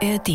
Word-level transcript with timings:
ARD 0.00 0.28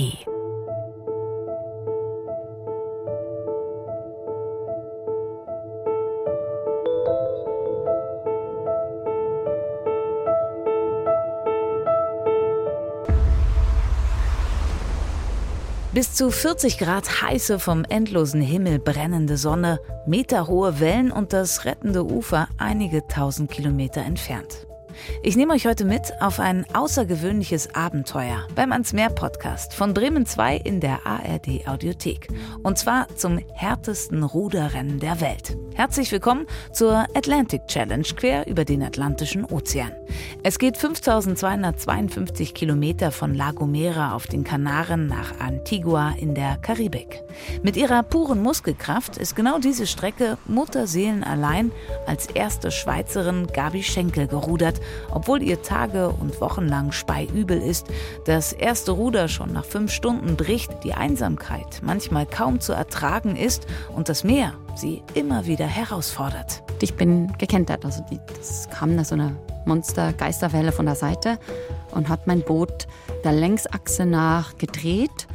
Bis 15.94 16.14
zu 16.14 16.30
40 16.30 16.78
Grad 16.78 17.22
heiße, 17.22 17.60
vom 17.60 17.86
endlosen 17.86 18.42
Himmel 18.42 18.80
brennende 18.80 19.38
Sonne, 19.38 19.80
meterhohe 20.06 20.82
Wellen 20.82 21.12
und 21.12 21.32
das 21.32 21.64
rettende 21.64 22.04
Ufer 22.04 22.50
einige 22.58 23.08
tausend 23.08 23.50
Kilometer 23.50 24.02
entfernt. 24.02 24.68
Ich 25.22 25.36
nehme 25.36 25.54
euch 25.54 25.66
heute 25.66 25.86
mit 25.86 26.14
auf 26.22 26.40
ein 26.40 26.66
außergewöhnliches 26.74 27.76
Abenteuer 27.76 28.48
beim 28.56 28.72
Ans 28.72 28.94
Meer 28.94 29.10
Podcast 29.10 29.74
von 29.74 29.94
Bremen 29.94 30.26
2 30.26 30.58
in 30.58 30.80
der 30.80 31.06
ARD 31.06 31.68
Audiothek. 31.68 32.28
Und 32.64 32.78
zwar 32.78 33.08
zum 33.16 33.40
härtesten 33.54 34.24
Ruderrennen 34.24 35.00
der 35.00 35.22
Welt. 35.22 35.58
Herzlich 35.76 36.12
willkommen 36.12 36.46
zur 36.72 37.08
Atlantic 37.16 37.68
Challenge 37.68 38.08
quer 38.16 38.48
über 38.48 38.66
den 38.66 38.84
Atlantischen 38.84 39.46
Ozean. 39.46 39.92
Es 40.44 40.60
geht 40.60 40.78
5252 40.78 42.54
Kilometer 42.54 43.12
von 43.12 43.34
La 43.34 43.52
Gomera 43.52 44.14
auf 44.14 44.28
den 44.28 44.44
Kanaren 44.44 45.08
nach 45.08 45.40
Antigua 45.40 46.14
in 46.20 46.36
der 46.36 46.58
Karibik. 46.58 47.24
Mit 47.64 47.78
ihrer 47.78 48.04
puren 48.04 48.42
Muskelkraft 48.42 49.18
ist 49.18 49.36
genau 49.36 49.58
diese 49.60 49.88
Strecke 49.88 50.38
Mutterseelen 50.46 51.24
allein 51.24 51.72
als 52.06 52.28
erste 52.28 52.72
Schweizerin 52.72 53.48
Gabi 53.48 53.84
Schenkel 53.84 54.28
gerudert, 54.28 54.80
obwohl 55.12 55.42
ihr 55.42 55.62
Tage- 55.62 56.10
und 56.10 56.40
Wochenlang 56.42 56.92
speiübel 56.92 57.62
ist, 57.62 57.88
das 58.26 58.54
erste 58.54 58.92
Ruder 58.92 59.28
schon 59.28 59.54
nach 59.54 59.66
fünf 59.66 59.92
Stunden 59.92 60.36
bricht, 60.36 60.84
die 60.84 60.94
Einsamkeit 60.94 61.82
manchmal 61.82 62.26
kaum 62.26 62.60
zu 62.60 62.74
ertragen 62.74 63.36
ist 63.36 63.68
und 63.96 64.10
das 64.10 64.24
Meer 64.24 64.54
sie 64.76 65.04
immer 65.14 65.46
wieder 65.46 65.66
herausfordert. 65.66 66.64
Ich 66.82 66.96
bin 66.96 67.32
gekentert, 67.38 67.86
also 67.86 68.04
die, 68.12 68.20
das 68.38 68.70
kam 68.70 68.98
da 68.98 69.04
so 69.04 69.16
eine 69.16 69.36
Monster-Geisterwelle 69.66 70.72
von 70.72 70.86
der 70.86 70.96
Seite 70.96 71.40
und 71.92 72.10
hat 72.10 72.28
mein 72.28 72.42
Boot 72.42 72.88
der 73.24 73.32
Längsachse 73.32 74.06
nach 74.06 74.58
gedreht. 74.58 75.28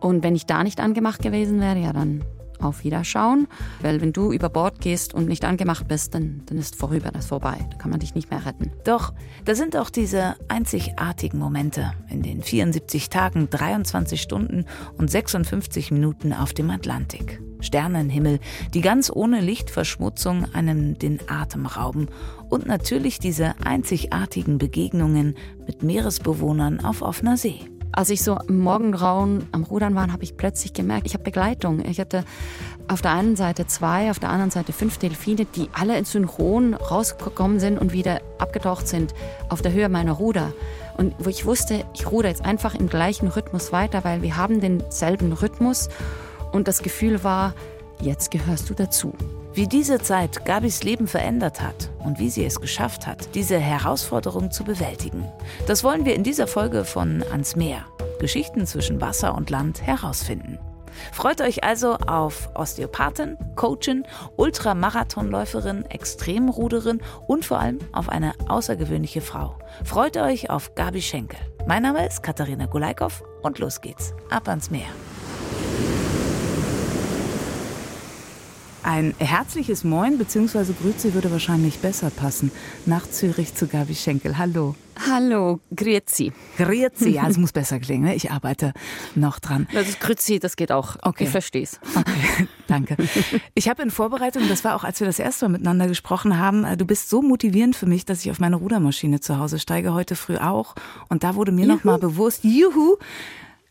Und 0.00 0.22
wenn 0.22 0.36
ich 0.36 0.46
da 0.46 0.62
nicht 0.62 0.80
angemacht 0.80 1.22
gewesen 1.22 1.60
wäre, 1.60 1.78
ja, 1.78 1.92
dann 1.92 2.24
auf 2.64 2.84
Wiederschauen. 2.84 3.46
Weil 3.80 4.00
wenn 4.00 4.12
du 4.12 4.32
über 4.32 4.48
Bord 4.48 4.80
gehst 4.80 5.14
und 5.14 5.28
nicht 5.28 5.44
angemacht 5.44 5.88
bist, 5.88 6.14
dann, 6.14 6.42
dann 6.46 6.58
ist 6.58 6.76
vorüber, 6.76 7.10
das 7.10 7.26
vorbei. 7.26 7.58
Da 7.70 7.76
kann 7.78 7.90
man 7.90 8.00
dich 8.00 8.14
nicht 8.14 8.30
mehr 8.30 8.44
retten. 8.44 8.72
Doch, 8.84 9.12
da 9.44 9.54
sind 9.54 9.76
auch 9.76 9.90
diese 9.90 10.36
einzigartigen 10.48 11.38
Momente 11.38 11.92
in 12.10 12.22
den 12.22 12.42
74 12.42 13.10
Tagen, 13.10 13.48
23 13.50 14.20
Stunden 14.20 14.64
und 14.96 15.10
56 15.10 15.90
Minuten 15.90 16.32
auf 16.32 16.52
dem 16.52 16.70
Atlantik. 16.70 17.40
Sternenhimmel, 17.64 18.40
die 18.74 18.80
ganz 18.80 19.10
ohne 19.10 19.40
Lichtverschmutzung 19.40 20.54
einem 20.54 20.98
den 20.98 21.18
Atem 21.28 21.66
rauben 21.66 22.08
und 22.50 22.66
natürlich 22.66 23.18
diese 23.18 23.54
einzigartigen 23.64 24.58
Begegnungen 24.58 25.34
mit 25.66 25.82
Meeresbewohnern 25.82 26.84
auf 26.84 27.02
offener 27.02 27.36
See. 27.36 27.60
Als 27.96 28.10
ich 28.10 28.24
so 28.24 28.36
im 28.48 28.58
Morgengrauen 28.58 29.46
am 29.52 29.62
Rudern 29.62 29.94
war, 29.94 30.10
habe 30.12 30.24
ich 30.24 30.36
plötzlich 30.36 30.72
gemerkt, 30.72 31.06
ich 31.06 31.14
habe 31.14 31.22
Begleitung. 31.22 31.84
Ich 31.84 32.00
hatte 32.00 32.24
auf 32.88 33.02
der 33.02 33.12
einen 33.12 33.36
Seite 33.36 33.68
zwei, 33.68 34.10
auf 34.10 34.18
der 34.18 34.30
anderen 34.30 34.50
Seite 34.50 34.72
fünf 34.72 34.98
Delfine, 34.98 35.44
die 35.44 35.70
alle 35.72 35.96
in 35.96 36.04
Synchron 36.04 36.74
rausgekommen 36.74 37.60
sind 37.60 37.78
und 37.78 37.92
wieder 37.92 38.20
abgetaucht 38.38 38.88
sind 38.88 39.14
auf 39.48 39.62
der 39.62 39.72
Höhe 39.72 39.88
meiner 39.88 40.12
Ruder. 40.12 40.52
Und 40.96 41.14
wo 41.20 41.30
ich 41.30 41.46
wusste, 41.46 41.84
ich 41.94 42.10
ruder 42.10 42.30
jetzt 42.30 42.44
einfach 42.44 42.74
im 42.74 42.88
gleichen 42.88 43.28
Rhythmus 43.28 43.70
weiter, 43.70 44.02
weil 44.02 44.22
wir 44.22 44.36
haben 44.36 44.60
denselben 44.60 45.32
Rhythmus. 45.32 45.88
Und 46.50 46.66
das 46.66 46.82
Gefühl 46.82 47.22
war, 47.22 47.54
jetzt 48.00 48.32
gehörst 48.32 48.68
du 48.70 48.74
dazu. 48.74 49.12
Wie 49.54 49.68
diese 49.68 50.00
Zeit 50.00 50.44
Gabis 50.44 50.82
Leben 50.82 51.06
verändert 51.06 51.62
hat 51.62 51.88
und 52.00 52.18
wie 52.18 52.28
sie 52.28 52.44
es 52.44 52.60
geschafft 52.60 53.06
hat, 53.06 53.36
diese 53.36 53.56
Herausforderung 53.56 54.50
zu 54.50 54.64
bewältigen. 54.64 55.24
Das 55.68 55.84
wollen 55.84 56.04
wir 56.04 56.16
in 56.16 56.24
dieser 56.24 56.48
Folge 56.48 56.84
von 56.84 57.22
Ans 57.30 57.54
Meer. 57.54 57.84
Geschichten 58.18 58.66
zwischen 58.66 59.00
Wasser 59.00 59.32
und 59.36 59.50
Land 59.50 59.80
herausfinden. 59.80 60.58
Freut 61.12 61.40
euch 61.40 61.62
also 61.62 61.94
auf 61.94 62.50
Osteopathin, 62.54 63.36
Coachin, 63.54 64.04
Ultramarathonläuferin, 64.36 65.84
Extremruderin 65.84 67.00
und 67.28 67.44
vor 67.44 67.60
allem 67.60 67.78
auf 67.92 68.08
eine 68.08 68.32
außergewöhnliche 68.48 69.20
Frau. 69.20 69.56
Freut 69.84 70.16
euch 70.16 70.50
auf 70.50 70.74
Gabi 70.74 71.00
Schenkel. 71.00 71.38
Mein 71.66 71.82
Name 71.82 72.04
ist 72.06 72.24
Katharina 72.24 72.66
Gulaikow 72.66 73.22
und 73.42 73.60
los 73.60 73.80
geht's. 73.80 74.14
Ab 74.30 74.48
ans 74.48 74.70
Meer. 74.70 74.88
Ein 78.84 79.14
herzliches 79.18 79.82
Moin 79.82 80.18
bzw. 80.18 80.74
Grüße 80.78 81.14
würde 81.14 81.30
wahrscheinlich 81.30 81.78
besser 81.78 82.10
passen. 82.10 82.52
Nach 82.84 83.08
Zürich 83.08 83.54
zu 83.54 83.66
Gabi 83.66 83.94
Schenkel. 83.94 84.36
Hallo. 84.36 84.74
Hallo, 85.08 85.60
Grüezi. 85.74 86.34
Grüezi, 86.58 87.08
ja, 87.08 87.26
es 87.26 87.38
muss 87.38 87.52
besser 87.52 87.80
klingen. 87.80 88.04
Ne? 88.04 88.14
Ich 88.14 88.30
arbeite 88.30 88.74
noch 89.14 89.38
dran. 89.38 89.66
Das 89.72 89.88
ist 89.88 90.00
Grüezi, 90.00 90.38
das 90.38 90.56
geht 90.56 90.70
auch. 90.70 90.96
Okay. 91.00 91.24
Ich 91.24 91.30
verstehe 91.30 91.62
es. 91.62 91.80
Okay, 91.96 92.46
danke. 92.66 92.98
Ich 93.54 93.70
habe 93.70 93.82
in 93.82 93.90
Vorbereitung, 93.90 94.46
das 94.50 94.64
war 94.64 94.76
auch, 94.76 94.84
als 94.84 95.00
wir 95.00 95.06
das 95.06 95.18
erste 95.18 95.46
Mal 95.46 95.52
miteinander 95.52 95.88
gesprochen 95.88 96.38
haben, 96.38 96.64
äh, 96.64 96.76
du 96.76 96.84
bist 96.84 97.08
so 97.08 97.22
motivierend 97.22 97.76
für 97.76 97.86
mich, 97.86 98.04
dass 98.04 98.22
ich 98.22 98.30
auf 98.30 98.38
meine 98.38 98.56
Rudermaschine 98.56 99.18
zu 99.18 99.38
Hause 99.38 99.58
steige, 99.58 99.94
heute 99.94 100.14
früh 100.14 100.36
auch. 100.36 100.74
Und 101.08 101.24
da 101.24 101.36
wurde 101.36 101.52
mir 101.52 101.66
nochmal 101.66 101.98
bewusst, 101.98 102.44
juhu, 102.44 102.98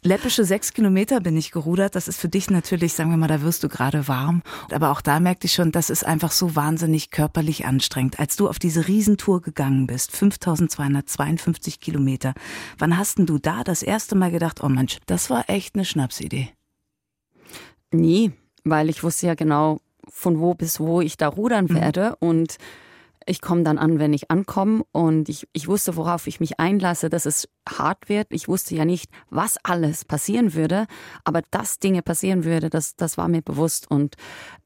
Läppische 0.06 0.44
sechs 0.44 0.74
Kilometer 0.74 1.22
bin 1.22 1.38
ich 1.38 1.52
gerudert. 1.52 1.96
Das 1.96 2.10
ist 2.10 2.20
für 2.20 2.28
dich 2.28 2.50
natürlich, 2.50 2.94
sagen 2.94 3.10
wir 3.10 3.18
mal, 3.18 3.28
da 3.28 3.42
wirst 3.42 3.64
du 3.64 3.70
gerade 3.70 4.10
warm. 4.10 4.44
Aber 4.70 4.92
auch 4.92 5.00
da 5.00 5.22
merkte 5.22 5.48
ich 5.48 5.54
schon, 5.54 5.72
das 5.72 5.90
ist 5.90 6.06
einfach 6.06 6.32
so 6.32 6.58
wahnsinnig 6.58 7.10
körperlich 7.10 7.66
anstrengend. 7.66 8.20
Als 8.20 8.36
du 8.36 8.50
auf 8.50 8.60
diese 8.60 8.88
Riesentour 8.88 9.42
gegangen 9.42 9.88
bist, 9.88 10.12
5252 10.12 11.80
Kilometer, 11.80 12.34
wann 12.78 12.98
hast 12.98 13.18
denn 13.18 13.26
du 13.26 13.38
da 13.38 13.64
das 13.64 13.82
erste 13.82 14.16
Mal 14.16 14.32
gedacht, 14.32 14.62
oh 14.62 14.70
Mensch, 14.70 15.00
das 15.06 15.30
war 15.30 15.50
echt 15.50 15.76
eine 15.76 15.86
Schnapsidee? 15.86 16.50
Nie, 17.92 18.34
weil 18.66 18.90
ich 18.90 19.04
wusste 19.04 19.28
ja 19.28 19.36
genau, 19.36 19.80
von 20.10 20.40
wo 20.40 20.54
bis 20.54 20.82
wo 20.82 21.00
ich 21.00 21.16
da 21.16 21.30
rudern 21.30 21.66
mhm. 21.66 21.76
werde. 21.76 22.16
Und 22.20 22.58
ich 23.26 23.42
komme 23.42 23.64
dann 23.64 23.78
an, 23.78 24.00
wenn 24.00 24.14
ich 24.14 24.30
ankomme 24.32 24.84
und 24.92 25.30
ich, 25.30 25.48
ich 25.54 25.68
wusste, 25.68 25.96
worauf 25.96 26.28
ich 26.28 26.40
mich 26.40 26.60
einlasse, 26.60 27.10
dass 27.10 27.26
es 27.26 27.48
hart 27.68 28.10
wird. 28.10 28.28
Ich 28.32 28.48
wusste 28.48 28.76
ja 28.76 28.86
nicht, 28.86 29.10
was 29.30 29.58
alles 29.64 30.06
passieren 30.06 30.54
würde, 30.54 30.86
aber 31.24 31.42
dass 31.52 31.80
Dinge 31.80 32.02
passieren 32.02 32.44
würde, 32.44 32.70
das, 32.70 32.96
das 32.96 33.18
war 33.18 33.28
mir 33.28 33.42
bewusst. 33.42 33.90
Und 33.90 34.16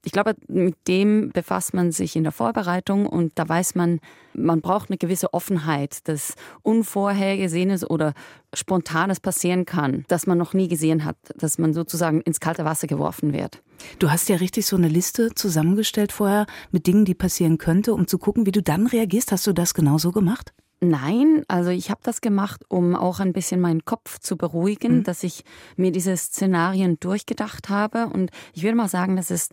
ich 0.04 0.12
glaube, 0.12 0.36
mit 0.48 0.76
dem 0.88 1.32
befasst 1.32 1.74
man 1.74 1.92
sich 1.92 2.16
in 2.16 2.24
der 2.24 2.32
Vorbereitung 2.32 3.06
und 3.06 3.34
da 3.36 3.48
weiß 3.48 3.76
man, 3.76 4.00
man 4.34 4.62
braucht 4.62 4.90
eine 4.90 4.98
gewisse 4.98 5.34
Offenheit, 5.34 6.08
dass 6.08 6.36
Unvorhergesehenes 6.62 7.90
oder 7.90 8.14
Spontanes 8.54 9.20
passieren 9.20 9.66
kann, 9.66 10.06
das 10.08 10.28
man 10.28 10.38
noch 10.38 10.54
nie 10.54 10.68
gesehen 10.68 11.06
hat, 11.06 11.18
dass 11.36 11.58
man 11.58 11.74
sozusagen 11.74 12.22
ins 12.22 12.40
kalte 12.40 12.66
Wasser 12.66 12.88
geworfen 12.88 13.34
wird. 13.34 13.62
Du 14.00 14.10
hast 14.12 14.30
ja 14.30 14.38
richtig 14.38 14.66
so 14.66 14.76
eine 14.76 14.88
Liste 14.88 15.34
zusammengestellt 15.36 16.12
vorher 16.12 16.46
mit 16.72 16.88
Dingen, 16.88 17.06
die 17.06 17.16
passieren 17.16 17.58
könnte, 17.58 17.94
um 17.94 18.08
zu 18.08 18.18
gucken, 18.18 18.46
wie 18.46 18.52
du 18.52 18.62
dann 18.62 18.88
reagierst. 18.88 19.32
Hast 19.32 19.48
du 19.48 19.54
das 19.54 19.74
genauso 19.74 20.12
gemacht? 20.12 20.54
Nein, 20.80 21.44
also 21.48 21.72
ich 21.72 21.90
habe 21.90 22.02
das 22.04 22.22
gemacht, 22.22 22.64
um 22.70 22.96
auch 22.96 23.20
ein 23.20 23.34
bisschen 23.34 23.60
meinen 23.60 23.84
Kopf 23.84 24.20
zu 24.20 24.38
beruhigen, 24.38 24.98
mhm. 24.98 25.04
dass 25.04 25.24
ich 25.24 25.44
mir 25.76 25.92
diese 25.92 26.16
Szenarien 26.16 27.00
durchgedacht 27.00 27.70
habe. 27.70 28.08
Und 28.08 28.30
ich 28.54 28.62
würde 28.62 28.76
mal 28.76 28.88
sagen, 28.88 29.16
das 29.16 29.32
ist 29.32 29.52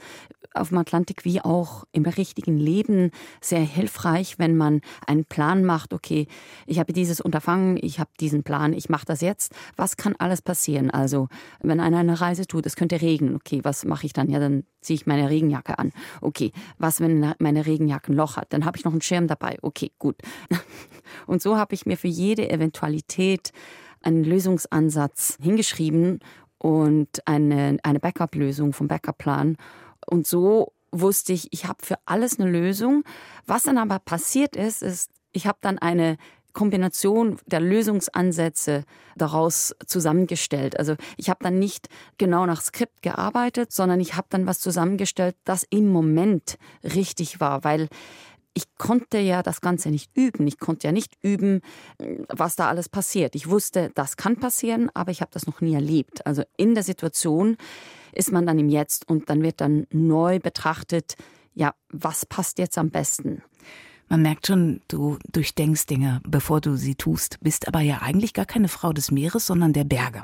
auf 0.54 0.68
dem 0.70 0.78
Atlantik 0.78 1.24
wie 1.24 1.40
auch 1.40 1.84
im 1.92 2.04
richtigen 2.04 2.56
Leben 2.56 3.10
sehr 3.40 3.60
hilfreich, 3.60 4.38
wenn 4.38 4.56
man 4.56 4.80
einen 5.06 5.24
Plan 5.24 5.64
macht. 5.64 5.92
Okay, 5.92 6.26
ich 6.66 6.78
habe 6.78 6.92
dieses 6.92 7.20
Unterfangen, 7.20 7.78
ich 7.80 7.98
habe 7.98 8.10
diesen 8.20 8.42
Plan, 8.42 8.72
ich 8.72 8.88
mache 8.88 9.06
das 9.06 9.20
jetzt. 9.20 9.52
Was 9.76 9.96
kann 9.96 10.14
alles 10.18 10.42
passieren? 10.42 10.90
Also, 10.90 11.28
wenn 11.60 11.80
einer 11.80 11.98
eine 11.98 12.20
Reise 12.20 12.46
tut, 12.46 12.66
es 12.66 12.76
könnte 12.76 13.00
regnen. 13.00 13.34
Okay, 13.36 13.60
was 13.62 13.84
mache 13.84 14.06
ich 14.06 14.12
dann? 14.12 14.30
Ja, 14.30 14.38
dann 14.38 14.64
ziehe 14.80 14.96
ich 14.96 15.06
meine 15.06 15.30
Regenjacke 15.30 15.78
an. 15.78 15.92
Okay, 16.20 16.52
was, 16.78 17.00
wenn 17.00 17.34
meine 17.38 17.66
Regenjacke 17.66 18.12
ein 18.12 18.16
Loch 18.16 18.36
hat? 18.36 18.52
Dann 18.52 18.64
habe 18.64 18.76
ich 18.76 18.84
noch 18.84 18.92
einen 18.92 19.02
Schirm 19.02 19.26
dabei. 19.26 19.58
Okay, 19.62 19.92
gut. 19.98 20.16
Und 21.26 21.42
so 21.42 21.56
habe 21.56 21.74
ich 21.74 21.86
mir 21.86 21.96
für 21.96 22.08
jede 22.08 22.50
Eventualität 22.50 23.52
einen 24.02 24.24
Lösungsansatz 24.24 25.38
hingeschrieben 25.40 26.20
und 26.58 27.26
eine, 27.26 27.78
eine 27.82 28.00
Backup-Lösung 28.00 28.72
vom 28.72 28.88
Backup-Plan. 28.88 29.56
Und 30.06 30.26
so 30.26 30.72
wusste 30.92 31.32
ich, 31.32 31.52
ich 31.52 31.66
habe 31.66 31.84
für 31.84 31.96
alles 32.06 32.38
eine 32.38 32.50
Lösung. 32.50 33.04
Was 33.46 33.64
dann 33.64 33.78
aber 33.78 33.98
passiert 33.98 34.56
ist, 34.56 34.82
ist, 34.82 35.10
ich 35.32 35.46
habe 35.46 35.58
dann 35.60 35.78
eine 35.78 36.16
Kombination 36.52 37.38
der 37.46 37.60
Lösungsansätze 37.60 38.84
daraus 39.16 39.74
zusammengestellt. 39.86 40.78
Also 40.78 40.94
ich 41.16 41.28
habe 41.28 41.42
dann 41.42 41.58
nicht 41.58 41.88
genau 42.16 42.46
nach 42.46 42.62
Skript 42.62 43.02
gearbeitet, 43.02 43.72
sondern 43.72 44.00
ich 44.00 44.14
habe 44.14 44.28
dann 44.30 44.46
was 44.46 44.60
zusammengestellt, 44.60 45.36
das 45.44 45.66
im 45.68 45.88
Moment 45.88 46.56
richtig 46.82 47.40
war, 47.40 47.64
weil 47.64 47.88
ich 48.54 48.72
konnte 48.78 49.18
ja 49.18 49.42
das 49.42 49.60
Ganze 49.60 49.90
nicht 49.90 50.16
üben. 50.16 50.46
Ich 50.46 50.60
konnte 50.60 50.86
ja 50.86 50.92
nicht 50.92 51.18
üben, 51.22 51.60
was 52.28 52.54
da 52.54 52.68
alles 52.68 52.88
passiert. 52.88 53.34
Ich 53.34 53.50
wusste, 53.50 53.90
das 53.96 54.16
kann 54.16 54.36
passieren, 54.36 54.90
aber 54.94 55.10
ich 55.10 55.20
habe 55.20 55.32
das 55.34 55.48
noch 55.48 55.60
nie 55.60 55.74
erlebt. 55.74 56.24
Also 56.24 56.44
in 56.56 56.74
der 56.74 56.84
Situation 56.84 57.56
ist 58.16 58.32
man 58.32 58.46
dann 58.46 58.58
im 58.58 58.68
Jetzt 58.68 59.08
und 59.08 59.28
dann 59.28 59.42
wird 59.42 59.60
dann 59.60 59.86
neu 59.90 60.38
betrachtet, 60.38 61.16
ja, 61.54 61.74
was 61.88 62.26
passt 62.26 62.58
jetzt 62.58 62.78
am 62.78 62.90
besten? 62.90 63.42
Man 64.08 64.22
merkt 64.22 64.46
schon, 64.46 64.80
du 64.88 65.18
durchdenkst 65.32 65.86
Dinge, 65.86 66.20
bevor 66.26 66.60
du 66.60 66.76
sie 66.76 66.94
tust, 66.94 67.38
bist 67.40 67.68
aber 67.68 67.80
ja 67.80 68.02
eigentlich 68.02 68.34
gar 68.34 68.44
keine 68.44 68.68
Frau 68.68 68.92
des 68.92 69.10
Meeres, 69.10 69.46
sondern 69.46 69.72
der 69.72 69.84
Berge. 69.84 70.22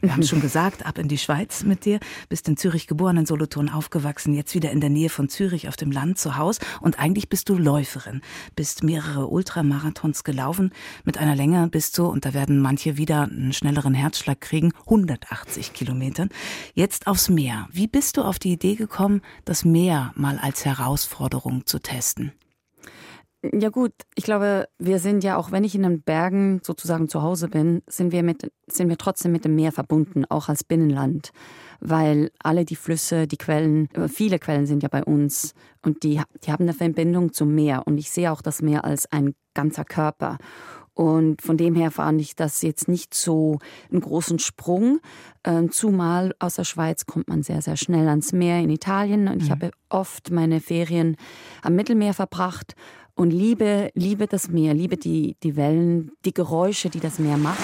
Wir 0.00 0.12
haben 0.12 0.24
schon 0.24 0.40
gesagt, 0.42 0.84
ab 0.84 0.98
in 0.98 1.06
die 1.06 1.18
Schweiz 1.18 1.62
mit 1.62 1.84
dir, 1.84 2.00
bist 2.28 2.48
in 2.48 2.56
Zürich 2.56 2.88
geboren, 2.88 3.16
in 3.16 3.26
Solothurn 3.26 3.68
aufgewachsen, 3.68 4.34
jetzt 4.34 4.54
wieder 4.54 4.72
in 4.72 4.80
der 4.80 4.90
Nähe 4.90 5.08
von 5.08 5.28
Zürich 5.28 5.68
auf 5.68 5.76
dem 5.76 5.92
Land 5.92 6.18
zu 6.18 6.36
Hause 6.36 6.60
und 6.80 6.98
eigentlich 6.98 7.28
bist 7.28 7.48
du 7.48 7.56
Läuferin, 7.56 8.20
bist 8.56 8.82
mehrere 8.82 9.28
Ultramarathons 9.28 10.24
gelaufen 10.24 10.72
mit 11.04 11.18
einer 11.18 11.36
Länge 11.36 11.68
bis 11.68 11.92
zu, 11.92 12.06
und 12.06 12.26
da 12.26 12.34
werden 12.34 12.58
manche 12.58 12.96
wieder 12.96 13.22
einen 13.22 13.52
schnelleren 13.52 13.94
Herzschlag 13.94 14.40
kriegen, 14.40 14.72
180 14.80 15.72
Kilometern. 15.72 16.30
Jetzt 16.74 17.06
aufs 17.06 17.28
Meer. 17.28 17.68
Wie 17.70 17.86
bist 17.86 18.16
du 18.16 18.22
auf 18.22 18.40
die 18.40 18.52
Idee 18.52 18.74
gekommen, 18.74 19.22
das 19.44 19.64
Meer 19.64 20.12
mal 20.16 20.38
als 20.38 20.64
Herausforderung 20.64 21.64
zu 21.66 21.78
testen? 21.78 22.32
Ja 23.50 23.70
gut, 23.70 23.92
ich 24.14 24.22
glaube, 24.22 24.68
wir 24.78 25.00
sind 25.00 25.24
ja 25.24 25.36
auch, 25.36 25.50
wenn 25.50 25.64
ich 25.64 25.74
in 25.74 25.82
den 25.82 26.00
Bergen 26.00 26.60
sozusagen 26.62 27.08
zu 27.08 27.22
Hause 27.22 27.48
bin, 27.48 27.82
sind 27.88 28.12
wir 28.12 28.22
mit, 28.22 28.52
sind 28.68 28.88
wir 28.88 28.96
trotzdem 28.96 29.32
mit 29.32 29.44
dem 29.44 29.56
Meer 29.56 29.72
verbunden, 29.72 30.24
auch 30.26 30.48
als 30.48 30.62
Binnenland, 30.62 31.32
weil 31.80 32.30
alle 32.40 32.64
die 32.64 32.76
Flüsse, 32.76 33.26
die 33.26 33.38
Quellen, 33.38 33.88
äh, 33.94 34.06
viele 34.06 34.38
Quellen 34.38 34.66
sind 34.66 34.84
ja 34.84 34.88
bei 34.88 35.02
uns 35.02 35.54
und 35.84 36.04
die, 36.04 36.20
die 36.44 36.52
haben 36.52 36.62
eine 36.62 36.72
Verbindung 36.72 37.32
zum 37.32 37.52
Meer 37.52 37.82
und 37.84 37.98
ich 37.98 38.12
sehe 38.12 38.30
auch 38.30 38.42
das 38.42 38.62
Meer 38.62 38.84
als 38.84 39.10
ein 39.10 39.34
ganzer 39.54 39.84
Körper. 39.84 40.38
Und 40.94 41.40
von 41.40 41.56
dem 41.56 41.74
her 41.74 41.90
fand 41.90 42.20
ich 42.20 42.36
das 42.36 42.60
jetzt 42.60 42.86
nicht 42.86 43.14
so 43.14 43.58
einen 43.90 44.02
großen 44.02 44.38
Sprung. 44.38 45.00
Ähm, 45.42 45.72
zumal 45.72 46.34
aus 46.38 46.56
der 46.56 46.64
Schweiz 46.64 47.06
kommt 47.06 47.28
man 47.28 47.42
sehr, 47.42 47.62
sehr 47.62 47.78
schnell 47.78 48.08
ans 48.08 48.32
Meer 48.32 48.60
in 48.60 48.68
Italien. 48.68 49.26
Und 49.28 49.42
ich 49.42 49.48
mhm. 49.48 49.52
habe 49.52 49.70
oft 49.88 50.30
meine 50.30 50.60
Ferien 50.60 51.16
am 51.62 51.76
Mittelmeer 51.76 52.12
verbracht 52.12 52.74
und 53.14 53.30
liebe, 53.30 53.90
liebe 53.94 54.26
das 54.26 54.48
Meer, 54.48 54.74
liebe 54.74 54.96
die, 54.96 55.36
die 55.42 55.56
Wellen, 55.56 56.12
die 56.24 56.34
Geräusche, 56.34 56.88
die 56.88 57.00
das 57.00 57.18
Meer 57.18 57.36
macht. 57.36 57.60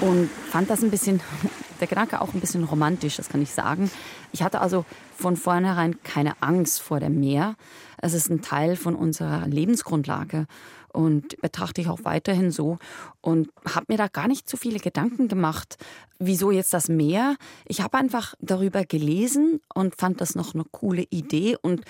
Und 0.00 0.28
fand 0.50 0.70
das 0.70 0.82
ein 0.82 0.90
bisschen, 0.90 1.20
der 1.80 1.86
Gedanke 1.86 2.20
auch 2.20 2.34
ein 2.34 2.40
bisschen 2.40 2.64
romantisch, 2.64 3.16
das 3.16 3.28
kann 3.28 3.42
ich 3.42 3.50
sagen. 3.50 3.90
Ich 4.32 4.42
hatte 4.42 4.60
also 4.60 4.84
von 5.16 5.36
vornherein 5.36 6.02
keine 6.02 6.40
Angst 6.40 6.80
vor 6.80 7.00
dem 7.00 7.20
Meer. 7.20 7.56
Es 7.98 8.14
ist 8.14 8.30
ein 8.30 8.42
Teil 8.42 8.76
von 8.76 8.96
unserer 8.96 9.46
Lebensgrundlage 9.46 10.46
und 10.94 11.40
betrachte 11.40 11.80
ich 11.80 11.88
auch 11.88 12.04
weiterhin 12.04 12.50
so 12.50 12.78
und 13.20 13.50
habe 13.68 13.86
mir 13.88 13.98
da 13.98 14.06
gar 14.06 14.28
nicht 14.28 14.48
so 14.48 14.56
viele 14.56 14.78
Gedanken 14.78 15.28
gemacht, 15.28 15.76
wieso 16.18 16.50
jetzt 16.50 16.72
das 16.72 16.88
Meer. 16.88 17.36
Ich 17.66 17.80
habe 17.80 17.98
einfach 17.98 18.34
darüber 18.40 18.84
gelesen 18.84 19.60
und 19.74 19.96
fand 19.96 20.20
das 20.20 20.34
noch 20.36 20.54
eine 20.54 20.64
coole 20.70 21.02
Idee 21.10 21.56
und 21.60 21.82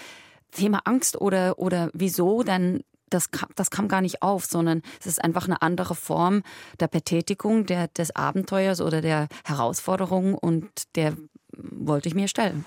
Thema 0.53 0.81
Angst 0.85 1.21
oder, 1.21 1.59
oder 1.59 1.91
wieso, 1.93 2.43
dann 2.43 2.81
das, 3.11 3.29
das 3.55 3.71
kam 3.71 3.89
gar 3.89 4.01
nicht 4.01 4.23
auf, 4.23 4.47
sondern 4.47 4.83
es 4.99 5.07
ist 5.07 5.23
einfach 5.23 5.45
eine 5.45 5.63
andere 5.63 5.95
Form 5.95 6.43
der 6.81 6.89
Betätigung, 6.89 7.67
der, 7.67 7.89
des 7.89 8.17
Abenteuers 8.17 8.81
oder 8.81 9.03
der 9.03 9.29
Herausforderung 9.45 10.35
und 10.35 10.69
der 10.97 11.15
wollte 11.53 12.09
ich 12.09 12.15
mir 12.15 12.27
stellen. 12.27 12.65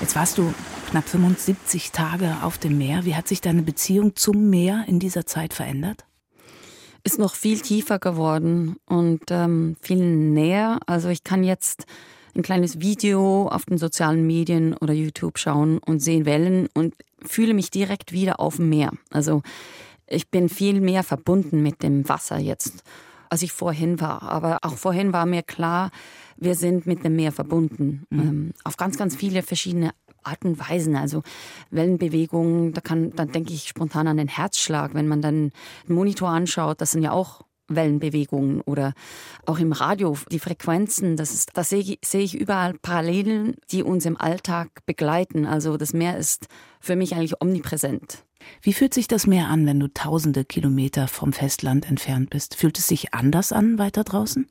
Jetzt 0.00 0.14
warst 0.14 0.38
du 0.38 0.54
knapp 0.88 1.06
75 1.06 1.92
Tage 1.92 2.38
auf 2.42 2.56
dem 2.56 2.78
Meer. 2.78 3.04
Wie 3.04 3.14
hat 3.14 3.28
sich 3.28 3.42
deine 3.42 3.60
Beziehung 3.60 4.16
zum 4.16 4.48
Meer 4.48 4.84
in 4.86 4.98
dieser 4.98 5.26
Zeit 5.26 5.52
verändert? 5.52 6.06
Ist 7.04 7.18
noch 7.18 7.34
viel 7.34 7.60
tiefer 7.60 7.98
geworden 7.98 8.76
und 8.86 9.20
ähm, 9.28 9.76
viel 9.82 9.98
näher. 9.98 10.80
Also 10.86 11.10
ich 11.10 11.24
kann 11.24 11.44
jetzt 11.44 11.84
ein 12.34 12.40
kleines 12.40 12.80
Video 12.80 13.48
auf 13.48 13.66
den 13.66 13.76
sozialen 13.76 14.26
Medien 14.26 14.74
oder 14.78 14.94
YouTube 14.94 15.38
schauen 15.38 15.76
und 15.76 16.00
sehe 16.00 16.24
Wellen 16.24 16.68
und 16.72 16.94
fühle 17.22 17.52
mich 17.52 17.70
direkt 17.70 18.12
wieder 18.12 18.40
auf 18.40 18.56
dem 18.56 18.70
Meer. 18.70 18.92
Also 19.10 19.42
ich 20.06 20.30
bin 20.30 20.48
viel 20.48 20.80
mehr 20.80 21.02
verbunden 21.02 21.62
mit 21.62 21.82
dem 21.82 22.08
Wasser 22.08 22.38
jetzt, 22.38 22.82
als 23.28 23.42
ich 23.42 23.52
vorhin 23.52 24.00
war. 24.00 24.22
Aber 24.22 24.60
auch 24.62 24.76
vorhin 24.78 25.12
war 25.12 25.26
mir 25.26 25.42
klar, 25.42 25.90
wir 26.38 26.54
sind 26.54 26.86
mit 26.86 27.04
dem 27.04 27.14
Meer 27.14 27.32
verbunden. 27.32 28.06
Mhm. 28.08 28.20
Ähm, 28.20 28.50
auf 28.64 28.78
ganz, 28.78 28.96
ganz 28.96 29.14
viele 29.14 29.42
verschiedene 29.42 29.90
Arten 30.28 30.48
und 30.48 30.58
Weisen. 30.58 30.96
Also 30.96 31.22
Wellenbewegungen, 31.70 32.72
da 32.72 32.80
kann, 32.80 33.12
dann 33.16 33.32
denke 33.32 33.52
ich 33.52 33.68
spontan 33.68 34.08
an 34.08 34.16
den 34.16 34.28
Herzschlag, 34.28 34.94
wenn 34.94 35.08
man 35.08 35.22
dann 35.22 35.52
einen 35.86 35.94
Monitor 35.94 36.28
anschaut, 36.28 36.80
das 36.80 36.92
sind 36.92 37.02
ja 37.02 37.12
auch 37.12 37.42
Wellenbewegungen 37.68 38.62
oder 38.62 38.94
auch 39.46 39.58
im 39.58 39.72
Radio 39.72 40.16
die 40.30 40.38
Frequenzen, 40.38 41.16
das 41.16 41.32
ist, 41.32 41.50
da 41.54 41.62
sehe 41.62 41.98
sehe 42.02 42.22
ich 42.22 42.34
überall 42.34 42.74
Parallelen, 42.74 43.56
die 43.70 43.82
uns 43.82 44.06
im 44.06 44.18
Alltag 44.18 44.86
begleiten. 44.86 45.46
Also 45.46 45.76
das 45.76 45.92
Meer 45.92 46.16
ist 46.16 46.46
für 46.80 46.96
mich 46.96 47.14
eigentlich 47.14 47.40
omnipräsent. 47.40 48.24
Wie 48.62 48.72
fühlt 48.72 48.94
sich 48.94 49.08
das 49.08 49.26
Meer 49.26 49.48
an, 49.48 49.66
wenn 49.66 49.80
du 49.80 49.92
tausende 49.92 50.44
Kilometer 50.44 51.08
vom 51.08 51.32
Festland 51.32 51.88
entfernt 51.88 52.30
bist? 52.30 52.54
Fühlt 52.54 52.78
es 52.78 52.86
sich 52.86 53.12
anders 53.12 53.52
an 53.52 53.78
weiter 53.78 54.04
draußen? 54.04 54.46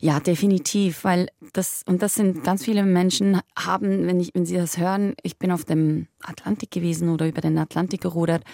Ja, 0.00 0.20
definitiv, 0.20 1.04
weil 1.04 1.28
das, 1.52 1.82
und 1.86 2.02
das 2.02 2.14
sind 2.14 2.44
ganz 2.44 2.64
viele 2.64 2.84
Menschen 2.84 3.40
haben, 3.58 4.06
wenn 4.06 4.20
ich, 4.20 4.30
wenn 4.34 4.46
sie 4.46 4.56
das 4.56 4.78
hören, 4.78 5.14
ich 5.22 5.38
bin 5.38 5.50
auf 5.50 5.64
dem 5.64 6.06
Atlantik 6.22 6.70
gewesen 6.70 7.08
oder 7.08 7.26
über 7.26 7.40
den 7.40 7.58
Atlantik 7.58 8.02
gerudert, 8.02 8.44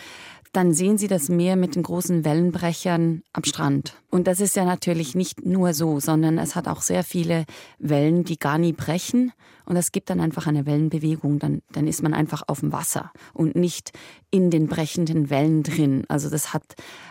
dann 0.52 0.72
sehen 0.72 0.98
Sie 0.98 1.06
das 1.06 1.28
Meer 1.28 1.54
mit 1.54 1.76
den 1.76 1.84
großen 1.84 2.24
Wellenbrechern 2.24 3.22
am 3.32 3.44
Strand. 3.44 3.94
Und 4.10 4.26
das 4.26 4.40
ist 4.40 4.56
ja 4.56 4.64
natürlich 4.64 5.14
nicht 5.14 5.46
nur 5.46 5.74
so, 5.74 6.00
sondern 6.00 6.38
es 6.38 6.56
hat 6.56 6.66
auch 6.66 6.82
sehr 6.82 7.04
viele 7.04 7.44
Wellen, 7.78 8.24
die 8.24 8.38
gar 8.38 8.58
nie 8.58 8.72
brechen. 8.72 9.32
Und 9.64 9.76
es 9.76 9.92
gibt 9.92 10.10
dann 10.10 10.18
einfach 10.18 10.48
eine 10.48 10.66
Wellenbewegung. 10.66 11.38
Dann, 11.38 11.62
dann 11.70 11.86
ist 11.86 12.02
man 12.02 12.14
einfach 12.14 12.42
auf 12.48 12.60
dem 12.60 12.72
Wasser 12.72 13.12
und 13.32 13.54
nicht 13.54 13.92
in 14.32 14.50
den 14.50 14.66
brechenden 14.66 15.30
Wellen 15.30 15.62
drin. 15.62 16.04
Also 16.08 16.28
das 16.28 16.52
hat 16.52 16.64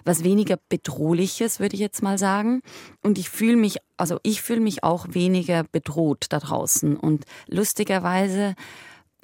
was 0.03 0.25
weniger 0.25 0.57
Bedrohliches, 0.68 1.62
würde 1.62 1.75
ich 1.75 1.80
jetzt 1.80 2.03
mal 2.03 2.18
sagen. 2.18 2.62
Und 3.01 3.18
ich 3.18 3.30
fühle 3.30 3.56
mich, 3.56 3.77
also 3.95 4.19
ich 4.24 4.41
fühle 4.41 4.59
mich 4.59 4.83
auch 4.83 5.07
weniger 5.12 5.63
bedroht 5.63 6.25
da 6.30 6.39
draußen. 6.39 6.97
Und 6.97 7.24
lustigerweise 7.47 8.56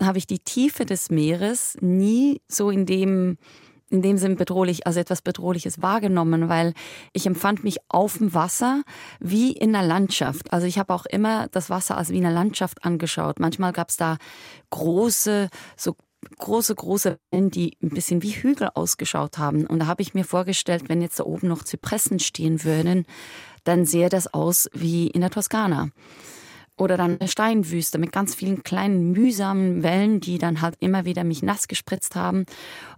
habe 0.01 0.17
ich 0.17 0.27
die 0.27 0.39
Tiefe 0.39 0.85
des 0.85 1.09
Meeres 1.09 1.77
nie 1.81 2.41
so 2.47 2.69
in 2.69 2.85
dem 2.85 3.37
in 3.89 4.01
dem 4.01 4.17
Sinn 4.17 4.35
bedrohlich, 4.35 4.87
also 4.87 4.99
etwas 4.99 5.21
Bedrohliches 5.21 5.81
wahrgenommen, 5.81 6.49
weil 6.49 6.73
ich 7.13 7.27
empfand 7.27 7.63
mich 7.63 7.77
auf 7.87 8.17
dem 8.17 8.33
Wasser 8.33 8.81
wie 9.19 9.51
in 9.51 9.75
einer 9.75 9.87
Landschaft. 9.87 10.51
Also 10.51 10.65
ich 10.65 10.79
habe 10.79 10.93
auch 10.93 11.05
immer 11.05 11.47
das 11.49 11.69
Wasser 11.69 11.97
als 11.97 12.09
wie 12.09 12.17
eine 12.17 12.33
Landschaft 12.33 12.83
angeschaut. 12.83 13.39
Manchmal 13.39 13.73
gab 13.73 13.89
es 13.89 13.97
da 13.97 14.17
große, 14.71 15.49
so 15.77 15.95
große, 16.39 16.73
große 16.73 17.17
Wellen, 17.31 17.51
die 17.51 17.77
ein 17.81 17.89
bisschen 17.89 18.23
wie 18.23 18.31
Hügel 18.31 18.69
ausgeschaut 18.73 19.37
haben. 19.37 19.65
Und 19.67 19.79
da 19.79 19.87
habe 19.87 20.01
ich 20.01 20.13
mir 20.13 20.25
vorgestellt, 20.25 20.89
wenn 20.89 21.01
jetzt 21.01 21.19
da 21.19 21.23
oben 21.23 21.47
noch 21.47 21.63
Zypressen 21.63 22.19
stehen 22.19 22.63
würden, 22.63 23.05
dann 23.63 23.85
sähe 23.85 24.09
das 24.09 24.33
aus 24.33 24.69
wie 24.73 25.07
in 25.07 25.21
der 25.21 25.29
Toskana. 25.29 25.89
Oder 26.77 26.97
dann 26.97 27.19
eine 27.19 27.29
Steinwüste 27.29 27.97
mit 27.97 28.11
ganz 28.11 28.35
vielen 28.35 28.63
kleinen 28.63 29.11
mühsamen 29.11 29.81
Wellen, 29.81 30.19
die 30.19 30.37
dann 30.37 30.61
halt 30.61 30.75
immer 30.79 31.05
wieder 31.05 31.23
mich 31.23 31.41
nass 31.41 31.67
gespritzt 31.67 32.15
haben. 32.15 32.45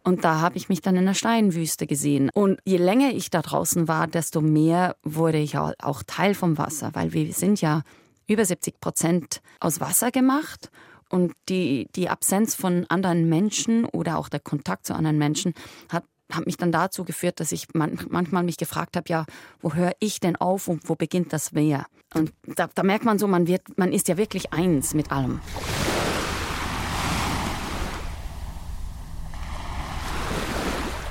Und 0.03 0.23
da 0.23 0.41
habe 0.41 0.57
ich 0.57 0.67
mich 0.67 0.81
dann 0.81 0.95
in 0.95 1.05
der 1.05 1.13
Steinwüste 1.13 1.85
gesehen. 1.85 2.31
Und 2.33 2.59
je 2.65 2.77
länger 2.77 3.11
ich 3.11 3.29
da 3.29 3.41
draußen 3.41 3.87
war, 3.87 4.07
desto 4.07 4.41
mehr 4.41 4.95
wurde 5.03 5.37
ich 5.37 5.57
auch 5.57 6.03
Teil 6.07 6.33
vom 6.33 6.57
Wasser, 6.57 6.89
weil 6.93 7.13
wir 7.13 7.31
sind 7.33 7.61
ja 7.61 7.83
über 8.27 8.45
70 8.45 8.79
Prozent 8.79 9.41
aus 9.59 9.79
Wasser 9.79 10.11
gemacht. 10.11 10.71
Und 11.09 11.33
die, 11.47 11.87
die 11.95 12.09
Absenz 12.09 12.55
von 12.55 12.85
anderen 12.89 13.29
Menschen 13.29 13.85
oder 13.85 14.17
auch 14.17 14.27
der 14.27 14.41
Kontakt 14.41 14.85
zu 14.85 14.93
anderen 14.93 15.17
Menschen 15.17 15.53
hat 15.89 16.03
hat 16.31 16.45
mich 16.45 16.57
dann 16.57 16.71
dazu 16.71 17.03
geführt, 17.03 17.39
dass 17.39 17.51
ich 17.51 17.73
man, 17.73 17.99
manchmal 18.09 18.43
mich 18.43 18.57
gefragt 18.57 18.97
habe, 18.97 19.05
ja, 19.09 19.25
wo 19.61 19.73
höre 19.73 19.93
ich 19.99 20.19
denn 20.19 20.35
auf 20.35 20.67
und 20.67 20.87
wo 20.89 20.95
beginnt 20.95 21.33
das 21.33 21.53
Wer? 21.53 21.85
Und 22.13 22.33
da, 22.55 22.69
da 22.73 22.83
merkt 22.83 23.05
man 23.05 23.19
so, 23.19 23.27
man 23.27 23.47
wird, 23.47 23.77
man 23.77 23.91
ist 23.91 24.07
ja 24.07 24.17
wirklich 24.17 24.53
eins 24.53 24.93
mit 24.93 25.11
allem. 25.11 25.41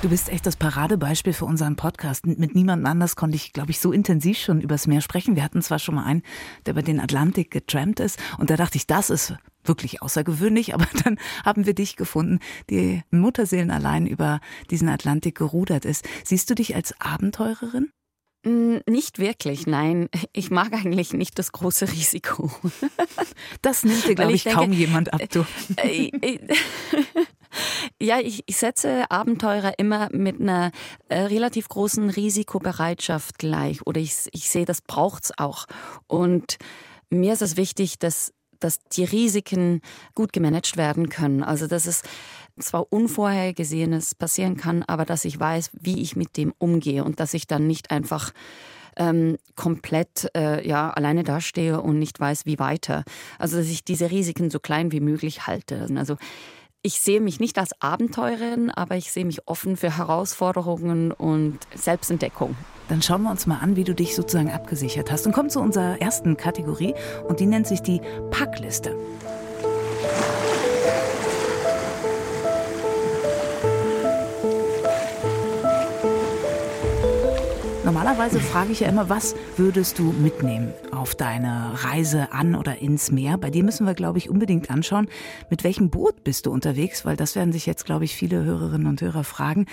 Du 0.03 0.09
bist 0.09 0.29
echt 0.29 0.45
das 0.45 0.55
Paradebeispiel 0.55 1.33
für 1.33 1.45
unseren 1.45 1.75
Podcast. 1.75 2.27
Mit 2.27 2.53
niemandem 2.53 2.85
anders 2.85 3.15
konnte 3.15 3.35
ich, 3.35 3.51
glaube 3.51 3.71
ich, 3.71 3.79
so 3.79 3.91
intensiv 3.91 4.37
schon 4.37 4.61
übers 4.61 4.85
Meer 4.85 5.01
sprechen. 5.01 5.35
Wir 5.35 5.43
hatten 5.43 5.63
zwar 5.63 5.79
schon 5.79 5.95
mal 5.95 6.03
einen, 6.03 6.21
der 6.65 6.73
über 6.73 6.83
den 6.83 6.99
Atlantik 6.99 7.49
getrampt 7.49 7.99
ist, 7.99 8.19
und 8.37 8.51
da 8.51 8.57
dachte 8.57 8.77
ich, 8.77 8.85
das 8.85 9.09
ist 9.09 9.33
wirklich 9.63 10.03
außergewöhnlich, 10.03 10.73
aber 10.75 10.85
dann 11.03 11.17
haben 11.43 11.65
wir 11.65 11.73
dich 11.73 11.95
gefunden, 11.95 12.39
die 12.69 13.01
Mutterseelen 13.09 13.71
allein 13.71 14.05
über 14.05 14.39
diesen 14.69 14.87
Atlantik 14.87 15.35
gerudert 15.35 15.83
ist. 15.83 16.07
Siehst 16.23 16.47
du 16.51 16.53
dich 16.53 16.75
als 16.75 16.93
Abenteurerin? 17.01 17.89
Nicht 18.87 19.17
wirklich, 19.17 19.65
nein. 19.65 20.09
Ich 20.31 20.51
mag 20.51 20.71
eigentlich 20.73 21.11
nicht 21.13 21.39
das 21.39 21.51
große 21.51 21.91
Risiko. 21.91 22.51
Das 23.61 23.83
nimmt 23.83 24.07
dir, 24.07 24.15
glaube 24.15 24.31
ich, 24.31 24.37
ich 24.37 24.43
denke, 24.43 24.59
kaum 24.59 24.71
jemand 24.71 25.11
ab, 25.11 25.21
du. 25.31 25.45
Ja, 27.99 28.19
ich, 28.19 28.43
ich, 28.45 28.57
setze 28.57 29.09
Abenteurer 29.09 29.79
immer 29.79 30.09
mit 30.11 30.39
einer 30.39 30.71
äh, 31.09 31.21
relativ 31.21 31.67
großen 31.67 32.11
Risikobereitschaft 32.11 33.39
gleich. 33.39 33.87
Oder 33.87 33.99
ich, 33.99 34.27
ich 34.33 34.49
sehe, 34.49 34.65
das 34.65 34.81
braucht's 34.81 35.31
auch. 35.37 35.65
Und 36.05 36.57
mir 37.09 37.33
ist 37.33 37.41
es 37.41 37.57
wichtig, 37.57 37.97
dass, 37.97 38.33
dass 38.59 38.77
die 38.91 39.03
Risiken 39.03 39.81
gut 40.13 40.31
gemanagt 40.31 40.77
werden 40.77 41.09
können. 41.09 41.41
Also, 41.41 41.65
dass 41.65 41.87
es 41.87 42.03
zwar 42.59 42.91
Unvorhergesehenes 42.91 44.13
passieren 44.13 44.57
kann, 44.57 44.83
aber 44.83 45.05
dass 45.05 45.25
ich 45.25 45.39
weiß, 45.39 45.71
wie 45.73 46.01
ich 46.01 46.15
mit 46.15 46.37
dem 46.37 46.53
umgehe 46.59 47.03
und 47.03 47.19
dass 47.19 47.33
ich 47.33 47.47
dann 47.47 47.65
nicht 47.65 47.89
einfach 47.89 48.31
ähm, 48.95 49.37
komplett 49.55 50.29
äh, 50.35 50.67
ja, 50.67 50.89
alleine 50.91 51.23
dastehe 51.23 51.81
und 51.81 51.99
nicht 51.99 52.19
weiß, 52.19 52.45
wie 52.45 52.59
weiter. 52.59 53.03
Also 53.39 53.57
dass 53.57 53.67
ich 53.67 53.83
diese 53.83 54.11
Risiken 54.11 54.49
so 54.49 54.59
klein 54.59 54.91
wie 54.91 54.99
möglich 54.99 55.47
halte. 55.47 55.87
Also 55.95 56.17
ich 56.81 56.99
sehe 56.99 57.21
mich 57.21 57.39
nicht 57.39 57.57
als 57.57 57.71
Abenteurerin, 57.81 58.71
aber 58.71 58.95
ich 58.95 59.11
sehe 59.11 59.25
mich 59.25 59.47
offen 59.47 59.77
für 59.77 59.97
Herausforderungen 59.97 61.11
und 61.11 61.59
Selbstentdeckung. 61.75 62.55
Dann 62.87 63.01
schauen 63.01 63.23
wir 63.23 63.31
uns 63.31 63.45
mal 63.45 63.59
an, 63.59 63.75
wie 63.75 63.83
du 63.83 63.93
dich 63.93 64.15
sozusagen 64.15 64.51
abgesichert 64.51 65.11
hast 65.11 65.25
und 65.25 65.33
kommen 65.33 65.49
zu 65.49 65.59
unserer 65.59 65.99
ersten 66.01 66.37
Kategorie 66.37 66.93
und 67.27 67.39
die 67.39 67.45
nennt 67.45 67.67
sich 67.67 67.81
die 67.81 68.01
Packliste. 68.31 68.95
Normalerweise 77.87 78.41
frage 78.41 78.73
ich 78.73 78.81
ja 78.81 78.89
immer, 78.89 79.07
was 79.07 79.33
würdest 79.55 79.97
du 79.97 80.11
mitnehmen 80.11 80.73
auf 80.91 81.15
deine 81.15 81.71
Reise 81.85 82.33
an 82.33 82.53
oder 82.53 82.79
ins 82.79 83.11
Meer? 83.11 83.37
Bei 83.37 83.49
dir 83.49 83.63
müssen 83.63 83.87
wir, 83.87 83.93
glaube 83.93 84.17
ich, 84.17 84.29
unbedingt 84.29 84.69
anschauen, 84.69 85.07
mit 85.49 85.63
welchem 85.63 85.89
Boot 85.89 86.25
bist 86.25 86.45
du 86.45 86.51
unterwegs, 86.51 87.05
weil 87.05 87.15
das 87.15 87.37
werden 87.37 87.53
sich 87.53 87.65
jetzt, 87.65 87.85
glaube 87.85 88.03
ich, 88.03 88.13
viele 88.13 88.43
Hörerinnen 88.43 88.87
und 88.87 88.99
Hörer 88.99 89.23
fragen. 89.23 89.67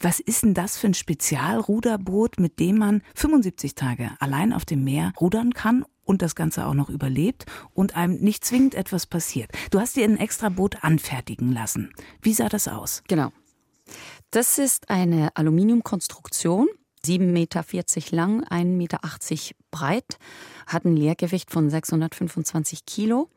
Was 0.00 0.18
ist 0.18 0.42
denn 0.42 0.52
das 0.52 0.78
für 0.78 0.88
ein 0.88 0.94
Spezialruderboot, 0.94 2.40
mit 2.40 2.58
dem 2.58 2.76
man 2.76 3.02
75 3.14 3.76
Tage 3.76 4.10
allein 4.18 4.52
auf 4.52 4.64
dem 4.64 4.82
Meer 4.82 5.12
rudern 5.20 5.54
kann 5.54 5.84
und 6.02 6.22
das 6.22 6.34
Ganze 6.34 6.66
auch 6.66 6.74
noch 6.74 6.90
überlebt 6.90 7.46
und 7.72 7.94
einem 7.94 8.16
nicht 8.16 8.44
zwingend 8.44 8.74
etwas 8.74 9.06
passiert. 9.06 9.52
Du 9.70 9.78
hast 9.78 9.94
dir 9.94 10.02
ein 10.02 10.16
extra 10.16 10.48
Boot 10.48 10.82
anfertigen 10.82 11.52
lassen. 11.52 11.92
Wie 12.20 12.34
sah 12.34 12.48
das 12.48 12.66
aus? 12.66 13.04
Genau. 13.06 13.30
Das 14.32 14.58
ist 14.58 14.90
eine 14.90 15.36
Aluminiumkonstruktion 15.36 16.66
7,40 17.04 17.20
Meter 17.22 17.64
lang, 18.10 18.44
1,80 18.44 18.64
Meter 18.64 18.98
breit, 19.70 20.18
hat 20.66 20.84
ein 20.84 20.96
Leergewicht 20.96 21.50
von 21.50 21.70
625 21.70 22.86
Kilo 22.86 23.28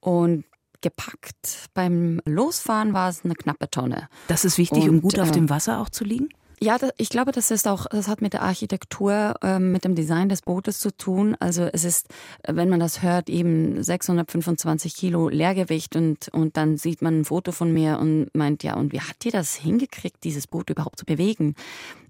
und 0.00 0.44
gepackt 0.80 1.68
beim 1.74 2.20
Losfahren 2.24 2.92
war 2.92 3.08
es 3.08 3.24
eine 3.24 3.34
knappe 3.34 3.70
Tonne. 3.70 4.08
Das 4.28 4.44
ist 4.44 4.58
wichtig, 4.58 4.84
und, 4.84 4.90
um 4.90 5.00
gut 5.00 5.18
auf 5.18 5.30
äh, 5.30 5.32
dem 5.32 5.50
Wasser 5.50 5.80
auch 5.80 5.88
zu 5.88 6.04
liegen? 6.04 6.28
Ja, 6.60 6.76
ich 6.96 7.08
glaube, 7.08 7.30
das 7.30 7.52
ist 7.52 7.68
auch, 7.68 7.86
das 7.86 8.08
hat 8.08 8.20
mit 8.20 8.32
der 8.32 8.42
Architektur, 8.42 9.34
ähm, 9.42 9.70
mit 9.70 9.84
dem 9.84 9.94
Design 9.94 10.28
des 10.28 10.42
Bootes 10.42 10.80
zu 10.80 10.90
tun. 10.96 11.36
Also 11.38 11.68
es 11.72 11.84
ist, 11.84 12.08
wenn 12.46 12.68
man 12.68 12.80
das 12.80 13.02
hört, 13.02 13.30
eben 13.30 13.80
625 13.80 14.96
Kilo 14.96 15.28
Leergewicht 15.28 15.94
und, 15.94 16.28
und 16.28 16.56
dann 16.56 16.76
sieht 16.76 17.00
man 17.00 17.20
ein 17.20 17.24
Foto 17.24 17.52
von 17.52 17.72
mir 17.72 17.98
und 18.00 18.34
meint, 18.34 18.64
ja, 18.64 18.74
und 18.74 18.92
wie 18.92 19.00
hat 19.00 19.22
die 19.22 19.30
das 19.30 19.54
hingekriegt, 19.54 20.24
dieses 20.24 20.48
Boot 20.48 20.70
überhaupt 20.70 20.98
zu 20.98 21.04
bewegen? 21.04 21.54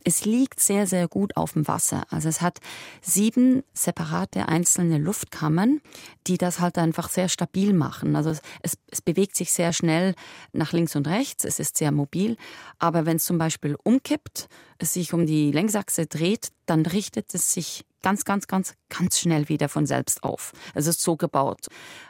Es 0.05 0.25
liegt 0.25 0.61
sehr, 0.61 0.87
sehr 0.87 1.09
gut 1.09 1.37
auf 1.37 1.52
dem 1.52 1.69
Wasser. 1.69 2.05
Also 2.11 2.28
es 2.28 2.40
hat 2.40 2.59
sieben 3.02 3.62
separate 3.73 4.49
einzelne 4.49 4.99
Luftkammern, 4.99 5.81
die 6.26 6.38
das 6.38 6.61
halt 6.61 6.78
einfach 6.78 7.09
sehr 7.09 7.28
stabil 7.28 7.73
machen. 7.73 8.17
Also 8.17 8.31
es, 8.31 8.78
es, 8.90 9.02
bewegt 9.02 9.37
sich 9.37 9.52
sehr 9.52 9.73
schnell 9.73 10.14
nach 10.52 10.73
links 10.73 10.97
und 10.97 11.09
rechts. 11.09 11.45
Es 11.45 11.59
ist 11.59 11.76
sehr 11.76 11.93
mobil. 11.93 12.37
Aber 12.78 13.07
wenn 13.07 13.17
es 13.17 13.25
zum 13.25 13.38
Beispiel 13.38 13.76
umkippt, 13.83 14.49
es 14.78 14.93
sich 14.93 15.12
um 15.12 15.26
die 15.26 15.50
Längsachse 15.50 16.07
dreht, 16.07 16.50
dann 16.67 16.87
richtet 16.87 17.35
es 17.35 17.52
sich 17.52 17.85
ganz, 18.02 18.25
ganz, 18.25 18.47
ganz, 18.47 18.75
ganz 18.88 19.19
schnell 19.19 19.49
wieder 19.49 19.69
von 19.69 19.87
selbst 19.87 20.23
auf. 20.23 20.52
Es 20.75 20.87
ist 20.87 21.00
so 21.00 21.17
gebaut. 21.17 21.67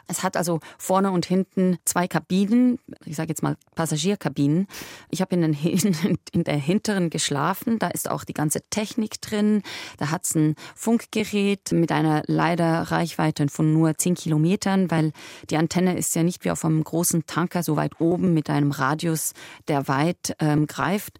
Es 0.07 0.23
hat 0.23 0.37
also 0.37 0.59
vorne 0.77 1.11
und 1.11 1.25
hinten 1.25 1.77
zwei 1.85 2.07
Kabinen, 2.07 2.79
ich 3.05 3.15
sage 3.15 3.29
jetzt 3.29 3.43
mal 3.43 3.57
Passagierkabinen. 3.75 4.67
Ich 5.09 5.21
habe 5.21 5.35
in, 5.35 5.53
in, 6.31 6.43
der 6.43 6.57
hinteren 6.57 7.09
geschlafen, 7.09 7.79
da 7.79 7.87
ist 7.89 8.09
auch 8.09 8.23
die 8.23 8.33
ganze 8.33 8.61
Technik 8.69 9.21
drin. 9.21 9.63
Da 9.97 10.11
hat 10.11 10.25
es 10.25 10.35
ein 10.35 10.55
Funkgerät 10.75 11.71
mit 11.71 11.91
einer 11.91 12.23
leider 12.27 12.83
Reichweite 12.83 13.47
von 13.49 13.73
nur 13.73 13.97
10 13.97 14.15
Kilometern, 14.15 14.91
weil 14.91 15.11
die 15.49 15.57
Antenne 15.57 15.97
ist 15.97 16.15
ja 16.15 16.23
nicht 16.23 16.45
wie 16.45 16.51
auf 16.51 16.65
einem 16.65 16.83
großen 16.83 17.25
Tanker 17.25 17.63
so 17.63 17.75
weit 17.75 17.99
oben 17.99 18.33
mit 18.33 18.49
einem 18.49 18.71
Radius, 18.71 19.33
der 19.67 19.87
weit 19.87 20.35
ähm, 20.39 20.67
greift 20.67 21.19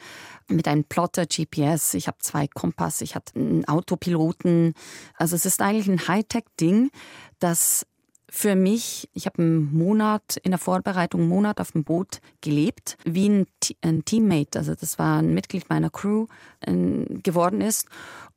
mit 0.50 0.68
einem 0.68 0.84
Plotter 0.84 1.26
GPS, 1.26 1.94
ich 1.94 2.08
habe 2.08 2.18
zwei 2.20 2.48
Kompass, 2.48 3.02
ich 3.02 3.16
hatte 3.16 3.40
einen 3.40 3.66
Autopiloten. 3.66 4.74
Also 5.16 5.36
es 5.36 5.46
ist 5.46 5.62
eigentlich 5.62 5.88
ein 5.88 6.08
Hightech-Ding, 6.08 6.90
das 7.40 7.86
für 8.32 8.56
mich, 8.56 9.10
ich 9.14 9.26
habe 9.26 9.40
einen 9.40 9.76
Monat 9.76 10.38
in 10.44 10.52
der 10.52 10.60
Vorbereitung, 10.60 11.22
einen 11.22 11.30
Monat 11.30 11.60
auf 11.60 11.72
dem 11.72 11.84
Boot 11.84 12.22
gelebt, 12.42 12.98
wie 13.04 13.28
ein, 13.28 13.48
ein 13.82 14.06
Teammate, 14.06 14.60
also 14.60 14.76
das 14.76 15.00
war 15.00 15.20
ein 15.20 15.34
Mitglied 15.34 15.70
meiner 15.70 15.90
Crew 15.90 16.28
äh, 16.62 16.74
geworden 17.24 17.62
ist. 17.62 17.88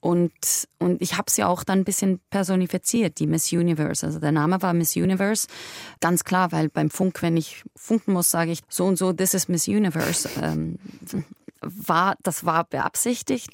Und, 0.01 0.33
und 0.81 1.01
ich 1.01 1.17
habe 1.17 1.31
sie 1.31 1.45
auch 1.45 1.63
dann 1.63 1.81
ein 1.81 1.85
bisschen 1.85 2.19
personifiziert, 2.31 3.21
die 3.21 3.29
Miss 3.29 3.53
Universe. 3.53 4.05
Also 4.05 4.19
der 4.19 4.33
Name 4.33 4.61
war 4.61 4.73
Miss 4.73 4.97
Universe. 4.97 5.47
Ganz 6.01 6.25
klar, 6.25 6.51
weil 6.51 6.69
beim 6.69 6.91
Funk, 6.91 7.23
wenn 7.23 7.37
ich 7.37 7.63
funken 7.77 8.13
muss, 8.13 8.29
sage 8.29 8.51
ich 8.51 8.63
so 8.69 8.87
und 8.87 8.97
so, 8.97 9.13
this 9.13 9.33
is 9.33 9.47
Miss 9.47 9.69
Universe. 9.69 10.29
Ähm, 10.43 10.79
war, 11.63 12.17
das 12.23 12.45
war 12.45 12.65
beabsichtigt, 12.65 13.51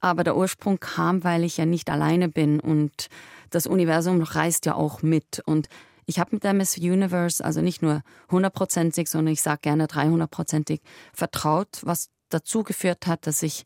aber 0.00 0.24
der 0.24 0.36
Ursprung 0.36 0.78
kam, 0.78 1.24
weil 1.24 1.44
ich 1.44 1.56
ja 1.56 1.66
nicht 1.66 1.90
alleine 1.90 2.28
bin 2.28 2.60
und 2.60 3.08
das 3.50 3.66
Universum 3.66 4.22
reist 4.22 4.66
ja 4.66 4.74
auch 4.74 5.02
mit. 5.02 5.42
Und 5.46 5.68
ich 6.06 6.18
habe 6.18 6.30
mit 6.32 6.44
der 6.44 6.54
Miss 6.54 6.76
Universe 6.78 7.44
also 7.44 7.60
nicht 7.60 7.82
nur 7.82 8.02
hundertprozentig, 8.30 9.08
sondern 9.08 9.32
ich 9.32 9.42
sage 9.42 9.60
gerne 9.62 9.86
dreihundertprozentig 9.86 10.80
vertraut, 11.12 11.80
was 11.82 12.10
dazu 12.28 12.62
geführt 12.62 13.06
hat, 13.06 13.26
dass 13.26 13.42
ich 13.42 13.64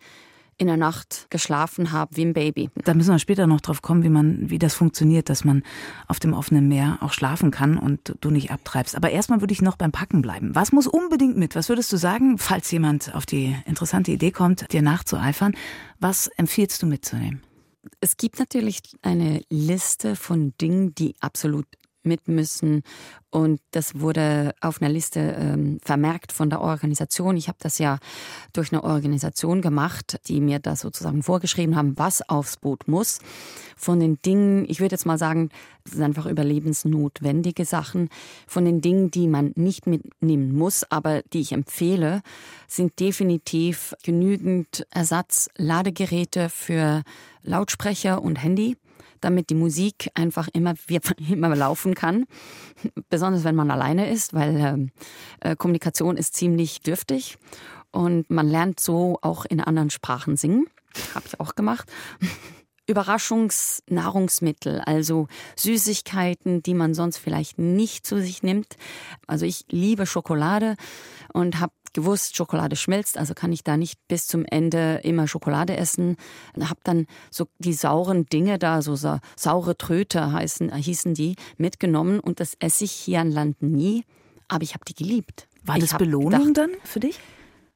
in 0.59 0.66
der 0.66 0.76
Nacht 0.76 1.26
geschlafen 1.30 1.92
habe 1.92 2.16
wie 2.16 2.25
ein 2.25 2.35
Baby. 2.35 2.71
Da 2.85 2.94
müssen 2.94 3.11
wir 3.11 3.18
später 3.18 3.47
noch 3.47 3.61
drauf 3.61 3.82
kommen, 3.82 4.02
wie 4.02 4.09
man, 4.09 4.50
wie 4.50 4.59
das 4.59 4.75
funktioniert, 4.75 5.28
dass 5.28 5.44
man 5.44 5.62
auf 6.09 6.21
dem 6.21 6.35
offenen 6.35 6.68
Meer 6.68 6.99
auch 7.00 7.12
schlafen 7.12 7.50
kann 7.50 7.78
und 7.78 8.14
du 8.21 8.30
nicht 8.30 8.50
abtreibst. 8.50 8.97
Aber 8.97 9.11
erstmal 9.11 9.40
würde 9.40 9.52
ich 9.52 9.62
noch 9.62 9.76
beim 9.76 9.92
Packen 9.92 10.23
bleiben. 10.23 10.54
Was 10.54 10.73
muss 10.73 10.87
unbedingt 10.87 11.37
mit? 11.37 11.56
Was 11.56 11.68
würdest 11.68 11.92
du 11.92 11.97
sagen, 11.97 12.38
falls 12.38 12.71
jemand 12.71 13.14
auf 13.14 13.26
die 13.26 13.56
interessante 13.66 14.12
Idee 14.12 14.30
kommt, 14.30 14.73
dir 14.73 14.82
nachzueifern? 14.82 15.54
Was 16.00 16.28
empfiehlst 16.28 16.82
du 16.82 16.87
mitzunehmen? 16.87 17.42
Es 18.00 18.16
gibt 18.16 18.38
natürlich 18.38 18.80
eine 19.02 19.42
Liste 19.49 20.16
von 20.16 20.54
Dingen, 20.61 20.94
die 20.94 21.16
absolut 21.21 21.66
mit 22.04 22.28
müssen. 22.28 22.82
Und 23.30 23.61
das 23.71 23.99
wurde 23.99 24.54
auf 24.61 24.82
einer 24.82 24.90
Liste 24.90 25.21
ähm, 25.21 25.78
vermerkt 25.82 26.32
von 26.32 26.50
der 26.50 26.61
Organisation. 26.61 27.37
Ich 27.38 27.49
habe 27.49 27.56
das 27.62 27.78
ja 27.78 27.99
durch 28.52 28.73
eine 28.73 28.85
Organisation 28.85 29.62
gemacht, 29.62 30.21
die 30.28 30.42
mir 30.42 30.59
da 30.59 30.76
sozusagen 30.76 31.23
vorgeschrieben 31.23 31.75
haben, 31.75 31.99
was 31.99 32.28
aufs 32.28 32.59
Boot 32.59 32.88
muss. 32.88 33.21
Von 33.75 34.00
den 34.00 34.21
Dingen, 34.21 34.66
ich 34.68 34.80
würde 34.80 34.94
jetzt 34.94 35.06
mal 35.06 35.16
sagen, 35.16 35.49
das 35.85 35.94
sind 35.94 36.02
einfach 36.02 36.26
überlebensnotwendige 36.26 37.64
Sachen. 37.64 38.11
Von 38.47 38.66
den 38.66 38.82
Dingen, 38.82 39.11
die 39.11 39.28
man 39.28 39.52
nicht 39.56 39.87
mitnehmen 39.87 40.54
muss, 40.54 40.85
aber 40.90 41.23
die 41.32 41.40
ich 41.40 41.52
empfehle, 41.52 42.21
sind 42.68 43.00
definitiv 43.00 43.94
genügend 44.04 44.87
Ersatzladegeräte 44.90 46.50
für 46.50 47.02
Lautsprecher 47.42 48.23
und 48.23 48.37
Handy 48.42 48.76
damit 49.25 49.50
die 49.50 49.55
Musik 49.55 50.11
einfach 50.14 50.49
immer, 50.52 50.75
immer 51.29 51.57
laufen 51.57 51.95
kann. 51.95 52.26
Besonders 53.09 53.45
wenn 53.45 53.55
man 53.55 53.71
alleine 53.71 54.11
ist, 54.11 54.35
weil 54.35 54.57
ähm, 54.57 54.91
äh, 55.41 55.57
Kommunikation 55.57 56.17
ist 56.17 56.35
ziemlich 56.35 56.81
dürftig 56.81 57.38
und 57.91 58.31
man 58.31 58.49
lernt 58.49 58.81
so 58.81 59.19
auch 59.23 59.45
in 59.45 59.61
anderen 59.61 59.91
Sprachen 59.91 60.37
singen. 60.37 60.67
Habe 61.14 61.26
ich 61.26 61.41
auch 61.41 61.55
gemacht. 61.55 61.91
Überraschungsnahrungsmittel, 62.88 64.81
also 64.81 65.29
Süßigkeiten, 65.57 66.62
die 66.62 66.75
man 66.75 66.95
sonst 66.95 67.17
vielleicht 67.17 67.59
nicht 67.59 68.05
zu 68.05 68.21
sich 68.21 68.43
nimmt. 68.43 68.76
Also 69.29 69.47
ich 69.47 69.64
liebe 69.71 70.05
Schokolade 70.05 70.75
und 71.33 71.61
habe 71.61 71.73
gewusst, 71.92 72.37
Schokolade 72.37 72.76
schmilzt, 72.76 73.18
also 73.18 73.34
kann 73.34 73.52
ich 73.52 73.64
da 73.64 73.76
nicht 73.76 73.99
bis 74.08 74.26
zum 74.26 74.44
Ende 74.44 75.00
immer 75.02 75.28
Schokolade 75.28 75.76
essen. 75.76 76.16
Habe 76.61 76.80
dann 76.84 77.06
so 77.30 77.49
die 77.58 77.72
sauren 77.72 78.26
Dinge 78.26 78.58
da, 78.58 78.82
so 78.82 78.96
saure 79.37 79.76
Tröte 79.76 80.32
heißen, 80.32 80.75
hießen 80.75 81.14
die, 81.14 81.37
mitgenommen 81.56 82.20
und 82.20 82.40
das 82.40 82.54
esse 82.58 82.84
ich 82.84 82.92
hier 82.92 83.20
an 83.20 83.30
Land 83.30 83.62
nie, 83.62 84.04
aber 84.49 84.62
ich 84.62 84.75
habe 84.75 84.84
die 84.87 84.94
geliebt. 84.94 85.49
War 85.64 85.78
das 85.78 85.96
Belohnung 85.96 86.49
gedacht, 86.49 86.56
dann 86.56 86.70
für 86.84 87.00
dich? 87.00 87.20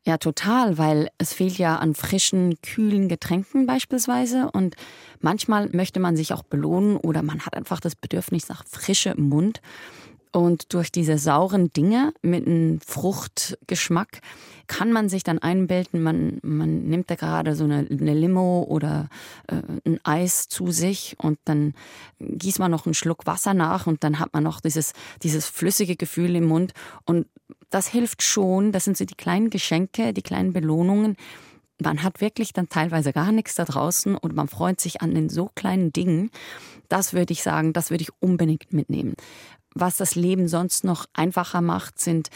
Ja, 0.06 0.18
total, 0.18 0.78
weil 0.78 1.10
es 1.18 1.32
fehlt 1.32 1.58
ja 1.58 1.78
an 1.78 1.96
frischen, 1.96 2.60
kühlen 2.62 3.08
Getränken 3.08 3.66
beispielsweise 3.66 4.50
und 4.52 4.76
manchmal 5.20 5.68
möchte 5.70 5.98
man 5.98 6.16
sich 6.16 6.32
auch 6.32 6.44
belohnen 6.44 6.96
oder 6.96 7.22
man 7.22 7.44
hat 7.44 7.56
einfach 7.56 7.80
das 7.80 7.96
Bedürfnis 7.96 8.48
nach 8.48 8.64
Frische 8.68 9.10
im 9.10 9.28
Mund. 9.28 9.60
Und 10.36 10.74
durch 10.74 10.92
diese 10.92 11.16
sauren 11.16 11.72
Dinge 11.72 12.12
mit 12.20 12.46
einem 12.46 12.78
Fruchtgeschmack 12.82 14.20
kann 14.66 14.92
man 14.92 15.08
sich 15.08 15.22
dann 15.22 15.38
einbilden, 15.38 16.02
man, 16.02 16.40
man 16.42 16.84
nimmt 16.88 17.10
da 17.10 17.14
gerade 17.14 17.54
so 17.54 17.64
eine, 17.64 17.86
eine 17.90 18.12
Limo 18.12 18.66
oder 18.68 19.08
äh, 19.46 19.62
ein 19.86 19.98
Eis 20.04 20.48
zu 20.48 20.72
sich 20.72 21.16
und 21.18 21.38
dann 21.46 21.72
gießt 22.20 22.58
man 22.58 22.70
noch 22.70 22.84
einen 22.84 22.92
Schluck 22.92 23.24
Wasser 23.24 23.54
nach 23.54 23.86
und 23.86 24.04
dann 24.04 24.18
hat 24.18 24.34
man 24.34 24.42
noch 24.42 24.60
dieses, 24.60 24.92
dieses 25.22 25.46
flüssige 25.46 25.96
Gefühl 25.96 26.36
im 26.36 26.44
Mund. 26.44 26.74
Und 27.06 27.28
das 27.70 27.86
hilft 27.88 28.22
schon. 28.22 28.72
Das 28.72 28.84
sind 28.84 28.98
so 28.98 29.06
die 29.06 29.14
kleinen 29.14 29.48
Geschenke, 29.48 30.12
die 30.12 30.20
kleinen 30.20 30.52
Belohnungen. 30.52 31.16
Man 31.82 32.02
hat 32.02 32.20
wirklich 32.20 32.52
dann 32.52 32.68
teilweise 32.68 33.14
gar 33.14 33.32
nichts 33.32 33.54
da 33.54 33.64
draußen 33.64 34.14
und 34.16 34.34
man 34.34 34.48
freut 34.48 34.82
sich 34.82 35.00
an 35.00 35.14
den 35.14 35.30
so 35.30 35.50
kleinen 35.54 35.94
Dingen. 35.94 36.30
Das 36.88 37.12
würde 37.12 37.32
ich 37.32 37.42
sagen, 37.42 37.72
das 37.72 37.90
würde 37.90 38.02
ich 38.02 38.10
unbedingt 38.20 38.72
mitnehmen. 38.72 39.14
Was 39.78 39.98
das 39.98 40.14
Leben 40.14 40.48
sonst 40.48 40.84
noch 40.84 41.04
einfacher 41.12 41.60
macht, 41.60 42.00
sind 42.00 42.30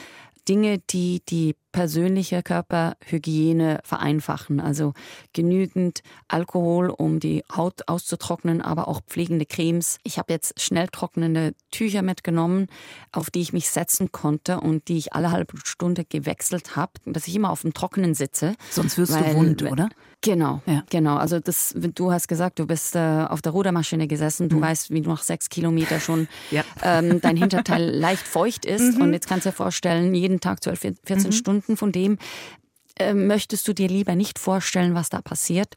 Dinge, 0.47 0.79
die 0.91 1.23
die 1.27 1.57
persönliche 1.73 2.43
Körperhygiene 2.43 3.81
vereinfachen. 3.83 4.61
Also 4.61 4.93
genügend 5.33 6.03
Alkohol, 6.29 6.91
um 6.91 7.19
die 7.19 7.43
Haut 7.55 7.89
auszutrocknen, 7.89 8.61
aber 8.61 8.89
auch 8.89 9.01
pflegende 9.07 9.47
Cremes. 9.47 9.99
Ich 10.03 10.19
habe 10.19 10.35
jetzt 10.35 10.61
schnell 10.61 10.89
trocknende 10.89 11.55
Tücher 11.71 12.03
mitgenommen, 12.03 12.67
auf 13.11 13.31
die 13.31 13.41
ich 13.41 13.55
mich 13.55 13.71
setzen 13.71 14.13
konnte 14.13 14.61
und 14.61 14.89
die 14.89 14.99
ich 14.99 15.15
alle 15.15 15.31
halbe 15.31 15.57
Stunde 15.65 16.05
gewechselt 16.05 16.77
habe, 16.77 16.93
dass 17.07 17.27
ich 17.27 17.37
immer 17.37 17.51
auf 17.51 17.63
dem 17.63 17.73
Trockenen 17.73 18.15
sitze. 18.15 18.55
Sonst 18.71 18.99
wirst 18.99 19.15
weil, 19.15 19.33
du 19.33 19.35
wund, 19.35 19.63
oder? 19.63 19.89
Genau, 20.23 20.61
ja. 20.67 20.85
genau. 20.91 21.17
Also 21.17 21.41
das, 21.41 21.75
du 21.75 22.13
hast 22.13 22.29
gesagt, 22.29 22.59
du 22.59 22.67
bist 22.67 22.95
äh, 22.95 23.27
auf 23.27 23.41
der 23.41 23.53
Rudermaschine 23.53 24.07
gesessen. 24.07 24.51
Du 24.51 24.57
mhm. 24.57 24.63
weißt, 24.63 24.91
wie 24.91 25.01
du 25.01 25.09
nach 25.09 25.23
sechs 25.23 25.49
Kilometer 25.49 25.99
schon 25.99 26.29
ja. 26.51 26.63
ähm, 26.83 27.21
dein 27.23 27.37
Hinterteil 27.37 27.89
leicht 27.99 28.27
feucht 28.27 28.67
ist. 28.67 28.97
Mhm. 28.97 29.03
Und 29.03 29.13
jetzt 29.15 29.29
kannst 29.29 29.47
du 29.47 29.51
dir 29.51 29.57
vorstellen, 29.57 30.15
jeden 30.15 30.41
Tag 30.41 30.63
12, 30.63 30.81
14 31.05 31.17
mhm. 31.17 31.33
Stunden 31.33 31.77
von 31.77 31.91
dem 31.91 32.19
äh, 32.99 33.15
möchtest 33.15 33.67
du 33.67 33.73
dir 33.73 33.89
lieber 33.89 34.15
nicht 34.15 34.39
vorstellen, 34.39 34.95
was 34.95 35.09
da 35.09 35.23
passiert. 35.23 35.75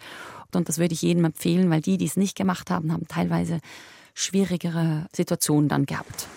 Und 0.54 0.68
das 0.68 0.78
würde 0.78 0.94
ich 0.94 1.02
jedem 1.02 1.24
empfehlen, 1.24 1.70
weil 1.70 1.82
die, 1.82 1.98
die 1.98 2.06
es 2.06 2.18
nicht 2.18 2.36
gemacht 2.36 2.70
haben, 2.70 2.92
haben 2.92 3.08
teilweise 3.08 3.60
schwierigere 4.14 5.08
Situationen 5.16 5.70
dann 5.70 5.86
gehabt. 5.86 6.28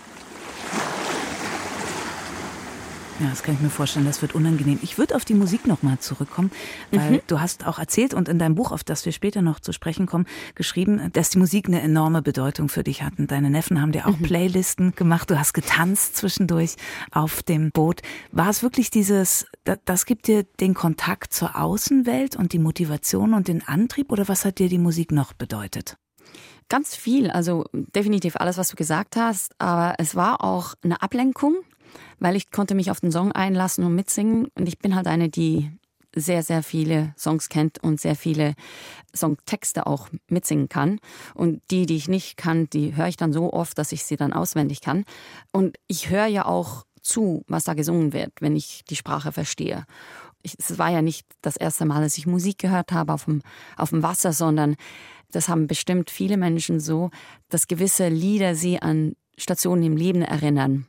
Ja, 3.19 3.29
das 3.31 3.41
kann 3.41 3.55
ich 3.55 3.61
mir 3.61 3.71
vorstellen, 3.71 4.05
das 4.05 4.21
wird 4.21 4.35
unangenehm. 4.35 4.77
Ich 4.83 4.99
würde 4.99 5.15
auf 5.15 5.25
die 5.25 5.33
Musik 5.33 5.65
nochmal 5.65 5.97
zurückkommen, 5.97 6.51
weil 6.91 7.13
mhm. 7.13 7.21
du 7.25 7.39
hast 7.39 7.65
auch 7.65 7.79
erzählt 7.79 8.13
und 8.13 8.29
in 8.29 8.37
deinem 8.37 8.53
Buch, 8.53 8.71
auf 8.71 8.83
das 8.83 9.05
wir 9.05 9.11
später 9.11 9.41
noch 9.41 9.59
zu 9.59 9.71
sprechen 9.71 10.05
kommen, 10.05 10.27
geschrieben, 10.53 11.09
dass 11.13 11.31
die 11.31 11.39
Musik 11.39 11.67
eine 11.67 11.81
enorme 11.81 12.21
Bedeutung 12.21 12.69
für 12.69 12.83
dich 12.83 13.01
hat. 13.01 13.17
Und 13.17 13.31
deine 13.31 13.49
Neffen 13.49 13.81
haben 13.81 13.91
dir 13.91 14.05
auch 14.05 14.19
mhm. 14.19 14.23
Playlisten 14.23 14.93
gemacht, 14.95 15.31
du 15.31 15.39
hast 15.39 15.53
getanzt 15.53 16.15
zwischendurch 16.15 16.75
auf 17.09 17.41
dem 17.41 17.71
Boot. 17.71 18.01
War 18.31 18.49
es 18.49 18.61
wirklich 18.61 18.91
dieses, 18.91 19.47
das 19.85 20.05
gibt 20.05 20.27
dir 20.27 20.43
den 20.59 20.75
Kontakt 20.75 21.33
zur 21.33 21.55
Außenwelt 21.55 22.35
und 22.35 22.53
die 22.53 22.59
Motivation 22.59 23.33
und 23.33 23.47
den 23.47 23.67
Antrieb 23.67 24.11
oder 24.11 24.27
was 24.27 24.45
hat 24.45 24.59
dir 24.59 24.69
die 24.69 24.77
Musik 24.77 25.11
noch 25.11 25.33
bedeutet? 25.33 25.97
Ganz 26.69 26.95
viel, 26.95 27.31
also 27.31 27.65
definitiv 27.71 28.35
alles, 28.35 28.57
was 28.57 28.67
du 28.67 28.75
gesagt 28.75 29.15
hast, 29.15 29.55
aber 29.57 29.95
es 29.97 30.15
war 30.15 30.43
auch 30.43 30.75
eine 30.83 31.01
Ablenkung 31.01 31.55
weil 32.19 32.35
ich 32.35 32.51
konnte 32.51 32.75
mich 32.75 32.91
auf 32.91 32.99
den 32.99 33.11
Song 33.11 33.31
einlassen 33.31 33.83
und 33.83 33.95
mitsingen. 33.95 34.47
Und 34.55 34.67
ich 34.67 34.79
bin 34.79 34.95
halt 34.95 35.07
eine, 35.07 35.29
die 35.29 35.71
sehr, 36.15 36.43
sehr 36.43 36.63
viele 36.63 37.13
Songs 37.17 37.49
kennt 37.49 37.83
und 37.83 38.01
sehr 38.01 38.15
viele 38.15 38.55
Songtexte 39.15 39.85
auch 39.87 40.09
mitsingen 40.27 40.69
kann. 40.69 40.99
Und 41.33 41.61
die, 41.69 41.85
die 41.85 41.95
ich 41.95 42.07
nicht 42.07 42.37
kann, 42.37 42.69
die 42.69 42.95
höre 42.95 43.07
ich 43.07 43.17
dann 43.17 43.33
so 43.33 43.53
oft, 43.53 43.77
dass 43.77 43.91
ich 43.91 44.03
sie 44.03 44.17
dann 44.17 44.33
auswendig 44.33 44.81
kann. 44.81 45.05
Und 45.51 45.77
ich 45.87 46.09
höre 46.09 46.27
ja 46.27 46.45
auch 46.45 46.85
zu, 47.01 47.43
was 47.47 47.63
da 47.63 47.73
gesungen 47.73 48.13
wird, 48.13 48.33
wenn 48.41 48.55
ich 48.55 48.83
die 48.89 48.95
Sprache 48.95 49.31
verstehe. 49.31 49.85
es 50.43 50.77
war 50.77 50.89
ja 50.89 51.01
nicht 51.01 51.25
das 51.41 51.57
erste 51.57 51.85
Mal, 51.85 52.01
dass 52.01 52.17
ich 52.17 52.27
Musik 52.27 52.57
gehört 52.59 52.91
habe 52.91 53.13
auf 53.13 53.25
dem, 53.25 53.41
auf 53.75 53.91
dem 53.91 54.03
Wasser, 54.03 54.33
sondern 54.33 54.75
das 55.31 55.49
haben 55.49 55.67
bestimmt 55.67 56.09
viele 56.09 56.37
Menschen 56.37 56.79
so, 56.79 57.11
dass 57.49 57.67
gewisse 57.67 58.07
Lieder 58.07 58.55
sie 58.55 58.81
an 58.81 59.15
Stationen 59.37 59.83
im 59.83 59.97
Leben 59.97 60.21
erinnern. 60.21 60.87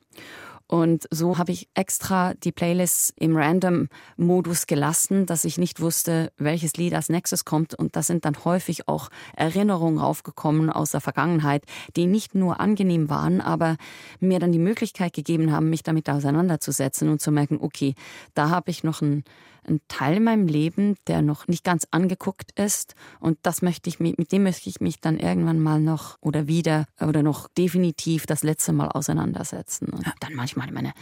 Und 0.68 1.08
so 1.10 1.38
habe 1.38 1.50
ich 1.50 1.68
extra 1.74 2.34
die 2.34 2.52
Playlists 2.52 3.12
im 3.16 3.34
Random-Modus 3.34 4.66
gelassen, 4.66 5.24
dass 5.24 5.46
ich 5.46 5.56
nicht 5.56 5.80
wusste, 5.80 6.30
welches 6.36 6.74
Lied 6.74 6.92
als 6.92 7.08
nächstes 7.08 7.46
kommt. 7.46 7.74
Und 7.74 7.96
da 7.96 8.02
sind 8.02 8.26
dann 8.26 8.44
häufig 8.44 8.86
auch 8.86 9.08
Erinnerungen 9.34 9.98
aufgekommen 9.98 10.68
aus 10.68 10.90
der 10.90 11.00
Vergangenheit, 11.00 11.64
die 11.96 12.04
nicht 12.04 12.34
nur 12.34 12.60
angenehm 12.60 13.08
waren, 13.08 13.40
aber 13.40 13.76
mir 14.20 14.40
dann 14.40 14.52
die 14.52 14.58
Möglichkeit 14.58 15.14
gegeben 15.14 15.52
haben, 15.52 15.70
mich 15.70 15.82
damit 15.82 16.10
auseinanderzusetzen 16.10 17.08
und 17.08 17.22
zu 17.22 17.32
merken, 17.32 17.58
okay, 17.60 17.94
da 18.34 18.50
habe 18.50 18.70
ich 18.70 18.84
noch 18.84 19.00
ein 19.00 19.24
ein 19.68 19.80
Teil 19.88 20.16
in 20.16 20.24
meinem 20.24 20.46
Leben, 20.46 20.96
der 21.06 21.22
noch 21.22 21.48
nicht 21.48 21.64
ganz 21.64 21.86
angeguckt 21.90 22.58
ist. 22.58 22.94
Und 23.20 23.38
das 23.42 23.62
möchte 23.62 23.88
ich, 23.88 24.00
mit 24.00 24.32
dem 24.32 24.42
möchte 24.42 24.68
ich 24.68 24.80
mich 24.80 25.00
dann 25.00 25.18
irgendwann 25.18 25.60
mal 25.60 25.80
noch 25.80 26.18
oder 26.20 26.46
wieder 26.46 26.86
oder 27.00 27.22
noch 27.22 27.48
definitiv 27.48 28.26
das 28.26 28.42
letzte 28.42 28.72
Mal 28.72 28.88
auseinandersetzen. 28.88 29.88
Und 29.90 30.06
dann 30.20 30.34
manchmal, 30.34 30.68
ich 30.68 30.74
meine, 30.74 30.92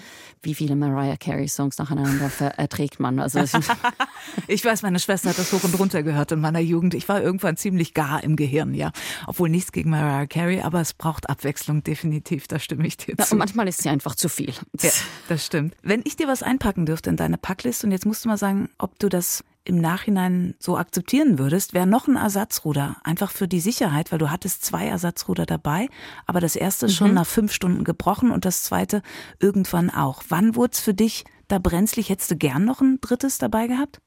wie 0.42 0.54
viele 0.54 0.76
Mariah 0.76 1.16
Carey 1.16 1.48
Songs 1.48 1.78
nacheinander 1.78 2.30
erträgt 2.56 3.00
man? 3.00 3.18
Also 3.20 3.40
ich 4.48 4.64
weiß, 4.64 4.82
meine 4.82 4.98
Schwester 4.98 5.30
hat 5.30 5.38
das 5.38 5.52
hoch 5.52 5.64
und 5.64 5.78
runter 5.78 6.02
gehört 6.02 6.32
in 6.32 6.40
meiner 6.40 6.60
Jugend. 6.60 6.94
Ich 6.94 7.08
war 7.08 7.22
irgendwann 7.22 7.56
ziemlich 7.56 7.94
gar 7.94 8.22
im 8.22 8.36
Gehirn, 8.36 8.74
ja. 8.74 8.92
Obwohl 9.26 9.48
nichts 9.48 9.72
gegen 9.72 9.90
Mariah 9.90 10.26
Carey, 10.26 10.60
aber 10.60 10.80
es 10.80 10.94
braucht 10.94 11.28
Abwechslung 11.28 11.82
definitiv, 11.82 12.48
da 12.48 12.58
stimme 12.58 12.86
ich 12.86 12.96
dir 12.96 13.14
Na, 13.16 13.24
zu. 13.24 13.34
Und 13.34 13.38
manchmal 13.38 13.68
ist 13.68 13.82
sie 13.82 13.88
einfach 13.88 14.14
zu 14.14 14.28
viel. 14.28 14.54
Ja, 14.80 14.90
das 15.28 15.46
stimmt. 15.46 15.74
Wenn 15.82 16.02
ich 16.04 16.16
dir 16.16 16.28
was 16.28 16.42
einpacken 16.42 16.86
dürfte 16.86 17.10
in 17.10 17.16
deine 17.16 17.38
Packliste 17.38 17.86
und 17.86 17.92
jetzt 17.92 18.06
musst 18.06 18.24
du 18.24 18.28
mal 18.28 18.36
sagen, 18.36 18.55
sagen, 18.56 18.70
ob 18.78 18.98
du 18.98 19.08
das 19.08 19.44
im 19.64 19.80
Nachhinein 19.80 20.54
so 20.60 20.76
akzeptieren 20.76 21.38
würdest, 21.40 21.74
wäre 21.74 21.88
noch 21.88 22.06
ein 22.06 22.14
Ersatzruder. 22.14 22.96
Einfach 23.02 23.32
für 23.32 23.48
die 23.48 23.58
Sicherheit, 23.58 24.12
weil 24.12 24.20
du 24.20 24.30
hattest 24.30 24.64
zwei 24.64 24.86
Ersatzruder 24.86 25.44
dabei, 25.44 25.88
aber 26.24 26.40
das 26.40 26.54
erste 26.54 26.86
mhm. 26.86 26.90
schon 26.90 27.14
nach 27.14 27.26
fünf 27.26 27.52
Stunden 27.52 27.82
gebrochen 27.82 28.30
und 28.30 28.44
das 28.44 28.62
zweite 28.62 29.02
irgendwann 29.40 29.90
auch. 29.90 30.22
Wann 30.28 30.54
wurde 30.54 30.72
es 30.74 30.80
für 30.80 30.94
dich 30.94 31.24
da 31.48 31.58
brenzlig? 31.58 32.10
Hättest 32.10 32.30
du 32.30 32.36
gern 32.36 32.64
noch 32.64 32.80
ein 32.80 33.00
drittes 33.00 33.38
dabei 33.38 33.66
gehabt? 33.66 34.00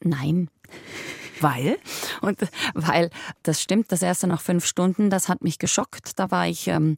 Nein. 0.00 0.50
Weil? 1.40 1.78
Und 2.20 2.38
weil, 2.74 3.10
das 3.44 3.62
stimmt, 3.62 3.92
das 3.92 4.02
erste 4.02 4.26
nach 4.26 4.40
fünf 4.40 4.66
Stunden, 4.66 5.08
das 5.08 5.28
hat 5.28 5.42
mich 5.42 5.60
geschockt. 5.60 6.18
Da 6.18 6.32
war 6.32 6.48
ich 6.48 6.66
ähm, 6.66 6.96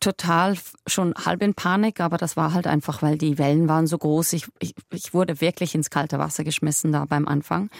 total 0.00 0.56
schon 0.86 1.14
halb 1.14 1.42
in 1.42 1.54
Panik, 1.54 2.00
aber 2.00 2.18
das 2.18 2.36
war 2.36 2.52
halt 2.52 2.66
einfach, 2.66 3.02
weil 3.02 3.18
die 3.18 3.38
Wellen 3.38 3.68
waren 3.68 3.86
so 3.86 3.98
groß. 3.98 4.32
Ich, 4.34 4.46
ich, 4.60 4.74
ich 4.90 5.14
wurde 5.14 5.40
wirklich 5.40 5.74
ins 5.74 5.90
kalte 5.90 6.18
Wasser 6.18 6.44
geschmissen 6.44 6.92
da 6.92 7.04
beim 7.04 7.26
Anfang. 7.26 7.70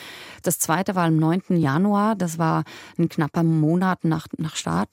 Das 0.42 0.58
zweite 0.58 0.94
war 0.94 1.04
am 1.04 1.16
9. 1.16 1.56
Januar, 1.56 2.16
das 2.16 2.38
war 2.38 2.64
ein 2.98 3.08
knapper 3.08 3.42
Monat 3.42 4.04
nach, 4.04 4.26
nach 4.36 4.56
Start. 4.56 4.90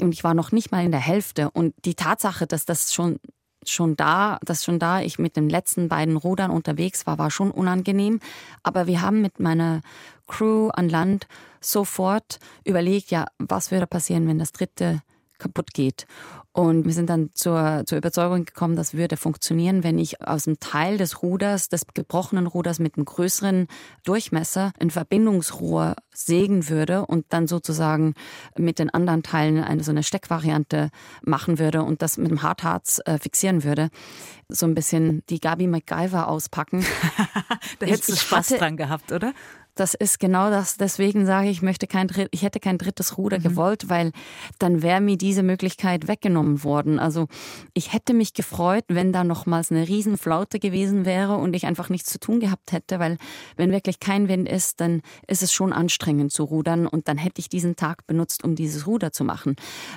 Und 0.00 0.12
ich 0.12 0.24
war 0.24 0.34
noch 0.34 0.52
nicht 0.52 0.72
mal 0.72 0.84
in 0.84 0.92
der 0.92 1.00
Hälfte. 1.00 1.50
Und 1.50 1.74
die 1.84 1.94
Tatsache, 1.94 2.46
dass 2.46 2.64
das 2.64 2.92
schon 2.94 3.18
schon 3.66 3.94
da, 3.94 4.38
dass 4.42 4.64
schon 4.64 4.78
da 4.78 5.02
ich 5.02 5.18
mit 5.18 5.36
den 5.36 5.50
letzten 5.50 5.90
beiden 5.90 6.16
Rudern 6.16 6.50
unterwegs 6.50 7.06
war, 7.06 7.18
war 7.18 7.30
schon 7.30 7.50
unangenehm. 7.50 8.20
Aber 8.62 8.86
wir 8.86 9.02
haben 9.02 9.20
mit 9.20 9.38
meiner 9.38 9.82
Crew 10.26 10.70
an 10.70 10.88
Land 10.88 11.26
sofort 11.60 12.38
überlegt, 12.64 13.10
ja, 13.10 13.26
was 13.38 13.70
würde 13.70 13.86
passieren, 13.86 14.26
wenn 14.26 14.38
das 14.38 14.52
dritte 14.52 15.02
kaputt 15.40 15.74
geht. 15.74 16.06
Und 16.52 16.84
wir 16.84 16.92
sind 16.92 17.08
dann 17.08 17.30
zur, 17.34 17.84
zur 17.86 17.98
Überzeugung 17.98 18.44
gekommen, 18.44 18.74
das 18.74 18.94
würde 18.94 19.16
funktionieren, 19.16 19.84
wenn 19.84 19.98
ich 19.98 20.20
aus 20.20 20.44
dem 20.44 20.58
Teil 20.58 20.98
des 20.98 21.22
Ruders, 21.22 21.68
des 21.68 21.86
gebrochenen 21.94 22.48
Ruders 22.48 22.80
mit 22.80 22.96
einem 22.96 23.04
größeren 23.04 23.68
Durchmesser 24.04 24.72
ein 24.80 24.90
Verbindungsrohr 24.90 25.94
sägen 26.12 26.68
würde 26.68 27.06
und 27.06 27.26
dann 27.28 27.46
sozusagen 27.46 28.14
mit 28.56 28.80
den 28.80 28.90
anderen 28.90 29.22
Teilen 29.22 29.62
eine 29.62 29.84
so 29.84 29.92
eine 29.92 30.02
Steckvariante 30.02 30.90
machen 31.22 31.60
würde 31.60 31.84
und 31.84 32.02
das 32.02 32.18
mit 32.18 32.30
dem 32.30 32.42
Hartharz 32.42 33.00
äh, 33.04 33.18
fixieren 33.18 33.62
würde. 33.62 33.90
So 34.48 34.66
ein 34.66 34.74
bisschen 34.74 35.22
die 35.30 35.38
Gabi 35.38 35.68
MacGyver 35.68 36.26
auspacken. 36.26 36.84
da 37.78 37.86
hättest 37.86 38.08
du 38.08 38.16
Spaß 38.16 38.50
hatte, 38.50 38.58
dran 38.58 38.76
gehabt, 38.76 39.12
oder? 39.12 39.34
Das 39.74 39.94
ist 39.94 40.18
genau 40.18 40.50
das. 40.50 40.76
Deswegen 40.76 41.26
sage 41.26 41.48
ich, 41.48 41.58
ich 41.58 41.62
möchte 41.62 41.86
kein, 41.86 42.08
ich 42.30 42.42
hätte 42.42 42.60
kein 42.60 42.78
drittes 42.78 43.18
Ruder 43.18 43.38
mhm. 43.38 43.42
gewollt, 43.42 43.88
weil 43.88 44.12
dann 44.58 44.82
wäre 44.82 45.00
mir 45.00 45.16
diese 45.16 45.42
Möglichkeit 45.42 46.08
weggenommen 46.08 46.64
worden. 46.64 46.98
Also 46.98 47.28
ich 47.74 47.92
hätte 47.92 48.14
mich 48.14 48.34
gefreut, 48.34 48.84
wenn 48.88 49.12
da 49.12 49.24
nochmals 49.24 49.70
eine 49.70 49.86
Riesenflaute 49.86 50.58
gewesen 50.58 51.04
wäre 51.04 51.36
und 51.36 51.54
ich 51.54 51.66
einfach 51.66 51.88
nichts 51.88 52.10
zu 52.10 52.18
tun 52.18 52.40
gehabt 52.40 52.72
hätte, 52.72 52.98
weil 52.98 53.18
wenn 53.56 53.70
wirklich 53.72 54.00
kein 54.00 54.28
Wind 54.28 54.48
ist, 54.48 54.80
dann 54.80 55.02
ist 55.26 55.42
es 55.42 55.52
schon 55.52 55.72
anstrengend 55.72 56.32
zu 56.32 56.44
rudern 56.44 56.86
und 56.86 57.08
dann 57.08 57.18
hätte 57.18 57.40
ich 57.40 57.48
diesen 57.48 57.76
Tag 57.76 58.06
benutzt, 58.06 58.44
um 58.44 58.54
dieses 58.54 58.86
Ruder 58.86 59.12
zu 59.12 59.24
machen. 59.24 59.56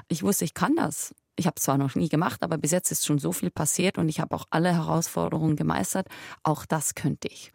Ich 0.09 0.23
wusste, 0.23 0.45
ich 0.45 0.53
kann 0.53 0.75
das. 0.75 1.13
Ich 1.35 1.47
habe 1.47 1.55
es 1.57 1.63
zwar 1.63 1.77
noch 1.77 1.95
nie 1.95 2.09
gemacht, 2.09 2.43
aber 2.43 2.57
bis 2.57 2.71
jetzt 2.71 2.91
ist 2.91 3.05
schon 3.05 3.19
so 3.19 3.31
viel 3.31 3.49
passiert 3.49 3.97
und 3.97 4.09
ich 4.09 4.19
habe 4.19 4.35
auch 4.35 4.45
alle 4.49 4.73
Herausforderungen 4.73 5.55
gemeistert. 5.55 6.07
Auch 6.43 6.65
das 6.65 6.95
könnte 6.95 7.27
ich. 7.27 7.51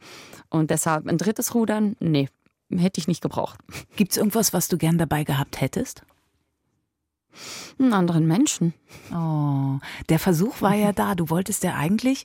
Und 0.48 0.70
deshalb 0.70 1.06
ein 1.06 1.18
drittes 1.18 1.54
Rudern, 1.54 1.96
nee, 2.00 2.28
hätte 2.70 3.00
ich 3.00 3.08
nicht 3.08 3.22
gebraucht. 3.22 3.58
Gibt 3.96 4.12
es 4.12 4.16
irgendwas, 4.18 4.52
was 4.52 4.68
du 4.68 4.78
gern 4.78 4.98
dabei 4.98 5.24
gehabt 5.24 5.60
hättest? 5.60 6.02
Einen 7.78 7.92
anderen 7.92 8.26
Menschen. 8.26 8.74
Oh, 9.12 9.78
der 10.08 10.18
Versuch 10.18 10.60
war 10.60 10.74
ja 10.74 10.92
da. 10.92 11.14
Du 11.14 11.30
wolltest 11.30 11.62
ja 11.62 11.76
eigentlich 11.76 12.24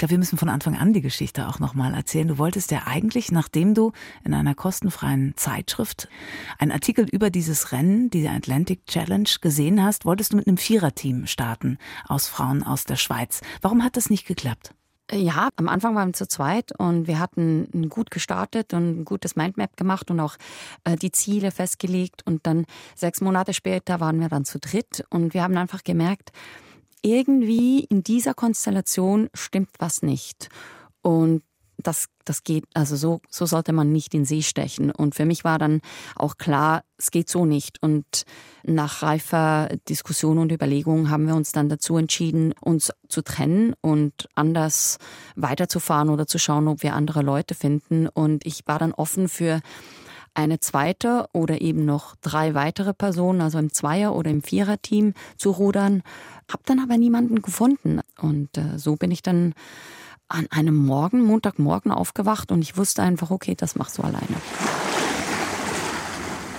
glaube, 0.00 0.12
wir 0.12 0.18
müssen 0.18 0.38
von 0.38 0.48
Anfang 0.48 0.76
an 0.76 0.92
die 0.92 1.02
Geschichte 1.02 1.46
auch 1.46 1.58
nochmal 1.58 1.94
erzählen. 1.94 2.26
Du 2.26 2.38
wolltest 2.38 2.70
ja 2.70 2.86
eigentlich, 2.86 3.30
nachdem 3.30 3.74
du 3.74 3.92
in 4.24 4.32
einer 4.32 4.54
kostenfreien 4.54 5.34
Zeitschrift 5.36 6.08
einen 6.58 6.72
Artikel 6.72 7.06
über 7.08 7.28
dieses 7.28 7.70
Rennen, 7.70 8.08
diese 8.08 8.30
Atlantic 8.30 8.86
Challenge 8.86 9.28
gesehen 9.42 9.84
hast, 9.84 10.06
wolltest 10.06 10.32
du 10.32 10.38
mit 10.38 10.48
einem 10.48 10.56
Viererteam 10.56 11.26
starten 11.26 11.78
aus 12.08 12.28
Frauen 12.28 12.62
aus 12.62 12.84
der 12.84 12.96
Schweiz. 12.96 13.42
Warum 13.60 13.84
hat 13.84 13.98
das 13.98 14.08
nicht 14.08 14.26
geklappt? 14.26 14.74
Ja, 15.12 15.50
am 15.56 15.68
Anfang 15.68 15.94
waren 15.94 16.10
wir 16.10 16.14
zu 16.14 16.28
zweit 16.28 16.72
und 16.78 17.06
wir 17.06 17.18
hatten 17.18 17.90
gut 17.90 18.10
gestartet 18.10 18.72
und 18.72 19.00
ein 19.00 19.04
gutes 19.04 19.36
Mindmap 19.36 19.76
gemacht 19.76 20.10
und 20.10 20.20
auch 20.20 20.36
äh, 20.84 20.96
die 20.96 21.12
Ziele 21.12 21.50
festgelegt. 21.50 22.22
Und 22.24 22.46
dann 22.46 22.64
sechs 22.94 23.20
Monate 23.20 23.52
später 23.52 24.00
waren 24.00 24.20
wir 24.20 24.28
dann 24.28 24.46
zu 24.46 24.60
dritt 24.60 25.04
und 25.10 25.34
wir 25.34 25.42
haben 25.42 25.56
einfach 25.58 25.84
gemerkt, 25.84 26.30
irgendwie 27.02 27.84
in 27.84 28.02
dieser 28.02 28.34
Konstellation 28.34 29.28
stimmt 29.34 29.70
was 29.78 30.02
nicht. 30.02 30.48
Und 31.02 31.42
das, 31.82 32.06
das 32.24 32.44
geht, 32.44 32.64
also 32.74 32.96
so, 32.96 33.20
so 33.28 33.46
sollte 33.46 33.72
man 33.72 33.92
nicht 33.92 34.14
in 34.14 34.24
See 34.24 34.42
stechen. 34.42 34.90
Und 34.90 35.14
für 35.14 35.24
mich 35.24 35.44
war 35.44 35.58
dann 35.58 35.80
auch 36.14 36.36
klar, 36.36 36.82
es 36.98 37.10
geht 37.10 37.28
so 37.28 37.46
nicht. 37.46 37.82
Und 37.82 38.24
nach 38.62 39.02
reifer 39.02 39.68
Diskussion 39.88 40.38
und 40.38 40.52
Überlegung 40.52 41.10
haben 41.10 41.26
wir 41.26 41.34
uns 41.34 41.52
dann 41.52 41.68
dazu 41.68 41.96
entschieden, 41.96 42.52
uns 42.60 42.92
zu 43.08 43.22
trennen 43.22 43.74
und 43.80 44.28
anders 44.34 44.98
weiterzufahren 45.36 46.10
oder 46.10 46.26
zu 46.26 46.38
schauen, 46.38 46.68
ob 46.68 46.82
wir 46.82 46.94
andere 46.94 47.22
Leute 47.22 47.54
finden. 47.54 48.08
Und 48.08 48.44
ich 48.46 48.66
war 48.66 48.78
dann 48.78 48.92
offen 48.92 49.28
für 49.28 49.60
eine 50.34 50.60
zweite 50.60 51.26
oder 51.32 51.60
eben 51.60 51.84
noch 51.84 52.16
drei 52.20 52.54
weitere 52.54 52.94
Personen, 52.94 53.40
also 53.40 53.58
im 53.58 53.72
Zweier- 53.72 54.14
oder 54.14 54.30
im 54.30 54.42
Viererteam 54.42 55.14
zu 55.36 55.50
rudern. 55.50 56.02
Hab 56.50 56.64
dann 56.66 56.80
aber 56.80 56.96
niemanden 56.96 57.42
gefunden. 57.42 58.00
Und 58.20 58.56
äh, 58.56 58.78
so 58.78 58.96
bin 58.96 59.10
ich 59.10 59.22
dann 59.22 59.54
an 60.28 60.46
einem 60.50 60.76
Morgen, 60.76 61.22
Montagmorgen 61.24 61.90
aufgewacht 61.90 62.52
und 62.52 62.62
ich 62.62 62.76
wusste 62.76 63.02
einfach, 63.02 63.30
okay, 63.30 63.54
das 63.56 63.74
machst 63.74 63.98
du 63.98 64.02
alleine. 64.02 64.36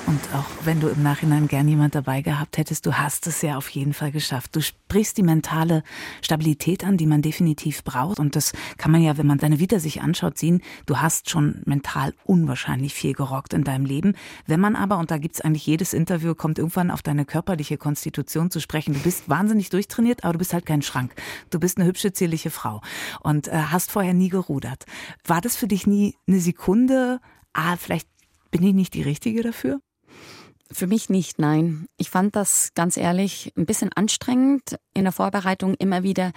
Und 0.07 0.19
auch 0.33 0.45
wenn 0.65 0.79
du 0.79 0.87
im 0.87 1.03
Nachhinein 1.03 1.47
gern 1.47 1.67
jemand 1.67 1.95
dabei 1.95 2.21
gehabt 2.21 2.57
hättest, 2.57 2.85
du 2.85 2.93
hast 2.93 3.27
es 3.27 3.41
ja 3.41 3.57
auf 3.57 3.69
jeden 3.69 3.93
Fall 3.93 4.11
geschafft. 4.11 4.55
Du 4.55 4.61
sprichst 4.61 5.17
die 5.17 5.23
mentale 5.23 5.83
Stabilität 6.21 6.83
an, 6.83 6.97
die 6.97 7.05
man 7.05 7.21
definitiv 7.21 7.83
braucht. 7.83 8.19
Und 8.19 8.35
das 8.35 8.53
kann 8.77 8.91
man 8.91 9.01
ja, 9.01 9.17
wenn 9.17 9.27
man 9.27 9.37
deine 9.37 9.59
Vita 9.59 9.79
sich 9.79 10.01
anschaut, 10.01 10.37
sehen. 10.37 10.61
Du 10.85 10.97
hast 10.97 11.29
schon 11.29 11.61
mental 11.65 12.13
unwahrscheinlich 12.23 12.93
viel 12.93 13.13
gerockt 13.13 13.53
in 13.53 13.63
deinem 13.63 13.85
Leben. 13.85 14.15
Wenn 14.47 14.59
man 14.59 14.75
aber, 14.75 14.97
und 14.97 15.11
da 15.11 15.17
gibt's 15.17 15.41
eigentlich 15.41 15.65
jedes 15.65 15.93
Interview, 15.93 16.35
kommt 16.35 16.57
irgendwann 16.57 16.91
auf 16.91 17.01
deine 17.01 17.25
körperliche 17.25 17.77
Konstitution 17.77 18.51
zu 18.51 18.59
sprechen. 18.59 18.93
Du 18.93 18.99
bist 18.99 19.29
wahnsinnig 19.29 19.69
durchtrainiert, 19.69 20.23
aber 20.23 20.33
du 20.33 20.39
bist 20.39 20.53
halt 20.53 20.65
kein 20.65 20.81
Schrank. 20.81 21.13
Du 21.51 21.59
bist 21.59 21.77
eine 21.77 21.87
hübsche, 21.87 22.11
zierliche 22.11 22.49
Frau 22.49 22.81
und 23.21 23.47
äh, 23.47 23.51
hast 23.51 23.91
vorher 23.91 24.13
nie 24.13 24.29
gerudert. 24.29 24.85
War 25.25 25.41
das 25.41 25.55
für 25.55 25.67
dich 25.67 25.87
nie 25.87 26.15
eine 26.27 26.39
Sekunde, 26.39 27.19
ah, 27.53 27.77
vielleicht 27.77 28.07
bin 28.51 28.63
ich 28.63 28.73
nicht 28.73 28.93
die 28.93 29.03
Richtige 29.03 29.41
dafür? 29.43 29.79
Für 30.71 30.87
mich 30.87 31.09
nicht, 31.09 31.39
nein. 31.39 31.87
Ich 31.97 32.09
fand 32.09 32.35
das 32.35 32.69
ganz 32.75 32.97
ehrlich 32.97 33.51
ein 33.57 33.65
bisschen 33.65 33.91
anstrengend, 33.93 34.77
in 34.93 35.03
der 35.03 35.11
Vorbereitung 35.11 35.75
immer 35.75 36.03
wieder 36.03 36.31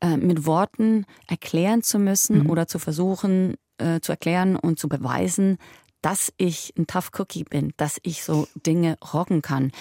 äh, 0.00 0.16
mit 0.16 0.46
Worten 0.46 1.04
erklären 1.26 1.82
zu 1.82 1.98
müssen 1.98 2.44
mhm. 2.44 2.50
oder 2.50 2.66
zu 2.66 2.78
versuchen 2.78 3.56
äh, 3.78 4.00
zu 4.00 4.12
erklären 4.12 4.56
und 4.56 4.78
zu 4.78 4.88
beweisen, 4.88 5.58
dass 6.02 6.32
ich 6.36 6.72
ein 6.78 6.86
Tough 6.86 7.10
Cookie 7.18 7.44
bin, 7.44 7.72
dass 7.76 7.98
ich 8.02 8.22
so 8.22 8.46
Dinge 8.54 8.96
rocken 9.12 9.42
kann. 9.42 9.72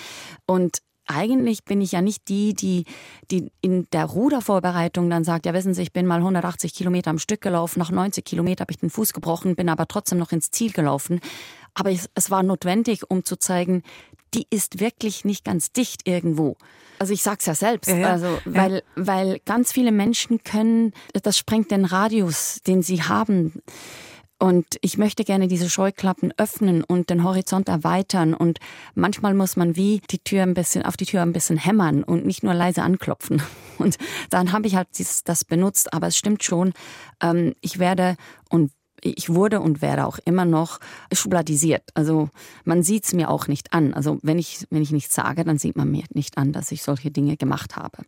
Und 0.45 0.80
eigentlich 1.08 1.63
bin 1.63 1.80
ich 1.80 1.93
ja 1.93 2.02
nicht 2.02 2.28
die, 2.28 2.54
die, 2.54 2.86
die 3.32 3.52
in 3.62 3.88
der 3.93 4.06
Rudervorbereitung 4.06 5.10
dann 5.10 5.23
sagt, 5.23 5.45
ja 5.45 5.54
wissen 5.54 5.73
Sie, 5.73 5.82
ich 5.82 5.93
bin 5.93 6.06
mal 6.06 6.17
180 6.17 6.73
Kilometer 6.73 7.12
am 7.12 7.19
Stück 7.19 7.41
gelaufen, 7.41 7.80
nach 7.80 7.91
90 7.91 8.26
Kilometer 8.26 8.62
habe 8.62 8.71
ich 8.71 8.80
den 8.80 8.89
Fuß 8.89 9.13
gebrochen, 9.13 9.56
bin 9.56 9.69
aber 9.69 9.88
trotzdem 9.88 10.17
noch 10.17 10.32
ins 10.32 10.52
Ziel 10.52 10.71
gelaufen. 10.71 11.21
Aber 11.77 11.91
es, 11.91 12.09
es 12.15 12.31
war 12.31 12.41
notwendig, 12.41 13.09
um 13.09 13.23
zu 13.23 13.37
zeigen, 13.37 13.83
die 14.33 14.47
ist 14.49 14.79
wirklich 14.79 15.25
nicht 15.25 15.45
ganz 15.45 15.71
dicht 15.71 16.07
irgendwo. 16.07 16.57
Also 16.99 17.13
ich 17.13 17.21
sag's 17.21 17.45
ja 17.45 17.53
selbst, 17.53 17.89
ja, 17.89 17.97
ja. 17.97 18.09
also 18.09 18.39
weil 18.45 18.75
ja. 18.75 18.81
weil 18.95 19.39
ganz 19.45 19.71
viele 19.71 19.91
Menschen 19.91 20.43
können, 20.43 20.93
das 21.21 21.37
sprengt 21.37 21.69
den 21.69 21.85
Radius, 21.85 22.59
den 22.65 22.81
sie 22.81 23.03
haben. 23.03 23.61
Und 24.39 24.65
ich 24.81 24.97
möchte 24.99 25.23
gerne 25.23 25.47
diese 25.47 25.69
Scheuklappen 25.69 26.31
öffnen 26.37 26.83
und 26.83 27.09
den 27.09 27.23
Horizont 27.23 27.69
erweitern. 27.69 28.35
Und 28.35 28.59
manchmal 28.93 29.33
muss 29.33 29.55
man 29.55 29.75
wie 29.75 30.01
die 30.11 30.19
Tür 30.19 30.43
ein 30.43 30.53
bisschen, 30.53 30.83
auf 30.83 30.95
die 30.95 31.05
Tür 31.05 31.23
ein 31.23 31.33
bisschen 31.33 31.57
hämmern 31.57 32.03
und 32.03 32.25
nicht 32.25 32.43
nur 32.43 32.53
leise 32.53 32.83
anklopfen. 32.83 33.41
Und 33.79 33.97
dann 34.31 34.53
habe 34.53 34.65
ich 34.65 34.75
halt 34.75 34.87
das 35.25 35.45
benutzt. 35.45 35.93
Aber 35.93 36.07
es 36.07 36.17
stimmt 36.17 36.43
schon, 36.43 36.73
ähm, 37.21 37.53
ich 37.61 37.77
werde 37.77 38.15
und 38.49 38.71
ich 39.01 39.29
wurde 39.29 39.62
und 39.62 39.81
werde 39.81 40.05
auch 40.05 40.19
immer 40.25 40.45
noch 40.45 40.79
schubladisiert. 41.12 41.83
Also 41.93 42.29
man 42.65 42.83
sieht 42.83 43.05
es 43.05 43.13
mir 43.13 43.29
auch 43.29 43.47
nicht 43.47 43.73
an. 43.73 43.93
Also 43.93 44.19
wenn 44.23 44.39
ich, 44.39 44.65
wenn 44.69 44.81
ich 44.81 44.91
nichts 44.91 45.13
sage, 45.13 45.43
dann 45.43 45.57
sieht 45.57 45.75
man 45.75 45.91
mir 45.91 46.03
nicht 46.13 46.38
an, 46.38 46.51
dass 46.51 46.71
ich 46.71 46.83
solche 46.83 47.12
Dinge 47.12 47.38
gemacht 47.38 47.75
habe. 47.75 47.99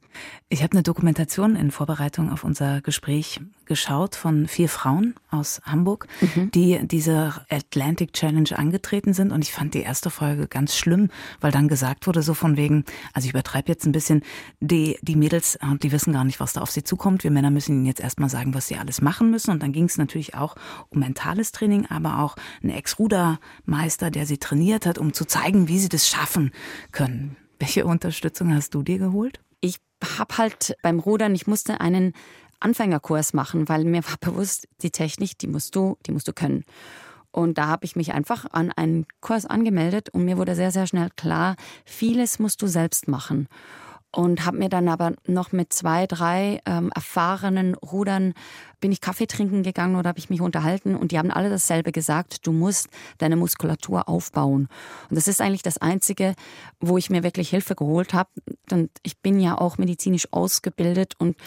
Ich 0.49 0.63
habe 0.63 0.73
eine 0.73 0.83
Dokumentation 0.83 1.55
in 1.55 1.71
Vorbereitung 1.71 2.31
auf 2.31 2.43
unser 2.43 2.81
Gespräch 2.81 3.39
geschaut 3.65 4.15
von 4.15 4.47
vier 4.47 4.67
Frauen 4.67 5.13
aus 5.29 5.61
Hamburg, 5.63 6.07
mhm. 6.21 6.49
die 6.51 6.79
diese 6.87 7.33
Atlantic 7.49 8.13
Challenge 8.13 8.49
angetreten 8.57 9.13
sind. 9.13 9.31
Und 9.31 9.43
ich 9.43 9.53
fand 9.53 9.75
die 9.75 9.81
erste 9.81 10.09
Folge 10.09 10.47
ganz 10.47 10.75
schlimm, 10.75 11.09
weil 11.39 11.51
dann 11.51 11.67
gesagt 11.67 12.07
wurde, 12.07 12.23
so 12.23 12.33
von 12.33 12.57
wegen, 12.57 12.83
also 13.13 13.27
ich 13.27 13.31
übertreibe 13.31 13.67
jetzt 13.67 13.85
ein 13.85 13.91
bisschen, 13.91 14.23
die, 14.59 14.97
die 15.03 15.15
Mädels, 15.15 15.55
äh, 15.57 15.77
die 15.81 15.91
wissen 15.91 16.13
gar 16.13 16.23
nicht, 16.23 16.39
was 16.39 16.53
da 16.53 16.61
auf 16.61 16.71
sie 16.71 16.83
zukommt. 16.83 17.23
Wir 17.23 17.31
Männer 17.31 17.51
müssen 17.51 17.75
ihnen 17.75 17.85
jetzt 17.85 18.01
erstmal 18.01 18.29
sagen, 18.29 18.55
was 18.55 18.67
sie 18.67 18.77
alles 18.77 19.01
machen 19.01 19.29
müssen. 19.29 19.51
Und 19.51 19.61
dann 19.61 19.71
ging 19.71 19.85
es 19.85 19.97
natürlich 19.97 20.33
auch 20.33 20.55
um 20.89 20.99
mentales 20.99 21.51
Training, 21.51 21.85
aber 21.87 22.19
auch 22.19 22.35
ein 22.63 22.69
Ex-Rudermeister, 22.69 24.11
der 24.11 24.25
sie 24.25 24.37
trainiert 24.37 24.85
hat, 24.85 24.97
um 24.97 25.13
zu 25.13 25.25
zeigen, 25.25 25.67
wie 25.67 25.79
sie 25.79 25.89
das 25.89 26.07
schaffen 26.07 26.51
können. 26.91 27.35
Welche 27.59 27.85
Unterstützung 27.85 28.53
hast 28.53 28.73
du 28.73 28.83
dir 28.83 28.97
geholt? 28.97 29.41
Ich 29.61 29.77
habe 30.17 30.37
halt 30.37 30.75
beim 30.81 30.99
Rudern, 30.99 31.35
ich 31.35 31.47
musste 31.47 31.81
einen 31.81 32.13
Anfängerkurs 32.59 33.33
machen, 33.33 33.69
weil 33.69 33.83
mir 33.83 34.03
war 34.05 34.17
bewusst, 34.19 34.67
die 34.81 34.91
Technik, 34.91 35.37
die 35.37 35.47
musst 35.47 35.75
du, 35.75 35.97
die 36.05 36.11
musst 36.11 36.27
du 36.27 36.33
können. 36.33 36.63
Und 37.31 37.57
da 37.57 37.67
habe 37.67 37.85
ich 37.85 37.95
mich 37.95 38.13
einfach 38.13 38.45
an 38.51 38.71
einen 38.71 39.05
Kurs 39.21 39.45
angemeldet 39.45 40.09
und 40.09 40.25
mir 40.25 40.37
wurde 40.37 40.55
sehr, 40.55 40.71
sehr 40.71 40.87
schnell 40.87 41.09
klar, 41.15 41.55
vieles 41.85 42.39
musst 42.39 42.61
du 42.61 42.67
selbst 42.67 43.07
machen 43.07 43.47
und 44.11 44.45
habe 44.45 44.57
mir 44.57 44.69
dann 44.69 44.87
aber 44.87 45.13
noch 45.27 45.51
mit 45.51 45.71
zwei, 45.71 46.07
drei 46.07 46.61
ähm, 46.65 46.91
erfahrenen 46.95 47.75
Rudern 47.75 48.33
bin 48.79 48.91
ich 48.91 49.01
Kaffee 49.01 49.27
trinken 49.27 49.61
gegangen 49.61 49.95
oder 49.95 50.09
habe 50.09 50.19
ich 50.19 50.29
mich 50.29 50.41
unterhalten 50.41 50.95
und 50.95 51.11
die 51.11 51.19
haben 51.19 51.31
alle 51.31 51.49
dasselbe 51.49 51.91
gesagt, 51.91 52.47
du 52.47 52.51
musst 52.51 52.87
deine 53.19 53.35
Muskulatur 53.35 54.09
aufbauen. 54.09 54.67
Und 55.09 55.15
das 55.15 55.27
ist 55.27 55.41
eigentlich 55.41 55.63
das 55.63 55.77
Einzige, 55.77 56.33
wo 56.79 56.97
ich 56.97 57.09
mir 57.09 57.23
wirklich 57.23 57.49
Hilfe 57.49 57.75
geholt 57.75 58.13
habe. 58.13 58.29
Und 58.71 58.89
ich 59.03 59.19
bin 59.19 59.39
ja 59.39 59.57
auch 59.57 59.77
medizinisch 59.77 60.27
ausgebildet 60.31 61.13
und 61.19 61.37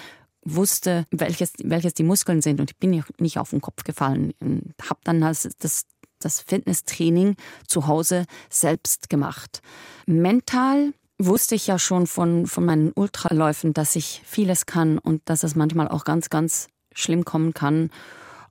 wusste, 0.44 1.06
welches, 1.10 1.52
welches 1.62 1.94
die 1.94 2.02
Muskeln 2.02 2.42
sind 2.42 2.60
und 2.60 2.70
ich 2.70 2.78
bin 2.78 2.92
ja 2.92 3.02
nicht 3.18 3.38
auf 3.38 3.50
den 3.50 3.60
Kopf 3.60 3.84
gefallen. 3.84 4.34
Habe 4.82 5.00
dann 5.04 5.20
das, 5.20 5.48
das, 5.58 5.86
das 6.20 6.40
Fitnesstraining 6.40 7.36
zu 7.66 7.86
Hause 7.86 8.26
selbst 8.50 9.08
gemacht. 9.08 9.62
Mental 10.06 10.92
wusste 11.26 11.54
ich 11.54 11.66
ja 11.66 11.78
schon 11.78 12.06
von, 12.06 12.46
von 12.46 12.64
meinen 12.64 12.92
Ultraläufen, 12.92 13.72
dass 13.72 13.96
ich 13.96 14.22
vieles 14.24 14.66
kann 14.66 14.98
und 14.98 15.22
dass 15.26 15.42
es 15.42 15.54
manchmal 15.54 15.88
auch 15.88 16.04
ganz, 16.04 16.30
ganz 16.30 16.68
schlimm 16.92 17.24
kommen 17.24 17.54
kann 17.54 17.90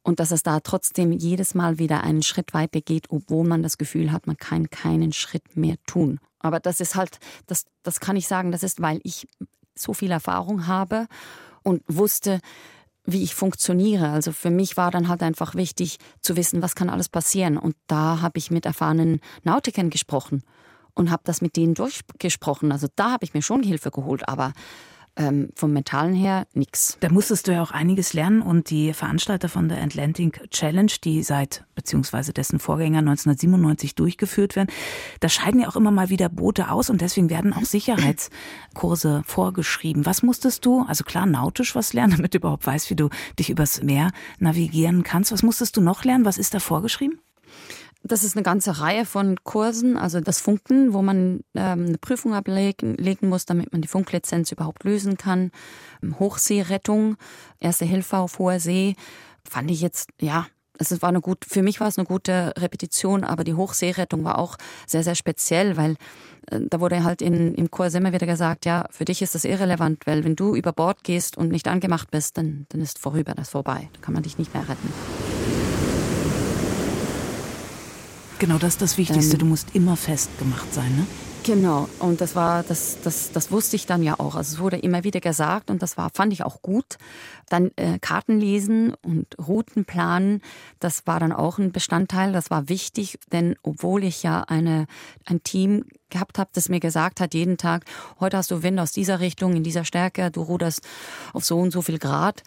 und 0.03 0.19
dass 0.19 0.31
es 0.31 0.43
da 0.43 0.59
trotzdem 0.59 1.11
jedes 1.11 1.53
Mal 1.53 1.77
wieder 1.77 2.03
einen 2.03 2.23
Schritt 2.23 2.53
weiter 2.53 2.81
geht, 2.81 3.09
obwohl 3.09 3.47
man 3.47 3.63
das 3.63 3.77
Gefühl 3.77 4.11
hat, 4.11 4.27
man 4.27 4.37
kann 4.37 4.69
keinen 4.69 5.13
Schritt 5.13 5.55
mehr 5.55 5.75
tun. 5.85 6.19
Aber 6.39 6.59
das 6.59 6.79
ist 6.79 6.95
halt, 6.95 7.19
das, 7.45 7.65
das 7.83 7.99
kann 7.99 8.15
ich 8.15 8.27
sagen, 8.27 8.51
das 8.51 8.63
ist, 8.63 8.81
weil 8.81 8.99
ich 9.03 9.27
so 9.75 9.93
viel 9.93 10.11
Erfahrung 10.11 10.67
habe 10.67 11.07
und 11.63 11.83
wusste, 11.87 12.39
wie 13.05 13.23
ich 13.23 13.35
funktioniere. 13.35 14.09
Also 14.09 14.31
für 14.31 14.49
mich 14.49 14.77
war 14.77 14.91
dann 14.91 15.07
halt 15.07 15.23
einfach 15.23 15.55
wichtig 15.55 15.97
zu 16.21 16.35
wissen, 16.35 16.61
was 16.61 16.75
kann 16.75 16.89
alles 16.89 17.09
passieren. 17.09 17.57
Und 17.57 17.75
da 17.87 18.21
habe 18.21 18.37
ich 18.37 18.51
mit 18.51 18.65
erfahrenen 18.65 19.21
Nautikern 19.43 19.89
gesprochen 19.89 20.43
und 20.93 21.11
habe 21.11 21.23
das 21.25 21.41
mit 21.41 21.55
denen 21.55 21.73
durchgesprochen. 21.73 22.71
Also 22.71 22.87
da 22.95 23.11
habe 23.11 23.25
ich 23.25 23.33
mir 23.33 23.41
schon 23.41 23.63
Hilfe 23.63 23.91
geholt, 23.91 24.27
aber 24.27 24.53
ähm, 25.17 25.49
vom 25.55 25.73
Mentalen 25.73 26.13
her 26.13 26.47
nichts. 26.53 26.97
Da 27.01 27.09
musstest 27.09 27.47
du 27.47 27.51
ja 27.51 27.61
auch 27.61 27.71
einiges 27.71 28.13
lernen 28.13 28.41
und 28.41 28.69
die 28.69 28.93
Veranstalter 28.93 29.49
von 29.49 29.67
der 29.67 29.81
Atlantic 29.81 30.49
Challenge, 30.51 30.91
die 31.03 31.21
seit 31.23 31.65
beziehungsweise 31.75 32.31
dessen 32.31 32.59
Vorgänger 32.59 32.99
1997 32.99 33.95
durchgeführt 33.95 34.55
werden, 34.55 34.69
da 35.19 35.27
scheiden 35.27 35.59
ja 35.59 35.67
auch 35.67 35.75
immer 35.75 35.91
mal 35.91 36.09
wieder 36.09 36.29
Boote 36.29 36.71
aus 36.71 36.89
und 36.89 37.01
deswegen 37.01 37.29
werden 37.29 37.53
auch 37.53 37.65
Sicherheitskurse 37.65 39.23
vorgeschrieben. 39.25 40.05
Was 40.05 40.23
musstest 40.23 40.65
du, 40.65 40.85
also 40.87 41.03
klar 41.03 41.25
nautisch 41.25 41.75
was 41.75 41.93
lernen, 41.93 42.13
damit 42.17 42.33
du 42.33 42.37
überhaupt 42.37 42.65
weißt, 42.65 42.89
wie 42.89 42.95
du 42.95 43.09
dich 43.37 43.49
übers 43.49 43.83
Meer 43.83 44.11
navigieren 44.39 45.03
kannst. 45.03 45.31
Was 45.31 45.43
musstest 45.43 45.75
du 45.75 45.81
noch 45.81 46.03
lernen? 46.05 46.25
Was 46.25 46.37
ist 46.37 46.53
da 46.53 46.59
vorgeschrieben? 46.59 47.19
Das 48.03 48.23
ist 48.23 48.35
eine 48.35 48.43
ganze 48.43 48.79
Reihe 48.79 49.05
von 49.05 49.43
Kursen, 49.43 49.95
also 49.95 50.21
das 50.21 50.41
Funken, 50.41 50.93
wo 50.93 51.01
man 51.01 51.41
ähm, 51.53 51.85
eine 51.85 51.97
Prüfung 51.99 52.33
ablegen 52.33 53.29
muss, 53.29 53.45
damit 53.45 53.71
man 53.71 53.81
die 53.81 53.87
Funklizenz 53.87 54.51
überhaupt 54.51 54.83
lösen 54.83 55.17
kann. 55.17 55.51
Hochseerettung, 56.19 57.17
Erste 57.59 57.85
Hilfe 57.85 58.17
auf 58.17 58.39
hoher 58.39 58.59
See, 58.59 58.95
fand 59.47 59.69
ich 59.69 59.81
jetzt, 59.81 60.09
ja, 60.19 60.47
es 60.81 61.01
war 61.01 61.09
eine 61.09 61.21
gut, 61.21 61.45
für 61.47 61.61
mich 61.61 61.79
war 61.79 61.87
es 61.87 61.99
eine 61.99 62.07
gute 62.07 62.53
Repetition, 62.57 63.23
aber 63.23 63.43
die 63.43 63.53
Hochseerettung 63.53 64.23
war 64.23 64.39
auch 64.39 64.57
sehr, 64.87 65.03
sehr 65.03 65.15
speziell, 65.15 65.77
weil 65.77 65.95
äh, 66.47 66.59
da 66.69 66.79
wurde 66.79 67.03
halt 67.03 67.21
in, 67.21 67.53
im 67.53 67.69
Kurs 67.69 67.93
immer 67.93 68.13
wieder 68.13 68.25
gesagt, 68.25 68.65
ja, 68.65 68.85
für 68.89 69.05
dich 69.05 69.21
ist 69.21 69.35
das 69.35 69.45
irrelevant, 69.45 70.07
weil 70.07 70.23
wenn 70.23 70.35
du 70.35 70.55
über 70.55 70.73
Bord 70.73 71.03
gehst 71.03 71.37
und 71.37 71.49
nicht 71.49 71.67
angemacht 71.67 72.09
bist, 72.09 72.37
dann, 72.37 72.65
dann 72.69 72.81
ist 72.81 72.97
vorüber, 72.97 73.35
das 73.35 73.49
vorbei. 73.49 73.89
Da 73.93 74.01
kann 74.01 74.13
man 74.13 74.23
dich 74.23 74.39
nicht 74.39 74.53
mehr 74.53 74.67
retten. 74.67 75.30
Genau, 78.41 78.57
das 78.57 78.69
ist 78.73 78.81
das 78.81 78.97
Wichtigste. 78.97 79.33
Ähm, 79.33 79.37
du 79.37 79.45
musst 79.45 79.75
immer 79.75 79.95
festgemacht 79.95 80.73
sein, 80.73 80.95
ne? 80.95 81.05
Genau, 81.43 81.87
und 81.99 82.21
das 82.21 82.35
war, 82.35 82.63
das, 82.63 82.97
das, 83.03 83.31
das 83.31 83.51
wusste 83.51 83.75
ich 83.75 83.85
dann 83.85 84.01
ja 84.01 84.19
auch. 84.19 84.33
Also 84.33 84.55
es 84.55 84.59
wurde 84.59 84.77
immer 84.77 85.03
wieder 85.03 85.19
gesagt 85.19 85.69
und 85.69 85.83
das 85.83 85.95
war, 85.95 86.09
fand 86.11 86.33
ich 86.33 86.43
auch 86.43 86.63
gut. 86.63 86.97
Dann 87.49 87.69
äh, 87.75 87.99
Karten 87.99 88.39
lesen 88.39 88.95
und 89.03 89.27
Routen 89.37 89.85
planen, 89.85 90.41
das 90.79 91.05
war 91.05 91.19
dann 91.19 91.31
auch 91.31 91.59
ein 91.59 91.71
Bestandteil, 91.71 92.31
das 92.31 92.49
war 92.49 92.67
wichtig, 92.67 93.19
denn 93.31 93.55
obwohl 93.61 94.03
ich 94.03 94.23
ja 94.23 94.41
eine, 94.41 94.87
ein 95.25 95.43
Team 95.43 95.85
gehabt 96.09 96.39
habe, 96.39 96.49
das 96.53 96.67
mir 96.67 96.79
gesagt 96.79 97.19
hat, 97.19 97.35
jeden 97.35 97.57
Tag, 97.57 97.85
heute 98.19 98.37
hast 98.37 98.49
du 98.49 98.63
Wind 98.63 98.79
aus 98.79 98.91
dieser 98.91 99.19
Richtung, 99.19 99.55
in 99.55 99.63
dieser 99.63 99.85
Stärke, 99.85 100.31
du 100.31 100.41
ruderst 100.41 100.81
auf 101.33 101.45
so 101.45 101.59
und 101.59 101.69
so 101.69 101.83
viel 101.83 101.99
Grad, 101.99 102.41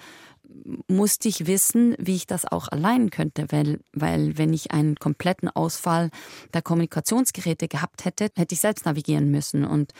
musste 0.88 1.28
ich 1.28 1.46
wissen, 1.46 1.94
wie 1.98 2.14
ich 2.14 2.26
das 2.26 2.44
auch 2.44 2.68
allein 2.68 3.10
könnte, 3.10 3.46
weil, 3.50 3.80
weil 3.92 4.38
wenn 4.38 4.52
ich 4.52 4.72
einen 4.72 4.96
kompletten 4.96 5.48
Ausfall 5.48 6.10
der 6.52 6.62
Kommunikationsgeräte 6.62 7.68
gehabt 7.68 8.04
hätte, 8.04 8.30
hätte 8.36 8.54
ich 8.54 8.60
selbst 8.60 8.86
navigieren 8.86 9.30
müssen. 9.30 9.64
Und 9.64 9.92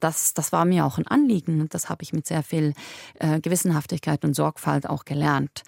das, 0.00 0.34
das 0.34 0.52
war 0.52 0.64
mir 0.64 0.84
auch 0.86 0.98
ein 0.98 1.06
Anliegen 1.06 1.60
und 1.60 1.74
das 1.74 1.88
habe 1.88 2.02
ich 2.02 2.12
mit 2.12 2.26
sehr 2.26 2.42
viel 2.42 2.74
äh, 3.18 3.40
Gewissenhaftigkeit 3.40 4.24
und 4.24 4.34
Sorgfalt 4.34 4.88
auch 4.88 5.04
gelernt. 5.04 5.62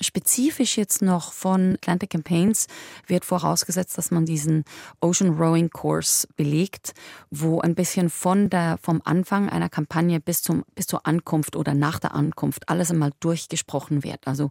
Spezifisch 0.00 0.76
jetzt 0.76 1.00
noch 1.00 1.32
von 1.32 1.76
Atlantic 1.76 2.10
Campaigns 2.10 2.66
wird 3.06 3.24
vorausgesetzt, 3.24 3.96
dass 3.96 4.10
man 4.10 4.26
diesen 4.26 4.64
Ocean 5.00 5.30
Rowing 5.30 5.70
Course 5.70 6.28
belegt, 6.36 6.92
wo 7.30 7.60
ein 7.60 7.74
bisschen 7.74 8.10
von 8.10 8.50
der, 8.50 8.78
vom 8.82 9.00
Anfang 9.04 9.48
einer 9.48 9.70
Kampagne 9.70 10.20
bis 10.20 10.42
zum, 10.42 10.64
bis 10.74 10.86
zur 10.86 11.06
Ankunft 11.06 11.56
oder 11.56 11.72
nach 11.72 11.98
der 11.98 12.14
Ankunft 12.14 12.68
alles 12.68 12.90
einmal 12.90 13.12
durchgesprochen 13.20 14.04
wird. 14.04 14.26
Also, 14.26 14.50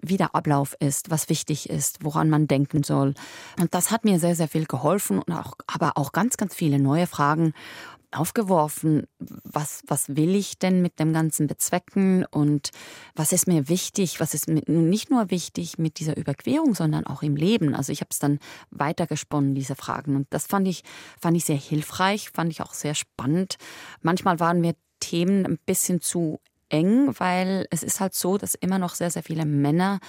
wie 0.00 0.16
der 0.16 0.34
Ablauf 0.34 0.74
ist, 0.80 1.10
was 1.10 1.28
wichtig 1.28 1.68
ist, 1.68 2.02
woran 2.02 2.30
man 2.30 2.46
denken 2.46 2.82
soll. 2.82 3.12
Und 3.60 3.74
das 3.74 3.90
hat 3.90 4.06
mir 4.06 4.18
sehr, 4.18 4.36
sehr 4.36 4.48
viel 4.48 4.64
geholfen 4.64 5.18
und 5.18 5.34
auch, 5.34 5.52
aber 5.66 5.98
auch 5.98 6.12
ganz, 6.12 6.38
ganz 6.38 6.54
viele 6.54 6.78
neue 6.78 7.06
Fragen 7.06 7.52
aufgeworfen, 8.10 9.06
was, 9.18 9.82
was 9.86 10.16
will 10.16 10.34
ich 10.34 10.58
denn 10.58 10.80
mit 10.80 10.98
dem 10.98 11.12
Ganzen 11.12 11.46
bezwecken 11.46 12.24
und 12.24 12.70
was 13.14 13.32
ist 13.32 13.46
mir 13.46 13.68
wichtig, 13.68 14.18
was 14.18 14.34
ist 14.34 14.48
mir 14.48 14.62
nicht 14.66 15.10
nur 15.10 15.30
wichtig 15.30 15.78
mit 15.78 15.98
dieser 15.98 16.16
Überquerung, 16.16 16.74
sondern 16.74 17.06
auch 17.06 17.22
im 17.22 17.36
Leben. 17.36 17.74
Also 17.74 17.92
ich 17.92 18.00
habe 18.00 18.08
es 18.10 18.18
dann 18.18 18.38
weitergesponnen, 18.70 19.54
diese 19.54 19.74
Fragen. 19.74 20.16
Und 20.16 20.26
das 20.30 20.46
fand 20.46 20.66
ich, 20.68 20.84
fand 21.20 21.36
ich 21.36 21.44
sehr 21.44 21.56
hilfreich, 21.56 22.30
fand 22.30 22.50
ich 22.50 22.62
auch 22.62 22.72
sehr 22.72 22.94
spannend. 22.94 23.56
Manchmal 24.00 24.40
waren 24.40 24.60
mir 24.60 24.74
Themen 25.00 25.44
ein 25.44 25.58
bisschen 25.64 26.00
zu 26.00 26.40
eng, 26.70 27.14
weil 27.18 27.66
es 27.70 27.82
ist 27.82 28.00
halt 28.00 28.14
so, 28.14 28.38
dass 28.38 28.54
immer 28.54 28.78
noch 28.78 28.94
sehr, 28.94 29.10
sehr 29.10 29.22
viele 29.22 29.44
Männer 29.44 30.00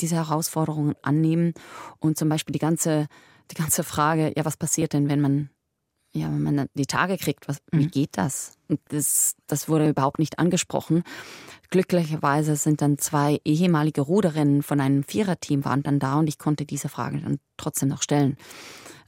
diese 0.00 0.16
Herausforderungen 0.16 0.94
annehmen 1.02 1.54
und 1.98 2.18
zum 2.18 2.28
Beispiel 2.28 2.52
die 2.52 2.58
ganze, 2.58 3.06
die 3.50 3.56
ganze 3.56 3.84
Frage, 3.84 4.32
ja, 4.36 4.44
was 4.44 4.56
passiert 4.56 4.92
denn, 4.92 5.08
wenn 5.08 5.20
man 5.20 5.50
ja, 6.14 6.28
wenn 6.28 6.42
man 6.42 6.68
die 6.74 6.86
Tage 6.86 7.18
kriegt, 7.18 7.48
was, 7.48 7.58
wie 7.72 7.86
mhm. 7.86 7.90
geht 7.90 8.16
das? 8.16 8.56
Und 8.68 8.80
das? 8.88 9.34
Das 9.48 9.68
wurde 9.68 9.88
überhaupt 9.88 10.20
nicht 10.20 10.38
angesprochen. 10.38 11.02
Glücklicherweise 11.70 12.54
sind 12.54 12.80
dann 12.80 12.98
zwei 12.98 13.40
ehemalige 13.44 14.00
Ruderinnen 14.00 14.62
von 14.62 14.80
einem 14.80 15.02
Viererteam 15.02 15.64
waren 15.64 15.82
dann 15.82 15.98
da 15.98 16.14
und 16.20 16.28
ich 16.28 16.38
konnte 16.38 16.64
diese 16.64 16.88
Frage 16.88 17.20
dann 17.20 17.40
trotzdem 17.56 17.88
noch 17.88 18.02
stellen. 18.02 18.36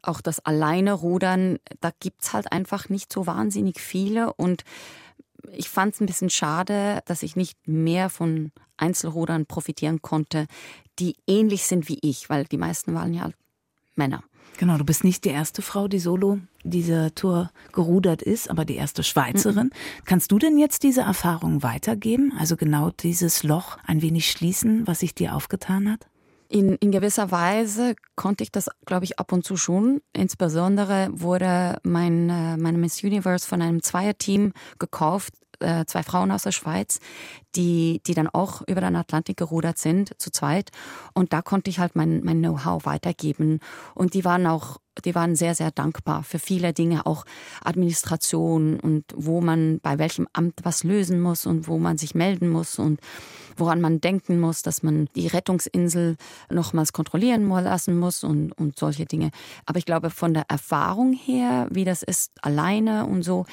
Auch 0.03 0.21
das 0.21 0.45
alleine 0.45 0.93
Rudern, 0.93 1.59
da 1.81 1.91
gibt's 2.01 2.33
halt 2.33 2.51
einfach 2.51 2.89
nicht 2.89 3.13
so 3.13 3.27
wahnsinnig 3.27 3.81
viele 3.81 4.33
und 4.35 4.65
ich 5.53 5.69
fand 5.69 5.95
es 5.95 6.01
ein 6.01 6.07
bisschen 6.07 6.31
schade, 6.31 7.03
dass 7.07 7.23
ich 7.23 7.37
nicht 7.37 7.57
mehr 7.69 8.11
von 8.11 8.51
Einzelrudern 8.77 9.47
profitieren 9.47 10.03
konnte, 10.03 10.47
die 10.99 11.15
ähnlich 11.27 11.67
sind 11.67 11.89
wie 11.89 11.99
ich, 12.03 12.29
weil 12.29 12.45
die 12.45 12.59
meisten 12.59 12.95
waren 12.95 13.15
ja 13.15 13.31
Männer. 13.95 14.25
Genau, 14.59 14.79
du 14.79 14.85
bist 14.85 15.05
nicht 15.05 15.25
die 15.25 15.31
erste 15.31 15.63
Frau, 15.63 15.87
die 15.87 15.99
solo 15.99 16.39
diese 16.71 17.15
Tour 17.15 17.51
gerudert 17.73 18.23
ist, 18.23 18.51
aber 18.51 18.65
die 18.65 18.77
erste 18.77 19.03
Schweizerin. 19.03 19.67
Mhm. 19.67 20.05
Kannst 20.05 20.33
du 20.33 20.39
denn 20.39 20.59
jetzt 20.59 20.83
diese 20.83 21.03
Erfahrung 21.03 21.63
weitergeben? 21.63 22.33
Also 22.39 22.57
genau 22.57 22.91
dieses 22.91 23.43
Loch 23.43 23.79
ein 23.87 24.03
wenig 24.03 24.31
schließen, 24.31 24.87
was 24.87 25.01
sich 25.01 25.15
dir 25.15 25.35
aufgetan 25.35 25.91
hat? 25.91 26.07
In, 26.49 26.77
in 26.77 26.93
gewisser 26.93 27.33
Weise 27.33 27.97
konnte 28.15 28.45
ich 28.45 28.53
das, 28.53 28.69
glaube 28.85 29.05
ich, 29.05 29.19
ab 29.19 29.33
und 29.33 29.45
zu 29.45 29.57
schon. 29.57 30.01
Insbesondere 30.13 31.09
wurde 31.11 31.79
mein, 31.83 32.31
äh, 32.31 32.57
meine 32.57 32.79
Miss 32.79 33.03
Universe 33.03 33.47
von 33.47 33.61
einem 33.63 33.83
Zweierteam 33.83 34.53
gekauft, 34.79 35.35
äh, 35.59 35.85
zwei 35.87 36.03
Frauen 36.03 36.31
aus 36.31 36.43
der 36.43 36.53
Schweiz, 36.53 37.01
die, 37.57 38.01
die 38.07 38.15
dann 38.15 38.29
auch 38.29 38.63
über 38.69 38.81
den 38.81 38.95
Atlantik 38.95 39.37
gerudert 39.37 39.79
sind, 39.79 40.13
zu 40.21 40.31
zweit. 40.31 40.71
Und 41.15 41.33
da 41.33 41.43
konnte 41.43 41.71
ich 41.71 41.81
halt 41.81 41.97
mein, 41.97 42.23
mein 42.23 42.39
Know-how 42.39 42.85
weitergeben. 42.85 43.59
Und 43.95 44.15
die 44.15 44.25
waren 44.25 44.47
auch 44.47 44.79
die 45.05 45.15
waren 45.15 45.37
sehr, 45.37 45.55
sehr 45.55 45.71
dankbar 45.71 46.23
für 46.23 46.39
viele 46.39 46.73
Dinge, 46.73 47.07
auch 47.07 47.25
Administration 47.65 48.81
und 48.81 49.05
wo 49.15 49.41
man 49.41 49.81
bei 49.81 49.99
welchem 49.99 50.27
Amt 50.33 50.61
was 50.63 50.85
lösen 50.85 51.21
muss 51.21 51.47
und 51.47 51.69
wo 51.69 51.79
man 51.79 51.99
sich 51.99 52.15
melden 52.15 52.49
muss 52.49 52.79
und 52.79 53.01
woran 53.57 53.81
man 53.81 54.01
denken 54.01 54.39
muss, 54.41 54.63
dass 54.63 54.83
man 54.83 55.09
die 55.15 55.27
Rettungsinsel 55.27 56.17
nochmals 56.51 56.93
kontrollieren 56.93 57.49
lassen 57.49 57.99
muss 57.99 58.25
und, 58.25 58.53
und 58.53 58.79
solche 58.79 59.07
Dinge. 59.07 59.31
Aber 59.65 59.79
ich 59.79 59.87
glaube, 59.87 60.11
von 60.11 60.35
der 60.35 60.45
Erfahrung 60.49 61.13
her, 61.13 61.69
wie 61.71 61.85
das 61.85 62.03
ist, 62.03 62.33
alleine 62.43 63.07
und 63.07 63.23
so, 63.23 63.47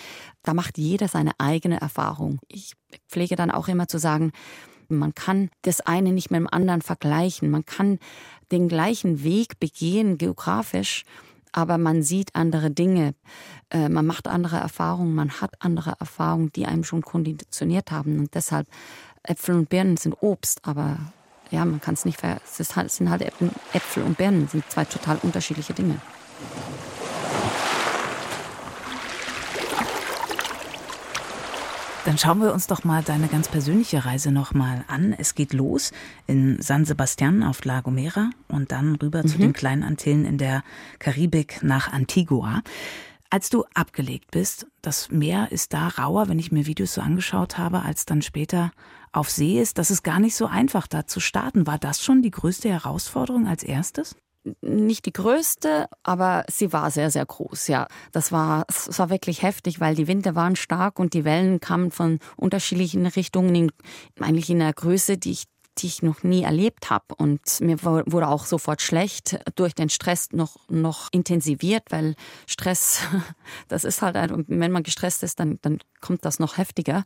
da 0.44 0.54
macht 0.54 0.78
jeder 0.78 1.08
seine 1.08 1.32
eigene 1.38 1.80
Erfahrung. 1.80 2.40
Ich 2.48 2.74
pflege 3.08 3.36
dann 3.36 3.52
auch 3.52 3.68
immer 3.68 3.88
zu 3.88 3.98
sagen, 3.98 4.32
man 4.90 5.16
kann 5.16 5.50
das 5.64 5.82
eine 5.82 6.12
nicht 6.12 6.32
mit 6.32 6.40
dem 6.40 6.48
anderen 6.52 6.82
vergleichen. 6.82 7.50
Man 7.50 7.66
kann 7.66 8.00
den 8.52 8.68
gleichen 8.68 9.24
Weg 9.24 9.60
begehen, 9.60 10.18
geografisch, 10.18 11.06
aber 11.54 11.78
man 11.78 12.04
sieht 12.04 12.36
andere 12.36 12.70
Dinge, 12.72 13.14
äh, 13.70 13.88
man 13.88 14.06
macht 14.06 14.28
andere 14.28 14.58
Erfahrungen, 14.58 15.16
man 15.16 15.42
hat 15.42 15.54
andere 15.60 15.94
Erfahrungen, 16.00 16.52
die 16.52 16.66
einem 16.66 16.84
schon 16.84 17.02
konditioniert 17.02 17.92
haben. 17.92 18.20
Und 18.20 18.36
deshalb, 18.36 18.68
Äpfel 19.24 19.56
und 19.56 19.70
Birnen 19.70 19.96
sind 19.96 20.16
Obst, 20.20 20.60
aber 20.64 20.98
ja, 21.50 21.64
man 21.64 21.80
kann 21.80 21.94
es 21.94 22.04
nicht, 22.04 22.20
ver 22.20 22.42
es 22.46 22.58
sind 22.58 23.10
halt 23.10 23.22
Äpfel 23.74 24.04
und 24.04 24.18
Birnen, 24.18 24.48
sind 24.48 24.70
zwei 24.70 24.84
total 24.84 25.18
unterschiedliche 25.22 25.74
Dinge. 25.74 26.02
Dann 32.06 32.18
schauen 32.18 32.42
wir 32.42 32.54
uns 32.54 32.68
doch 32.68 32.84
mal 32.84 33.02
deine 33.02 33.30
ganz 33.30 33.48
persönliche 33.48 34.04
Reise 34.04 34.34
noch 34.34 34.54
mal 34.54 34.84
an. 34.90 35.14
Es 35.18 35.36
geht 35.36 35.54
los 35.54 35.94
in 36.28 36.62
San 36.62 36.84
Sebastian 36.84 37.44
auf 37.44 37.64
La 37.64 37.80
Gomera 37.80 38.30
und 38.50 38.74
dann 38.74 38.96
rüber 38.96 39.24
mhm. 39.24 39.28
zu 39.28 39.38
den 39.38 39.54
kleinen 39.54 39.84
Antillen 39.84 40.26
in 40.26 40.38
der 40.38 40.64
Karibik 41.00 41.64
nach 41.64 41.94
Antigua. 41.94 42.62
Als 43.30 43.50
du 43.50 43.64
abgelegt 43.74 44.32
bist, 44.32 44.68
das 44.82 45.12
Meer 45.12 45.52
ist 45.52 45.72
da 45.72 45.88
rauer, 45.88 46.28
wenn 46.28 46.40
ich 46.40 46.52
mir 46.52 46.66
Videos 46.66 46.94
so 46.94 47.02
angeschaut 47.02 47.58
habe, 47.58 47.84
als 47.84 48.06
dann 48.06 48.22
später 48.22 48.72
auf 49.14 49.30
See 49.30 49.62
ist. 49.62 49.78
Das 49.78 49.90
ist 49.90 50.04
gar 50.04 50.20
nicht 50.20 50.36
so 50.36 50.46
einfach, 50.46 50.88
da 50.88 51.08
zu 51.08 51.22
starten. 51.22 51.66
War 51.68 51.78
das 51.78 52.04
schon 52.04 52.22
die 52.22 52.32
größte 52.32 52.68
Herausforderung 52.68 53.48
als 53.48 53.64
erstes? 53.64 54.18
Nicht 54.62 55.06
die 55.06 55.14
größte, 55.14 55.88
aber 56.04 56.46
sie 56.50 56.74
war 56.74 56.92
sehr, 56.92 57.12
sehr 57.12 57.26
groß, 57.26 57.68
ja. 57.68 57.88
Das 58.12 58.32
war, 58.32 58.66
es 58.68 59.00
war 59.00 59.10
wirklich 59.10 59.42
heftig, 59.42 59.80
weil 59.80 59.96
die 59.96 60.08
Winde 60.08 60.36
waren 60.36 60.56
stark 60.56 61.00
und 61.00 61.14
die 61.14 61.26
Wellen 61.26 61.60
kamen 61.60 61.92
von 61.92 62.20
unterschiedlichen 62.36 63.06
Richtungen, 63.06 63.56
in, 63.56 63.72
eigentlich 64.20 64.50
in 64.50 64.62
einer 64.62 64.74
Größe, 64.74 65.18
die 65.18 65.32
ich 65.32 65.46
die 65.80 65.88
ich 65.88 66.04
noch 66.04 66.24
nie 66.24 66.44
erlebt 66.44 66.90
habe. 66.90 67.16
Und 67.18 67.60
mir 67.62 67.82
wurde 67.84 68.28
auch 68.28 68.46
sofort 68.46 68.82
schlecht, 68.82 69.40
durch 69.56 69.74
den 69.74 69.90
Stress 69.90 70.32
noch, 70.32 70.58
noch 70.70 71.10
intensiviert, 71.12 71.84
weil 71.90 72.16
Stress, 72.48 73.02
das 73.68 73.84
ist 73.84 74.02
halt, 74.02 74.16
wenn 74.48 74.72
man 74.72 74.84
gestresst 74.84 75.24
ist, 75.24 75.40
dann, 75.40 75.60
dann 75.62 75.80
kommt 76.02 76.26
das 76.26 76.40
noch 76.40 76.58
heftiger. 76.58 77.04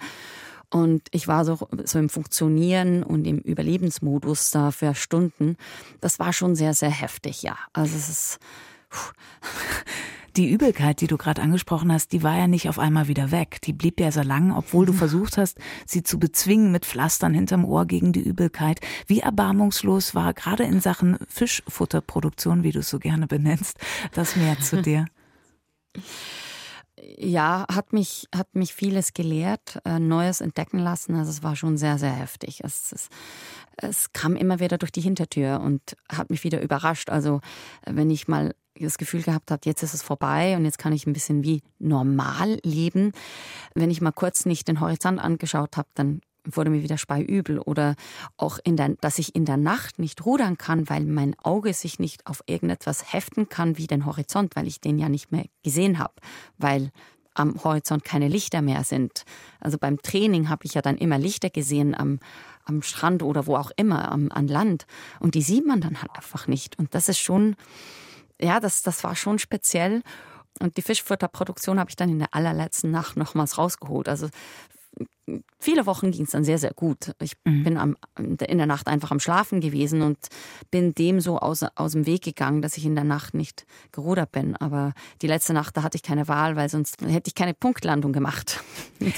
Und 0.69 1.03
ich 1.11 1.27
war 1.27 1.45
so, 1.45 1.67
so 1.85 1.97
im 1.97 2.09
Funktionieren 2.09 3.03
und 3.03 3.25
im 3.25 3.39
Überlebensmodus 3.39 4.51
da 4.51 4.71
für 4.71 4.95
Stunden. 4.95 5.55
Das 6.01 6.19
war 6.19 6.33
schon 6.33 6.55
sehr, 6.55 6.73
sehr 6.73 6.91
heftig, 6.91 7.41
ja. 7.41 7.57
Also 7.73 7.95
es 7.95 8.09
ist. 8.09 8.39
Puh. 8.89 9.11
Die 10.37 10.51
Übelkeit, 10.51 11.01
die 11.01 11.07
du 11.07 11.17
gerade 11.17 11.41
angesprochen 11.41 11.91
hast, 11.91 12.11
die 12.11 12.21
war 12.21 12.37
ja 12.37 12.45
nicht 12.45 12.69
auf 12.69 12.77
einmal 12.77 13.07
wieder 13.07 13.31
weg. 13.31 13.59
Die 13.63 13.73
blieb 13.73 13.99
ja 13.99 14.11
so 14.11 14.21
lang, 14.21 14.55
obwohl 14.55 14.85
du 14.85 14.93
versucht 14.93 15.35
hast, 15.35 15.57
sie 15.87 16.03
zu 16.03 16.19
bezwingen 16.19 16.71
mit 16.71 16.85
Pflastern 16.85 17.33
hinterm 17.33 17.65
Ohr 17.65 17.87
gegen 17.87 18.13
die 18.13 18.21
Übelkeit. 18.21 18.79
Wie 19.07 19.21
erbarmungslos 19.21 20.13
war 20.13 20.35
gerade 20.35 20.63
in 20.63 20.79
Sachen 20.79 21.17
Fischfutterproduktion, 21.27 22.61
wie 22.61 22.71
du 22.71 22.79
es 22.79 22.89
so 22.89 22.99
gerne 22.99 23.25
benennst, 23.25 23.79
das 24.11 24.35
Meer 24.35 24.59
zu 24.59 24.79
dir? 24.83 25.07
Ja, 26.99 27.65
hat 27.71 27.93
mich, 27.93 28.27
hat 28.35 28.55
mich 28.55 28.73
vieles 28.73 29.13
gelehrt, 29.13 29.79
äh, 29.85 29.99
Neues 29.99 30.41
entdecken 30.41 30.79
lassen. 30.79 31.15
Also 31.15 31.29
es 31.31 31.43
war 31.43 31.55
schon 31.55 31.77
sehr, 31.77 31.97
sehr 31.97 32.11
heftig. 32.11 32.61
Es, 32.63 32.91
es, 32.91 33.09
es 33.77 34.13
kam 34.13 34.35
immer 34.35 34.59
wieder 34.59 34.77
durch 34.77 34.91
die 34.91 35.01
Hintertür 35.01 35.61
und 35.61 35.95
hat 36.09 36.29
mich 36.29 36.43
wieder 36.43 36.61
überrascht. 36.61 37.09
Also 37.09 37.41
wenn 37.85 38.09
ich 38.09 38.27
mal 38.27 38.55
das 38.79 38.97
Gefühl 38.97 39.23
gehabt 39.23 39.51
habe, 39.51 39.61
jetzt 39.65 39.83
ist 39.83 39.93
es 39.93 40.01
vorbei 40.03 40.55
und 40.55 40.65
jetzt 40.65 40.77
kann 40.77 40.93
ich 40.93 41.07
ein 41.07 41.13
bisschen 41.13 41.43
wie 41.43 41.61
normal 41.79 42.59
leben. 42.63 43.11
Wenn 43.73 43.91
ich 43.91 44.01
mal 44.01 44.11
kurz 44.11 44.45
nicht 44.45 44.67
den 44.67 44.79
Horizont 44.79 45.19
angeschaut 45.19 45.77
habe, 45.77 45.89
dann 45.93 46.21
wurde 46.51 46.69
mir 46.69 46.83
wieder 46.83 46.97
speiübel 46.97 47.59
oder 47.59 47.95
auch 48.37 48.59
in 48.63 48.77
der, 48.77 48.89
dass 49.01 49.19
ich 49.19 49.35
in 49.35 49.45
der 49.45 49.57
Nacht 49.57 49.99
nicht 49.99 50.25
rudern 50.25 50.57
kann, 50.57 50.89
weil 50.89 51.05
mein 51.05 51.35
Auge 51.39 51.73
sich 51.73 51.99
nicht 51.99 52.25
auf 52.25 52.43
irgendetwas 52.45 53.13
heften 53.13 53.49
kann 53.49 53.77
wie 53.77 53.87
den 53.87 54.05
Horizont, 54.05 54.55
weil 54.55 54.67
ich 54.67 54.81
den 54.81 54.97
ja 54.97 55.09
nicht 55.09 55.31
mehr 55.31 55.45
gesehen 55.63 55.99
habe, 55.99 56.13
weil 56.57 56.91
am 57.33 57.63
Horizont 57.63 58.03
keine 58.03 58.27
Lichter 58.27 58.61
mehr 58.61 58.83
sind. 58.83 59.23
Also 59.59 59.77
beim 59.77 60.01
Training 60.01 60.49
habe 60.49 60.65
ich 60.65 60.73
ja 60.73 60.81
dann 60.81 60.97
immer 60.97 61.17
Lichter 61.17 61.49
gesehen 61.49 61.95
am, 61.95 62.19
am 62.65 62.81
Strand 62.81 63.23
oder 63.23 63.45
wo 63.45 63.55
auch 63.55 63.71
immer, 63.75 64.11
am, 64.11 64.31
an 64.31 64.47
Land. 64.47 64.85
Und 65.19 65.35
die 65.35 65.41
sieht 65.41 65.65
man 65.65 65.81
dann 65.81 66.01
halt 66.01 66.11
einfach 66.15 66.47
nicht. 66.47 66.79
Und 66.79 66.95
das 66.95 67.09
ist 67.09 67.19
schon, 67.19 67.55
ja, 68.41 68.59
das, 68.59 68.81
das 68.81 69.03
war 69.03 69.15
schon 69.15 69.39
speziell. 69.39 70.01
Und 70.59 70.77
die 70.77 70.81
Fischfutterproduktion 70.81 71.79
habe 71.79 71.89
ich 71.89 71.95
dann 71.95 72.09
in 72.09 72.19
der 72.19 72.33
allerletzten 72.33 72.89
Nacht 72.89 73.17
nochmals 73.17 73.57
rausgeholt. 73.57 74.09
Also 74.09 74.29
viele 75.59 75.85
Wochen 75.85 76.11
ging 76.11 76.23
es 76.23 76.31
dann 76.31 76.43
sehr, 76.43 76.57
sehr 76.57 76.73
gut. 76.73 77.13
Ich 77.19 77.33
mhm. 77.43 77.63
bin 77.63 77.77
am, 77.77 77.97
in 78.17 78.57
der 78.57 78.65
Nacht 78.65 78.87
einfach 78.87 79.11
am 79.11 79.19
Schlafen 79.19 79.61
gewesen 79.61 80.01
und 80.01 80.17
bin 80.71 80.93
dem 80.93 81.19
so 81.19 81.39
aus, 81.39 81.63
aus 81.75 81.91
dem 81.91 82.05
Weg 82.05 82.23
gegangen, 82.23 82.61
dass 82.61 82.77
ich 82.77 82.85
in 82.85 82.95
der 82.95 83.03
Nacht 83.03 83.33
nicht 83.33 83.65
gerudert 83.91 84.31
bin. 84.31 84.55
Aber 84.55 84.93
die 85.21 85.27
letzte 85.27 85.53
Nacht, 85.53 85.75
da 85.75 85.83
hatte 85.83 85.97
ich 85.97 86.03
keine 86.03 86.27
Wahl, 86.27 86.55
weil 86.55 86.69
sonst 86.69 87.01
hätte 87.01 87.27
ich 87.27 87.35
keine 87.35 87.53
Punktlandung 87.53 88.13
gemacht. 88.13 88.63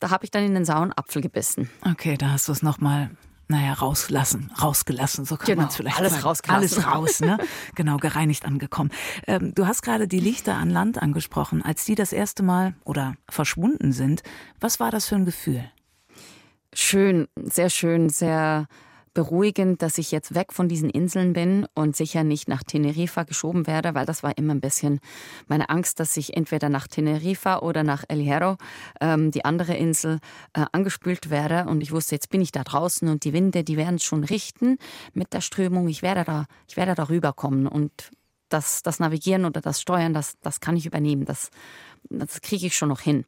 da 0.00 0.10
habe 0.10 0.24
ich 0.24 0.30
dann 0.30 0.44
in 0.44 0.54
den 0.54 0.64
sauren 0.64 0.92
Apfel 0.92 1.22
gebissen. 1.22 1.68
Okay, 1.84 2.16
da 2.16 2.30
hast 2.30 2.48
du 2.48 2.52
es 2.52 2.62
nochmal 2.62 3.10
naja, 3.48 3.74
rauslassen, 3.74 4.50
rausgelassen, 4.60 5.24
so 5.24 5.36
kann 5.36 5.46
genau, 5.46 5.62
man 5.62 5.68
es 5.68 5.76
vielleicht 5.76 5.98
alles 5.98 6.12
sagen. 6.12 6.22
Rausgelassen. 6.24 6.84
Alles 6.84 6.94
raus, 6.94 7.20
ne? 7.20 7.38
genau, 7.74 7.96
gereinigt 7.98 8.44
angekommen. 8.44 8.90
Ähm, 9.26 9.54
du 9.54 9.66
hast 9.66 9.82
gerade 9.82 10.08
die 10.08 10.20
Lichter 10.20 10.54
an 10.54 10.70
Land 10.70 11.00
angesprochen. 11.00 11.62
Als 11.62 11.84
die 11.84 11.94
das 11.94 12.12
erste 12.12 12.42
Mal 12.42 12.74
oder 12.84 13.14
verschwunden 13.28 13.92
sind, 13.92 14.22
was 14.60 14.80
war 14.80 14.90
das 14.90 15.08
für 15.08 15.16
ein 15.16 15.24
Gefühl? 15.24 15.64
Schön, 16.72 17.28
sehr 17.36 17.70
schön, 17.70 18.08
sehr 18.08 18.66
beruhigend, 19.14 19.80
dass 19.80 19.96
ich 19.98 20.10
jetzt 20.10 20.34
weg 20.34 20.52
von 20.52 20.68
diesen 20.68 20.90
Inseln 20.90 21.32
bin 21.32 21.66
und 21.74 21.96
sicher 21.96 22.24
nicht 22.24 22.48
nach 22.48 22.62
Teneriffa 22.64 23.22
geschoben 23.22 23.66
werde, 23.66 23.94
weil 23.94 24.06
das 24.06 24.22
war 24.22 24.36
immer 24.36 24.54
ein 24.54 24.60
bisschen 24.60 25.00
meine 25.46 25.70
Angst, 25.70 26.00
dass 26.00 26.16
ich 26.16 26.36
entweder 26.36 26.68
nach 26.68 26.88
Teneriffa 26.88 27.60
oder 27.60 27.84
nach 27.84 28.04
El 28.08 28.20
Hierro, 28.20 28.56
ähm, 29.00 29.30
die 29.30 29.44
andere 29.44 29.74
Insel, 29.74 30.18
äh, 30.52 30.64
angespült 30.72 31.30
werde. 31.30 31.68
Und 31.68 31.82
ich 31.82 31.92
wusste, 31.92 32.16
jetzt 32.16 32.30
bin 32.30 32.40
ich 32.40 32.52
da 32.52 32.64
draußen 32.64 33.08
und 33.08 33.24
die 33.24 33.32
Winde, 33.32 33.64
die 33.64 33.76
werden 33.76 33.96
es 33.96 34.04
schon 34.04 34.24
richten 34.24 34.78
mit 35.12 35.32
der 35.32 35.40
Strömung. 35.40 35.88
Ich 35.88 36.02
werde 36.02 36.24
da, 36.24 36.46
ich 36.68 36.76
werde 36.76 36.94
da 36.94 37.08
rüberkommen 37.08 37.66
und 37.68 38.10
das, 38.48 38.82
das 38.82 39.00
Navigieren 39.00 39.44
oder 39.44 39.60
das 39.60 39.80
Steuern, 39.80 40.14
das, 40.14 40.38
das 40.40 40.60
kann 40.60 40.76
ich 40.76 40.86
übernehmen. 40.86 41.24
Das, 41.24 41.50
das 42.10 42.40
kriege 42.40 42.66
ich 42.66 42.76
schon 42.76 42.88
noch 42.88 43.00
hin. 43.00 43.24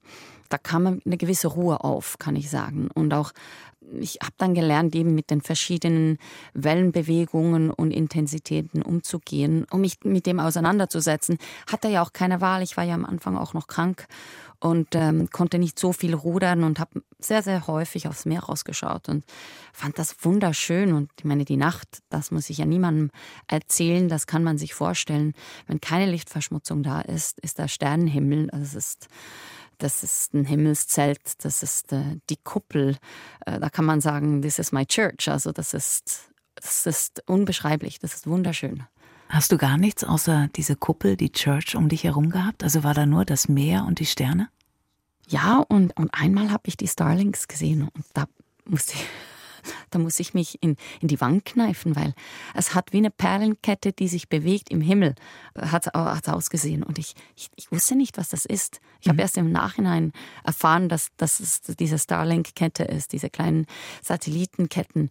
Da 0.49 0.59
kam 0.59 0.87
eine 0.87 1.16
gewisse 1.16 1.49
Ruhe 1.49 1.83
auf, 1.83 2.18
kann 2.18 2.37
ich 2.37 2.51
sagen. 2.51 2.88
Und 2.94 3.12
auch 3.12 3.33
ich 4.01 4.18
habe 4.22 4.35
dann 4.37 4.55
gelernt, 4.55 4.94
eben 4.94 5.14
mit 5.14 5.31
den 5.31 5.40
verschiedenen 5.40 6.18
Wellenbewegungen 6.55 7.70
und 7.70 7.90
Intensitäten 7.90 8.83
umzugehen, 8.83 9.66
um 9.70 9.81
mich 9.81 9.99
mit 10.05 10.27
dem 10.27 10.40
auseinanderzusetzen. 10.40 11.38
Hatte 11.70 11.88
ja 11.88 12.03
auch 12.03 12.12
keine 12.12 12.40
Wahl. 12.40 12.62
Ich 12.62 12.77
war 12.77 12.85
ja 12.85 12.94
am 12.94 13.05
Anfang 13.05 13.37
auch 13.37 13.55
noch 13.55 13.66
krank 13.66 14.07
und 14.59 14.94
ähm, 14.94 15.29
konnte 15.31 15.59
nicht 15.59 15.79
so 15.79 15.92
viel 15.92 16.14
rudern 16.14 16.64
und 16.64 16.81
habe 16.81 17.03
sehr, 17.18 17.42
sehr 17.42 17.66
häufig 17.66 18.09
aufs 18.09 18.25
Meer 18.25 18.40
rausgeschaut 18.40 19.09
und 19.09 19.25
fand 19.72 19.99
das 19.99 20.16
wunderschön. 20.25 20.92
Und 20.92 21.11
ich 21.18 21.25
meine, 21.25 21.44
die 21.44 21.57
Nacht, 21.57 22.03
das 22.09 22.31
muss 22.31 22.51
ich 22.51 22.59
ja 22.59 22.64
niemandem 22.64 23.11
erzählen, 23.49 24.09
das 24.09 24.27
kann 24.27 24.42
man 24.42 24.59
sich 24.59 24.75
vorstellen. 24.75 25.35
Wenn 25.66 25.81
keine 25.81 26.11
Lichtverschmutzung 26.11 26.83
da 26.83 27.01
ist, 27.01 27.38
ist 27.40 27.59
der 27.59 27.68
Sternenhimmel, 27.68 28.51
also 28.51 28.64
es 28.64 28.75
ist 28.75 29.09
das 29.79 30.03
ist 30.03 30.35
ein 30.35 30.45
Himmelszelt, 30.45 31.45
das 31.45 31.62
ist 31.62 31.93
äh, 31.93 32.19
die 32.31 32.37
Kuppel. 32.37 32.97
Äh, 33.45 33.61
da 33.61 33.71
kann 33.71 33.85
man 33.85 34.01
sagen, 34.01 34.43
this 34.43 34.59
is 34.59 34.73
my 34.73 34.87
church. 34.87 35.29
Also 35.29 35.53
das 35.53 35.75
ist, 35.75 36.31
das 36.55 36.87
ist 36.87 37.23
unbeschreiblich, 37.27 37.99
das 37.99 38.15
ist 38.15 38.27
wunderschön. 38.27 38.85
Hast 39.29 39.51
du 39.51 39.59
gar 39.59 39.77
nichts 39.77 40.05
außer 40.05 40.49
diese 40.55 40.77
Kuppel, 40.77 41.17
die 41.17 41.33
Church 41.33 41.75
um 41.77 41.89
dich 41.89 42.05
herum 42.05 42.31
gehabt? 42.31 42.62
Also 42.62 42.85
war 42.85 42.95
da 42.95 43.07
nur 43.07 43.25
das 43.25 43.49
Meer 43.49 43.85
und 43.85 43.99
die 43.99 44.07
Sterne? 44.07 44.49
Ja, 45.29 45.59
und, 45.69 45.97
und 45.97 46.11
einmal 46.12 46.51
habe 46.53 46.62
ich 46.67 46.77
die 46.77 46.87
Starlings 46.87 47.49
gesehen 47.49 47.83
und 47.83 48.05
da 48.15 48.27
musste 48.65 48.95
ich 48.95 49.07
da 49.90 49.98
muss 49.98 50.20
ich 50.20 50.35
mich 50.35 50.62
in, 50.62 50.76
in 51.00 51.09
die 51.09 51.20
Wand 51.20 51.44
kneifen, 51.44 51.96
weil 51.96 52.14
es 52.55 52.74
hat 52.74 52.92
wie 52.92 52.98
eine 52.98 53.11
Perlenkette, 53.11 53.92
die 53.92 54.09
sich 54.09 54.29
bewegt 54.29 54.70
im 54.70 54.81
Himmel, 54.81 55.14
hat 55.59 55.87
es 55.87 56.29
ausgesehen. 56.29 56.83
Und 56.83 56.98
ich, 56.98 57.14
ich, 57.35 57.48
ich, 57.57 57.72
wusste 57.72 57.96
nicht, 57.96 58.18
was 58.18 58.29
das 58.29 58.44
ist. 58.44 58.81
Ich 59.00 59.07
mhm. 59.07 59.12
habe 59.12 59.22
erst 59.22 59.37
im 59.37 59.50
Nachhinein 59.52 60.12
erfahren, 60.44 60.88
dass, 60.88 61.09
dass 61.16 61.40
es 61.40 61.61
diese 61.62 61.98
Starlink-Kette 61.98 62.85
ist, 62.85 63.12
diese 63.12 63.31
kleinen 63.31 63.66
Satellitenketten. 64.02 65.11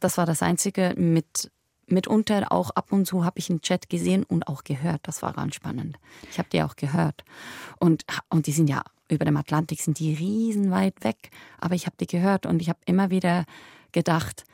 Das 0.00 0.18
war 0.18 0.26
das 0.26 0.42
Einzige 0.42 0.94
mit 0.96 1.50
mitunter 1.90 2.52
auch 2.52 2.70
ab 2.70 2.92
und 2.92 3.06
zu 3.06 3.24
habe 3.24 3.38
ich 3.38 3.50
einen 3.50 3.60
Chat 3.60 3.88
gesehen 3.88 4.24
und 4.24 4.48
auch 4.48 4.64
gehört. 4.64 5.00
Das 5.04 5.22
war 5.22 5.32
ganz 5.32 5.54
spannend. 5.56 5.96
Ich 6.30 6.38
habe 6.38 6.48
die 6.50 6.62
auch 6.62 6.76
gehört. 6.76 7.24
Und, 7.78 8.04
und 8.28 8.46
die 8.46 8.52
sind 8.52 8.70
ja 8.70 8.82
über 9.08 9.24
dem 9.24 9.36
Atlantik, 9.36 9.80
sind 9.80 9.98
die 9.98 10.14
riesenweit 10.14 11.02
weg. 11.02 11.30
Aber 11.58 11.74
ich 11.74 11.86
habe 11.86 11.96
die 11.98 12.06
gehört 12.06 12.46
und 12.46 12.62
ich 12.62 12.68
habe 12.68 12.78
immer 12.86 13.10
wieder 13.10 13.44
gedacht, 13.92 14.44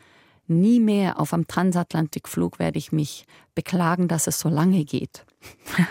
nie 0.48 0.80
mehr 0.80 1.18
auf 1.18 1.32
einem 1.32 1.46
Transatlantikflug 1.46 2.58
werde 2.58 2.78
ich 2.78 2.92
mich 2.92 3.26
beklagen, 3.54 4.08
dass 4.08 4.26
es 4.26 4.38
so 4.38 4.48
lange 4.48 4.84
geht. 4.84 5.24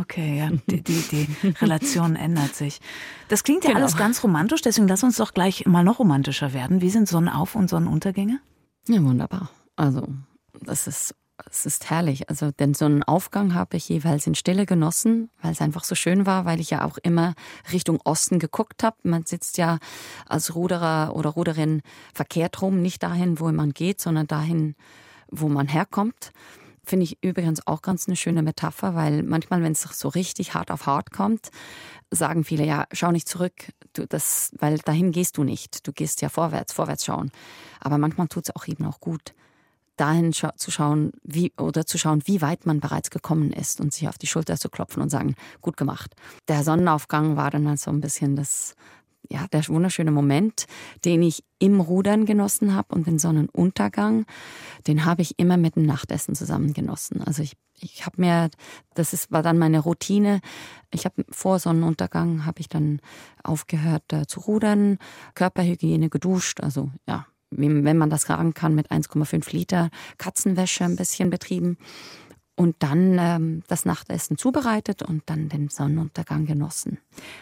Okay, 0.00 0.38
ja, 0.38 0.50
die, 0.68 0.82
die, 0.82 1.02
die 1.02 1.48
Relation 1.60 2.16
ändert 2.16 2.54
sich. 2.54 2.80
Das 3.28 3.44
klingt 3.44 3.64
ja 3.64 3.70
genau. 3.70 3.82
alles 3.82 3.96
ganz 3.96 4.24
romantisch, 4.24 4.62
deswegen 4.62 4.88
lass 4.88 5.04
uns 5.04 5.16
doch 5.16 5.34
gleich 5.34 5.66
mal 5.66 5.84
noch 5.84 5.98
romantischer 5.98 6.52
werden. 6.52 6.80
Wie 6.80 6.90
sind 6.90 7.08
Sonnenauf- 7.08 7.54
und 7.54 7.68
Sonnenuntergänge? 7.68 8.40
Ja, 8.88 9.02
wunderbar. 9.02 9.50
Also, 9.76 10.08
das 10.60 10.86
ist 10.86 11.14
es 11.50 11.66
ist 11.66 11.90
herrlich. 11.90 12.28
Also 12.28 12.50
denn 12.50 12.74
so 12.74 12.84
einen 12.84 13.02
Aufgang 13.02 13.54
habe 13.54 13.76
ich 13.76 13.88
jeweils 13.88 14.26
in 14.26 14.34
Stille 14.34 14.66
genossen, 14.66 15.30
weil 15.42 15.52
es 15.52 15.60
einfach 15.60 15.84
so 15.84 15.94
schön 15.94 16.26
war, 16.26 16.44
weil 16.44 16.60
ich 16.60 16.70
ja 16.70 16.84
auch 16.84 16.98
immer 16.98 17.34
Richtung 17.72 18.00
Osten 18.04 18.38
geguckt 18.38 18.82
habe. 18.82 18.96
Man 19.02 19.24
sitzt 19.24 19.58
ja 19.58 19.78
als 20.26 20.54
Ruderer 20.54 21.14
oder 21.14 21.30
Ruderin 21.30 21.82
verkehrt 22.12 22.60
rum, 22.62 22.82
nicht 22.82 23.02
dahin, 23.02 23.40
wo 23.40 23.50
man 23.52 23.72
geht, 23.72 24.00
sondern 24.00 24.26
dahin, 24.26 24.74
wo 25.30 25.48
man 25.48 25.68
herkommt. 25.68 26.32
Finde 26.84 27.04
ich 27.04 27.22
übrigens 27.22 27.66
auch 27.66 27.82
ganz 27.82 28.08
eine 28.08 28.16
schöne 28.16 28.42
Metapher, 28.42 28.94
weil 28.94 29.22
manchmal, 29.22 29.62
wenn 29.62 29.72
es 29.72 29.82
so 29.82 30.08
richtig 30.08 30.54
hart 30.54 30.70
auf 30.70 30.86
hart 30.86 31.10
kommt, 31.10 31.50
sagen 32.10 32.44
viele, 32.44 32.64
ja, 32.64 32.86
schau 32.92 33.12
nicht 33.12 33.28
zurück, 33.28 33.72
du, 33.92 34.06
das, 34.06 34.52
weil 34.58 34.78
dahin 34.78 35.12
gehst 35.12 35.36
du 35.36 35.44
nicht. 35.44 35.86
Du 35.86 35.92
gehst 35.92 36.22
ja 36.22 36.30
vorwärts, 36.30 36.72
vorwärts 36.72 37.04
schauen. 37.04 37.30
Aber 37.80 37.98
manchmal 37.98 38.28
tut 38.28 38.48
es 38.48 38.56
auch 38.56 38.66
eben 38.66 38.86
auch 38.86 39.00
gut, 39.00 39.34
dahin 40.00 40.32
scha 40.32 40.54
zu 40.56 40.70
schauen, 40.70 41.12
wie 41.22 41.52
oder 41.58 41.86
zu 41.86 41.98
schauen, 41.98 42.22
wie 42.24 42.40
weit 42.40 42.66
man 42.66 42.80
bereits 42.80 43.10
gekommen 43.10 43.52
ist 43.52 43.80
und 43.80 43.92
sich 43.92 44.08
auf 44.08 44.18
die 44.18 44.26
Schulter 44.26 44.56
zu 44.56 44.68
klopfen 44.68 45.02
und 45.02 45.10
sagen, 45.10 45.34
gut 45.60 45.76
gemacht. 45.76 46.14
Der 46.48 46.64
Sonnenaufgang 46.64 47.36
war 47.36 47.50
dann 47.50 47.68
halt 47.68 47.80
so 47.80 47.90
ein 47.90 48.00
bisschen 48.00 48.36
das 48.36 48.74
ja, 49.30 49.46
der 49.48 49.66
wunderschöne 49.68 50.10
Moment, 50.10 50.66
den 51.04 51.22
ich 51.22 51.44
im 51.58 51.80
Rudern 51.80 52.24
genossen 52.24 52.74
habe 52.74 52.94
und 52.94 53.06
den 53.06 53.18
Sonnenuntergang, 53.18 54.24
den 54.86 55.04
habe 55.04 55.22
ich 55.22 55.38
immer 55.38 55.56
mit 55.56 55.76
dem 55.76 55.84
Nachtessen 55.84 56.34
zusammen 56.34 56.72
genossen. 56.72 57.22
Also 57.22 57.42
ich, 57.42 57.54
ich 57.78 58.06
habe 58.06 58.20
mir, 58.20 58.50
das 58.94 59.12
ist, 59.12 59.30
war 59.30 59.42
dann 59.42 59.58
meine 59.58 59.80
Routine. 59.80 60.40
Ich 60.92 61.04
habe 61.04 61.24
vor 61.30 61.58
Sonnenuntergang 61.58 62.46
habe 62.46 62.60
ich 62.60 62.68
dann 62.68 63.00
aufgehört 63.42 64.12
äh, 64.12 64.26
zu 64.26 64.40
rudern, 64.40 64.98
Körperhygiene 65.34 66.08
geduscht, 66.08 66.60
also 66.60 66.90
ja, 67.06 67.26
wenn 67.50 67.96
man 67.96 68.10
das 68.10 68.22
sagen 68.22 68.54
kann, 68.54 68.74
mit 68.74 68.90
1,5 68.90 69.52
Liter 69.52 69.90
Katzenwäsche 70.18 70.84
ein 70.84 70.96
bisschen 70.96 71.30
betrieben. 71.30 71.78
und 72.58 72.74
dann 72.80 73.18
ähm, 73.20 73.62
das 73.68 73.84
Nachtessen 73.84 74.36
zubereitet 74.36 75.04
und 75.04 75.22
dann 75.26 75.48
den 75.48 75.68
Sonnenuntergang 75.68 76.44
genossen. 76.44 76.98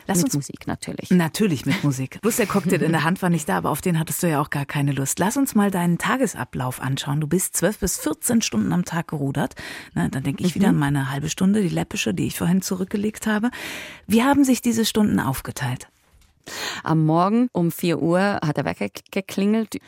Lass 0.06 0.18
mit 0.18 0.26
uns, 0.26 0.34
Musik 0.34 0.66
natürlich. 0.66 1.10
Natürlich 1.10 1.64
mit 1.64 1.82
Musik. 1.82 2.18
Bloß 2.22 2.36
der 2.36 2.46
Cocktail 2.46 2.82
in 2.82 2.92
der 2.92 3.02
Hand 3.02 3.22
war 3.22 3.30
nicht 3.30 3.48
da, 3.48 3.56
aber 3.56 3.70
auf 3.70 3.80
den 3.80 3.98
hattest 3.98 4.22
du 4.22 4.28
ja 4.28 4.42
auch 4.42 4.50
gar 4.50 4.66
keine 4.66 4.92
Lust. 4.92 5.18
Lass 5.18 5.38
uns 5.38 5.54
mal 5.54 5.70
deinen 5.70 5.96
Tagesablauf 5.96 6.82
anschauen. 6.82 7.22
Du 7.22 7.26
bist 7.26 7.56
zwölf 7.56 7.78
bis 7.78 7.98
14 7.98 8.42
Stunden 8.42 8.74
am 8.74 8.84
Tag 8.84 9.08
gerudert. 9.08 9.54
Na, 9.94 10.08
dann 10.08 10.22
denke 10.22 10.44
ich 10.44 10.54
wieder 10.54 10.68
an 10.68 10.76
meine 10.76 11.10
halbe 11.10 11.30
Stunde, 11.30 11.62
die 11.62 11.70
läppische, 11.70 12.12
die 12.12 12.26
ich 12.26 12.36
vorhin 12.36 12.60
zurückgelegt 12.60 13.26
habe. 13.26 13.50
Wie 14.06 14.22
haben 14.22 14.44
sich 14.44 14.60
diese 14.60 14.84
Stunden 14.84 15.18
aufgeteilt? 15.18 15.88
Am 16.82 17.04
Morgen 17.04 17.48
um 17.52 17.70
4 17.70 18.00
Uhr 18.00 18.38
hat 18.44 18.56
der 18.56 18.64
Wecker 18.64 18.88
geklingelt 19.10 19.78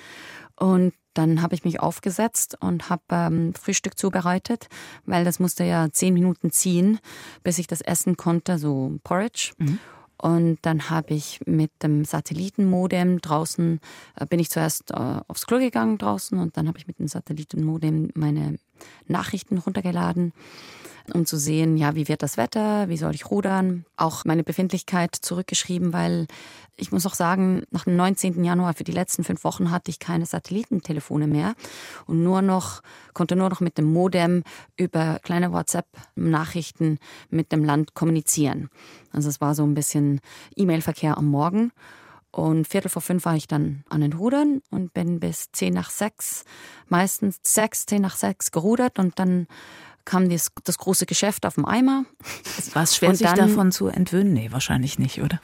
und 0.56 0.92
dann 1.14 1.42
habe 1.42 1.54
ich 1.54 1.64
mich 1.64 1.80
aufgesetzt 1.80 2.56
und 2.60 2.90
habe 2.90 3.02
ähm, 3.10 3.52
Frühstück 3.54 3.98
zubereitet, 3.98 4.68
weil 5.04 5.24
das 5.24 5.40
musste 5.40 5.64
ja 5.64 5.88
zehn 5.90 6.14
Minuten 6.14 6.52
ziehen, 6.52 7.00
bis 7.42 7.58
ich 7.58 7.66
das 7.66 7.80
essen 7.80 8.16
konnte, 8.16 8.58
so 8.58 8.98
Porridge. 9.02 9.52
Mhm. 9.58 9.80
Und 10.20 10.58
dann 10.62 10.90
habe 10.90 11.14
ich 11.14 11.40
mit 11.46 11.70
dem 11.82 12.04
Satellitenmodem 12.04 13.20
draußen, 13.20 13.80
äh, 14.16 14.26
bin 14.26 14.38
ich 14.38 14.50
zuerst 14.50 14.90
äh, 14.92 15.20
aufs 15.26 15.46
Klo 15.46 15.58
gegangen 15.58 15.98
draußen 15.98 16.38
und 16.38 16.56
dann 16.56 16.68
habe 16.68 16.78
ich 16.78 16.86
mit 16.86 16.98
dem 16.98 17.08
Satellitenmodem 17.08 18.10
meine 18.14 18.58
Nachrichten 19.06 19.58
runtergeladen 19.58 20.32
um 21.14 21.26
zu 21.26 21.36
sehen, 21.36 21.76
ja, 21.76 21.94
wie 21.94 22.08
wird 22.08 22.22
das 22.22 22.36
Wetter, 22.36 22.88
wie 22.88 22.96
soll 22.96 23.14
ich 23.14 23.30
rudern, 23.30 23.84
auch 23.96 24.24
meine 24.24 24.44
Befindlichkeit 24.44 25.14
zurückgeschrieben, 25.14 25.92
weil 25.92 26.26
ich 26.76 26.92
muss 26.92 27.06
auch 27.06 27.14
sagen, 27.14 27.64
nach 27.70 27.84
dem 27.84 27.96
19. 27.96 28.44
Januar 28.44 28.74
für 28.74 28.84
die 28.84 28.92
letzten 28.92 29.24
fünf 29.24 29.42
Wochen 29.44 29.70
hatte 29.70 29.90
ich 29.90 29.98
keine 29.98 30.26
Satellitentelefone 30.26 31.26
mehr 31.26 31.54
und 32.06 32.22
nur 32.22 32.40
noch, 32.40 32.82
konnte 33.14 33.36
nur 33.36 33.48
noch 33.48 33.60
mit 33.60 33.78
dem 33.78 33.92
Modem 33.92 34.44
über 34.76 35.18
kleine 35.22 35.52
WhatsApp-Nachrichten 35.52 36.98
mit 37.30 37.52
dem 37.52 37.64
Land 37.64 37.94
kommunizieren. 37.94 38.70
Also 39.12 39.28
es 39.28 39.40
war 39.40 39.54
so 39.54 39.64
ein 39.64 39.74
bisschen 39.74 40.20
E-Mail-Verkehr 40.56 41.18
am 41.18 41.26
Morgen. 41.26 41.72
Und 42.30 42.68
Viertel 42.68 42.90
vor 42.90 43.02
fünf 43.02 43.24
war 43.24 43.34
ich 43.34 43.48
dann 43.48 43.84
an 43.88 44.02
den 44.02 44.12
Rudern 44.12 44.60
und 44.70 44.92
bin 44.92 45.18
bis 45.18 45.50
zehn 45.50 45.72
nach 45.72 45.90
sechs, 45.90 46.44
meistens 46.86 47.40
sechs, 47.42 47.86
zehn 47.86 48.02
nach 48.02 48.16
sechs 48.16 48.52
gerudert 48.52 48.98
und 48.98 49.18
dann 49.18 49.46
kam 50.08 50.30
das, 50.30 50.50
das 50.64 50.78
große 50.78 51.04
Geschäft 51.06 51.44
auf 51.44 51.54
dem 51.54 51.66
Eimer. 51.66 52.04
War 52.72 52.82
es 52.82 52.96
schwer, 52.96 53.14
sich 53.14 53.26
dann, 53.26 53.36
davon 53.36 53.72
zu 53.72 53.88
entwöhnen? 53.88 54.32
Nee, 54.32 54.50
wahrscheinlich 54.50 54.98
nicht, 54.98 55.20
oder? 55.20 55.38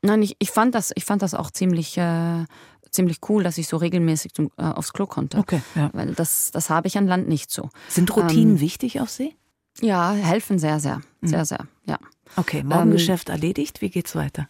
Nein, 0.00 0.22
ich, 0.22 0.36
ich, 0.38 0.50
fand, 0.50 0.74
das, 0.74 0.90
ich 0.94 1.04
fand 1.04 1.20
das 1.20 1.34
auch 1.34 1.50
ziemlich, 1.50 1.98
äh, 1.98 2.46
ziemlich 2.90 3.18
cool, 3.28 3.42
dass 3.42 3.58
ich 3.58 3.68
so 3.68 3.76
regelmäßig 3.76 4.32
zum, 4.32 4.50
äh, 4.56 4.62
aufs 4.62 4.94
Klo 4.94 5.06
konnte. 5.06 5.36
Okay, 5.36 5.60
ja. 5.74 5.90
Weil 5.92 6.14
das, 6.14 6.50
das 6.50 6.70
habe 6.70 6.88
ich 6.88 6.96
an 6.96 7.06
Land 7.06 7.28
nicht 7.28 7.50
so. 7.50 7.68
Sind 7.88 8.16
Routinen 8.16 8.54
ähm, 8.54 8.60
wichtig 8.60 9.00
auf 9.00 9.10
See? 9.10 9.36
Ja, 9.82 10.12
helfen 10.12 10.58
sehr, 10.58 10.80
sehr. 10.80 11.02
Sehr, 11.20 11.40
mhm. 11.40 11.44
sehr, 11.44 11.66
ja. 11.84 11.98
Okay, 12.36 12.62
Morgengeschäft 12.62 13.28
ähm, 13.28 13.34
erledigt. 13.34 13.82
Wie 13.82 13.90
geht's 13.90 14.16
weiter? 14.16 14.48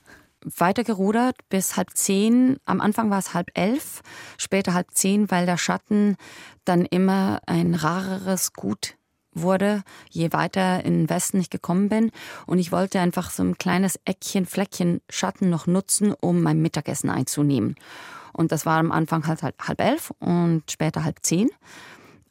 weiter 0.56 0.84
gerudert 0.84 1.36
bis 1.50 1.76
halb 1.76 1.90
zehn. 1.94 2.56
Am 2.64 2.80
Anfang 2.80 3.10
war 3.10 3.18
es 3.18 3.34
halb 3.34 3.50
elf, 3.52 4.00
später 4.38 4.72
halb 4.72 4.86
zehn, 4.92 5.30
weil 5.30 5.44
der 5.44 5.58
Schatten 5.58 6.16
dann 6.64 6.86
immer 6.86 7.40
ein 7.46 7.74
rareres 7.74 8.54
Gut 8.54 8.94
wurde, 9.32 9.82
je 10.10 10.32
weiter 10.32 10.84
in 10.84 10.94
den 10.94 11.10
Westen 11.10 11.40
ich 11.40 11.50
gekommen 11.50 11.88
bin. 11.88 12.10
Und 12.46 12.58
ich 12.58 12.72
wollte 12.72 13.00
einfach 13.00 13.30
so 13.30 13.42
ein 13.42 13.58
kleines 13.58 13.98
Eckchen, 14.04 14.46
Fleckchen 14.46 15.00
Schatten 15.08 15.50
noch 15.50 15.66
nutzen, 15.66 16.14
um 16.20 16.42
mein 16.42 16.60
Mittagessen 16.60 17.10
einzunehmen. 17.10 17.76
Und 18.32 18.52
das 18.52 18.66
war 18.66 18.78
am 18.78 18.92
Anfang 18.92 19.26
halt, 19.26 19.42
halt 19.42 19.56
halb 19.60 19.80
elf 19.80 20.12
und 20.20 20.70
später 20.70 21.04
halb 21.04 21.18
zehn. 21.22 21.50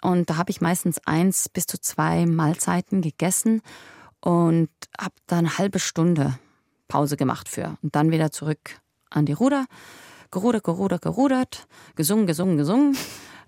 Und 0.01 0.29
da 0.29 0.37
habe 0.37 0.51
ich 0.51 0.61
meistens 0.61 0.99
eins 1.05 1.49
bis 1.49 1.65
zu 1.65 1.79
zwei 1.79 2.25
Mahlzeiten 2.25 3.01
gegessen 3.01 3.61
und 4.21 4.69
habe 4.99 5.15
dann 5.27 5.39
eine 5.39 5.57
halbe 5.57 5.79
Stunde 5.79 6.39
Pause 6.87 7.17
gemacht 7.17 7.49
für. 7.49 7.77
Und 7.81 7.95
dann 7.95 8.11
wieder 8.11 8.31
zurück 8.31 8.79
an 9.09 9.25
die 9.25 9.33
Ruder. 9.33 9.65
Gerudert, 10.31 10.63
gerudert, 10.63 11.01
gerudert, 11.01 11.67
gesungen, 11.95 12.27
gesungen, 12.27 12.57
gesungen. 12.57 12.97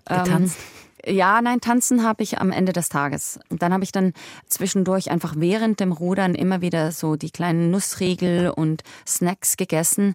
Getanzt. 0.04 0.56
Ähm, 0.58 0.91
ja, 1.06 1.42
nein, 1.42 1.60
tanzen 1.60 2.04
habe 2.04 2.22
ich 2.22 2.38
am 2.38 2.52
Ende 2.52 2.72
des 2.72 2.88
Tages. 2.88 3.40
Und 3.48 3.62
dann 3.62 3.72
habe 3.72 3.82
ich 3.82 3.92
dann 3.92 4.12
zwischendurch 4.46 5.10
einfach 5.10 5.34
während 5.36 5.80
dem 5.80 5.92
Rudern 5.92 6.34
immer 6.34 6.60
wieder 6.60 6.92
so 6.92 7.16
die 7.16 7.30
kleinen 7.30 7.70
Nussriegel 7.70 8.50
und 8.50 8.82
Snacks 9.06 9.56
gegessen. 9.56 10.14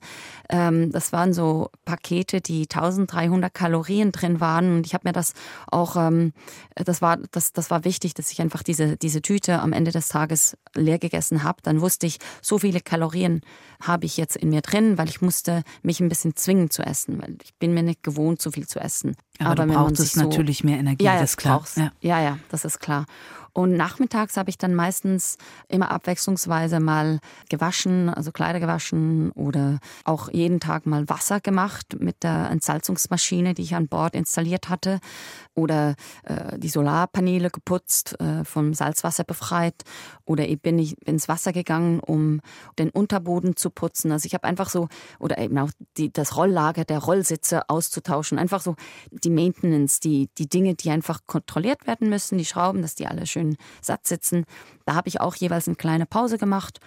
Ähm, 0.50 0.92
das 0.92 1.12
waren 1.12 1.34
so 1.34 1.70
Pakete, 1.86 2.40
die 2.40 2.64
1300 2.64 3.54
Kalorien 3.54 4.12
drin 4.12 4.40
waren. 4.40 4.78
Und 4.78 4.86
ich 4.86 4.94
habe 4.94 5.08
mir 5.08 5.14
das 5.14 5.34
auch, 5.70 5.96
ähm, 5.98 6.34
das 6.76 7.02
war, 7.02 7.18
das, 7.32 7.52
das 7.52 7.70
war 7.70 7.84
wichtig, 7.84 8.14
dass 8.14 8.32
ich 8.32 8.42
einfach 8.42 8.64
diese, 8.64 8.96
diese 8.98 9.22
Tüte 9.22 9.60
am 9.60 9.74
Ende 9.74 9.92
des 9.92 10.08
Tages 10.08 10.58
leer 10.74 11.00
gegessen 11.00 11.44
habe. 11.44 11.58
Dann 11.64 11.82
wusste 11.82 12.08
ich, 12.08 12.18
so 12.42 12.60
viele 12.60 12.80
Kalorien 12.80 13.42
habe 13.82 14.06
ich 14.06 14.18
jetzt 14.18 14.38
in 14.38 14.50
mir 14.50 14.62
drin, 14.62 14.98
weil 14.98 15.10
ich 15.10 15.22
musste 15.22 15.64
mich 15.82 16.00
ein 16.00 16.10
bisschen 16.10 16.36
zwingen 16.36 16.70
zu 16.70 16.82
essen, 16.84 17.22
weil 17.22 17.38
ich 17.44 17.54
bin 17.56 17.74
mir 17.74 17.84
nicht 17.84 18.04
gewohnt, 18.04 18.42
so 18.42 18.52
viel 18.52 18.68
zu 18.68 18.80
essen. 18.80 19.16
Aber, 19.40 19.52
Aber 19.52 19.66
du 19.66 19.74
brauchst 19.74 20.14
so, 20.14 20.22
natürlich 20.22 20.64
mehr 20.64 20.80
Energie, 20.80 21.04
ja, 21.04 21.20
das 21.20 21.32
ist 21.32 21.38
klar. 21.38 21.64
Ja. 21.76 21.92
ja, 22.02 22.22
ja, 22.22 22.40
das 22.50 22.66
ist 22.66 22.80
klar. 22.80 23.06
Und 23.58 23.74
nachmittags 23.74 24.38
habe 24.38 24.52
ich 24.52 24.60
dann 24.60 24.76
meistens 24.76 25.40
immer 25.68 25.90
abwechslungsweise 25.90 26.80
mal 26.80 27.18
gewaschen, 27.50 28.08
also 28.08 28.32
Kleider 28.32 28.60
gewaschen 28.60 29.32
oder 29.32 29.80
auch 30.04 30.30
jeden 30.32 30.60
Tag 30.60 30.86
mal 30.86 31.10
Wasser 31.10 31.40
gemacht 31.40 32.00
mit 32.00 32.22
der 32.22 32.52
Entsalzungsmaschine, 32.52 33.56
die 33.56 33.64
ich 33.64 33.74
an 33.74 33.88
Bord 33.88 34.14
installiert 34.14 34.70
hatte. 34.70 35.00
Oder 35.56 35.96
äh, 36.26 36.60
die 36.60 36.70
Solarpaneele 36.70 37.50
geputzt, 37.50 38.22
äh, 38.22 38.44
vom 38.44 38.76
Salzwasser 38.76 39.24
befreit. 39.24 39.74
Oder 40.24 40.48
ich 40.48 40.62
bin 40.62 40.78
ich 40.78 40.96
ins 41.08 41.28
Wasser 41.28 41.52
gegangen, 41.52 42.00
um 42.00 42.42
den 42.78 42.92
Unterboden 42.92 43.56
zu 43.56 43.72
putzen. 43.72 44.12
Also 44.12 44.28
ich 44.28 44.36
habe 44.36 44.44
einfach 44.44 44.70
so 44.70 44.88
oder 45.18 45.40
eben 45.40 45.58
auch 45.58 45.72
die, 45.98 46.14
das 46.14 46.38
Rolllager 46.38 46.86
der 46.86 47.00
Rollsitze 47.00 47.68
auszutauschen, 47.72 48.38
einfach 48.38 48.62
so 48.62 48.76
die 49.10 49.32
Maintenance, 49.32 50.00
die 50.00 50.30
die 50.38 50.48
Dinge, 50.48 50.76
die 50.76 50.92
einfach 50.92 51.22
kontrolliert 51.26 51.88
werden 51.88 52.08
müssen, 52.10 52.38
die 52.38 52.46
Schrauben, 52.46 52.84
dass 52.84 52.94
die 52.94 53.08
alle 53.08 53.26
schön 53.26 53.47
satt 53.82 54.06
sitzen. 54.06 54.46
Da 54.86 54.96
habe 54.96 55.08
ich 55.08 55.22
auch 55.22 55.36
jeweils 55.36 55.68
eine 55.68 55.76
kleine 55.76 56.06
Pause 56.06 56.38
gemacht 56.38 56.80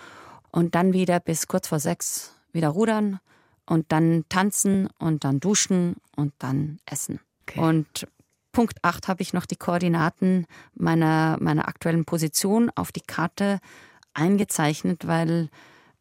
und 0.51 0.75
dann 0.75 0.93
wieder 0.93 1.21
bis 1.21 1.47
kurz 1.47 1.69
vor 1.69 1.79
sechs 1.79 2.35
wieder 2.53 2.69
rudern 2.69 3.21
und 3.67 3.93
dann 3.93 4.25
tanzen 4.29 4.89
und 4.99 5.25
dann 5.25 5.41
duschen 5.41 5.97
und 6.17 6.35
dann 6.39 6.81
essen. 6.87 7.21
Okay. 7.43 7.61
Und 7.61 8.07
Punkt 8.53 8.79
8 8.83 9.09
habe 9.09 9.23
ich 9.23 9.33
noch 9.33 9.47
die 9.47 9.57
Koordinaten 9.57 10.47
meiner, 10.75 11.37
meiner 11.41 11.69
aktuellen 11.69 12.05
Position 12.05 12.71
auf 12.75 12.91
die 12.91 13.01
Karte 13.01 13.61
eingezeichnet, 14.13 15.07
weil 15.07 15.49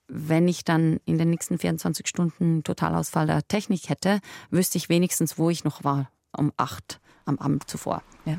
wenn 0.07 0.47
ich 0.47 0.65
dann 0.65 0.99
in 1.05 1.19
den 1.19 1.29
nächsten 1.29 1.59
24 1.59 2.07
Stunden 2.07 2.63
Totalausfall 2.63 3.27
der 3.27 3.47
Technik 3.47 3.89
hätte, 3.89 4.19
wüsste 4.49 4.79
ich 4.79 4.89
wenigstens, 4.89 5.37
wo 5.37 5.51
ich 5.51 5.63
noch 5.63 5.83
war 5.83 6.09
um 6.35 6.51
8 6.57 6.99
am 7.29 7.39
Abend 7.39 7.69
zuvor. 7.69 8.01
Ja. 8.25 8.35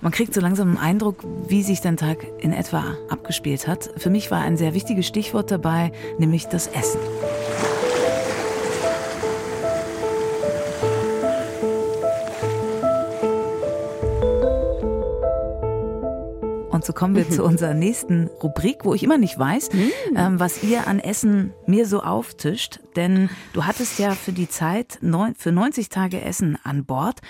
Man 0.00 0.12
kriegt 0.12 0.34
so 0.34 0.40
langsam 0.40 0.68
einen 0.68 0.78
Eindruck, 0.78 1.24
wie 1.48 1.62
sich 1.62 1.80
dein 1.80 1.96
Tag 1.96 2.26
in 2.38 2.52
etwa 2.52 2.96
abgespielt 3.08 3.66
hat. 3.66 3.90
Für 3.96 4.10
mich 4.10 4.30
war 4.30 4.40
ein 4.40 4.56
sehr 4.56 4.74
wichtiges 4.74 5.06
Stichwort 5.06 5.50
dabei, 5.50 5.92
nämlich 6.18 6.46
das 6.46 6.66
Essen. 6.66 7.00
Und 16.82 16.86
so 16.86 16.94
kommen 16.94 17.14
wir 17.14 17.30
zu 17.30 17.44
unserer 17.44 17.74
nächsten 17.74 18.28
Rubrik, 18.42 18.84
wo 18.84 18.92
ich 18.92 19.04
immer 19.04 19.16
nicht 19.16 19.38
weiß, 19.38 19.72
mm. 19.72 20.16
ähm, 20.16 20.40
was 20.40 20.64
ihr 20.64 20.88
an 20.88 20.98
Essen 20.98 21.52
mir 21.64 21.86
so 21.86 22.02
auftischt. 22.02 22.80
Denn 22.96 23.30
du 23.52 23.66
hattest 23.66 24.00
ja 24.00 24.10
für 24.12 24.32
die 24.32 24.48
Zeit 24.48 24.98
neun, 25.00 25.36
für 25.36 25.52
90 25.52 25.90
Tage 25.90 26.22
Essen 26.22 26.58
an 26.64 26.84
Bord. 26.84 27.20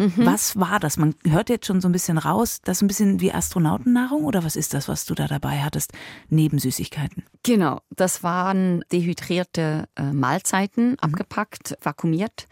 Mhm. 0.00 0.24
Was 0.24 0.58
war 0.58 0.80
das? 0.80 0.96
Man 0.96 1.14
hört 1.26 1.50
jetzt 1.50 1.66
schon 1.66 1.82
so 1.82 1.88
ein 1.88 1.92
bisschen 1.92 2.16
raus, 2.16 2.60
das 2.64 2.78
ist 2.78 2.82
ein 2.82 2.88
bisschen 2.88 3.20
wie 3.20 3.32
Astronautennahrung 3.32 4.24
oder 4.24 4.42
was 4.44 4.56
ist 4.56 4.72
das, 4.72 4.88
was 4.88 5.04
du 5.04 5.14
da 5.14 5.26
dabei 5.26 5.58
hattest, 5.58 5.92
neben 6.30 6.58
Süßigkeiten? 6.58 7.24
Genau, 7.42 7.82
das 7.90 8.22
waren 8.22 8.82
dehydrierte 8.90 9.88
äh, 9.96 10.12
Mahlzeiten, 10.14 10.92
mhm. 10.92 10.96
abgepackt, 11.00 11.76
vakuumiert. 11.82 12.48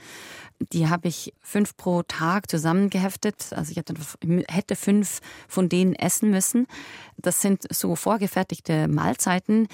Die 0.72 0.88
habe 0.88 1.09
ich 1.09 1.32
fünf 1.40 1.74
pro 1.78 2.03
Tag 2.03 2.51
zusammengeheftet. 2.51 3.55
Also 3.55 3.70
ich 3.70 3.78
hätte 3.78 4.76
fünf 4.76 5.20
von 5.46 5.70
denen 5.70 5.94
essen 5.94 6.30
müssen. 6.30 6.66
Das 7.16 7.40
sind 7.40 7.62
so 7.72 7.96
vorgefertigte 7.96 8.88
Mahlzeiten, 8.88 9.68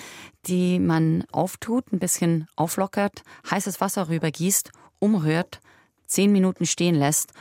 die 0.46 0.78
man 0.78 1.24
auftut, 1.32 1.92
ein 1.92 1.98
bisschen 1.98 2.46
auflockert, 2.54 3.24
heißes 3.50 3.80
Wasser 3.80 4.08
rübergießt, 4.08 4.70
umrührt, 5.00 5.60
zehn 6.06 6.30
Minuten 6.30 6.66
stehen 6.66 6.94
lässt 6.94 7.32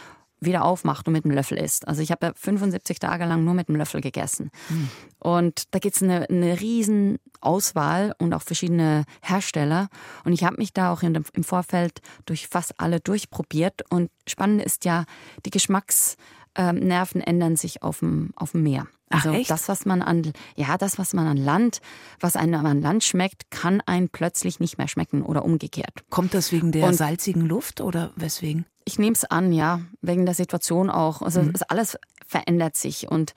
wieder 0.45 0.63
aufmacht 0.65 1.07
und 1.07 1.13
mit 1.13 1.23
dem 1.23 1.31
Löffel 1.31 1.57
isst. 1.57 1.87
Also 1.87 2.01
ich 2.01 2.11
habe 2.11 2.27
ja 2.27 2.33
75 2.35 2.99
Tage 2.99 3.25
lang 3.25 3.43
nur 3.43 3.53
mit 3.53 3.67
dem 3.67 3.75
Löffel 3.75 4.01
gegessen. 4.01 4.51
Mhm. 4.69 4.89
Und 5.19 5.73
da 5.73 5.79
gibt 5.79 5.95
es 5.95 6.03
eine, 6.03 6.29
eine 6.29 6.59
riesen 6.59 7.19
Auswahl 7.41 8.13
und 8.17 8.33
auch 8.33 8.41
verschiedene 8.41 9.05
Hersteller. 9.21 9.89
Und 10.25 10.33
ich 10.33 10.43
habe 10.43 10.57
mich 10.57 10.73
da 10.73 10.91
auch 10.91 11.01
dem, 11.01 11.23
im 11.33 11.43
Vorfeld 11.43 12.01
durch 12.25 12.47
fast 12.47 12.79
alle 12.79 12.99
durchprobiert. 12.99 13.81
Und 13.89 14.09
spannend 14.27 14.61
ist 14.63 14.85
ja 14.85 15.05
die 15.45 15.49
Geschmacks 15.49 16.15
ähm, 16.55 16.89
ändern 16.89 17.55
sich 17.55 17.81
auf 17.83 17.99
dem, 17.99 18.31
auf 18.35 18.51
dem 18.51 18.63
Meer. 18.63 18.87
Also 19.09 19.29
Ach, 19.29 19.35
echt? 19.35 19.49
das, 19.51 19.69
was 19.69 19.85
man 19.85 20.01
an, 20.01 20.33
ja, 20.55 20.77
das, 20.77 20.97
was 20.97 21.13
man 21.13 21.27
an 21.27 21.37
Land, 21.37 21.81
was 22.19 22.35
einem 22.35 22.65
an 22.65 22.81
Land 22.81 23.03
schmeckt, 23.03 23.51
kann 23.51 23.81
einem 23.81 24.09
plötzlich 24.09 24.59
nicht 24.59 24.77
mehr 24.77 24.87
schmecken 24.87 25.21
oder 25.21 25.45
umgekehrt. 25.45 26.03
Kommt 26.09 26.33
das 26.33 26.51
wegen 26.51 26.71
der 26.71 26.87
Und- 26.87 26.95
salzigen 26.95 27.45
Luft 27.45 27.79
oder 27.81 28.11
weswegen? 28.15 28.65
Ich 28.85 28.99
nehme 28.99 29.13
es 29.13 29.25
an, 29.25 29.51
ja, 29.51 29.81
wegen 30.01 30.25
der 30.25 30.35
Situation 30.35 30.89
auch. 30.89 31.21
Also 31.21 31.41
es 31.53 31.61
alles 31.63 31.97
verändert 32.25 32.75
sich 32.75 33.09
und 33.09 33.33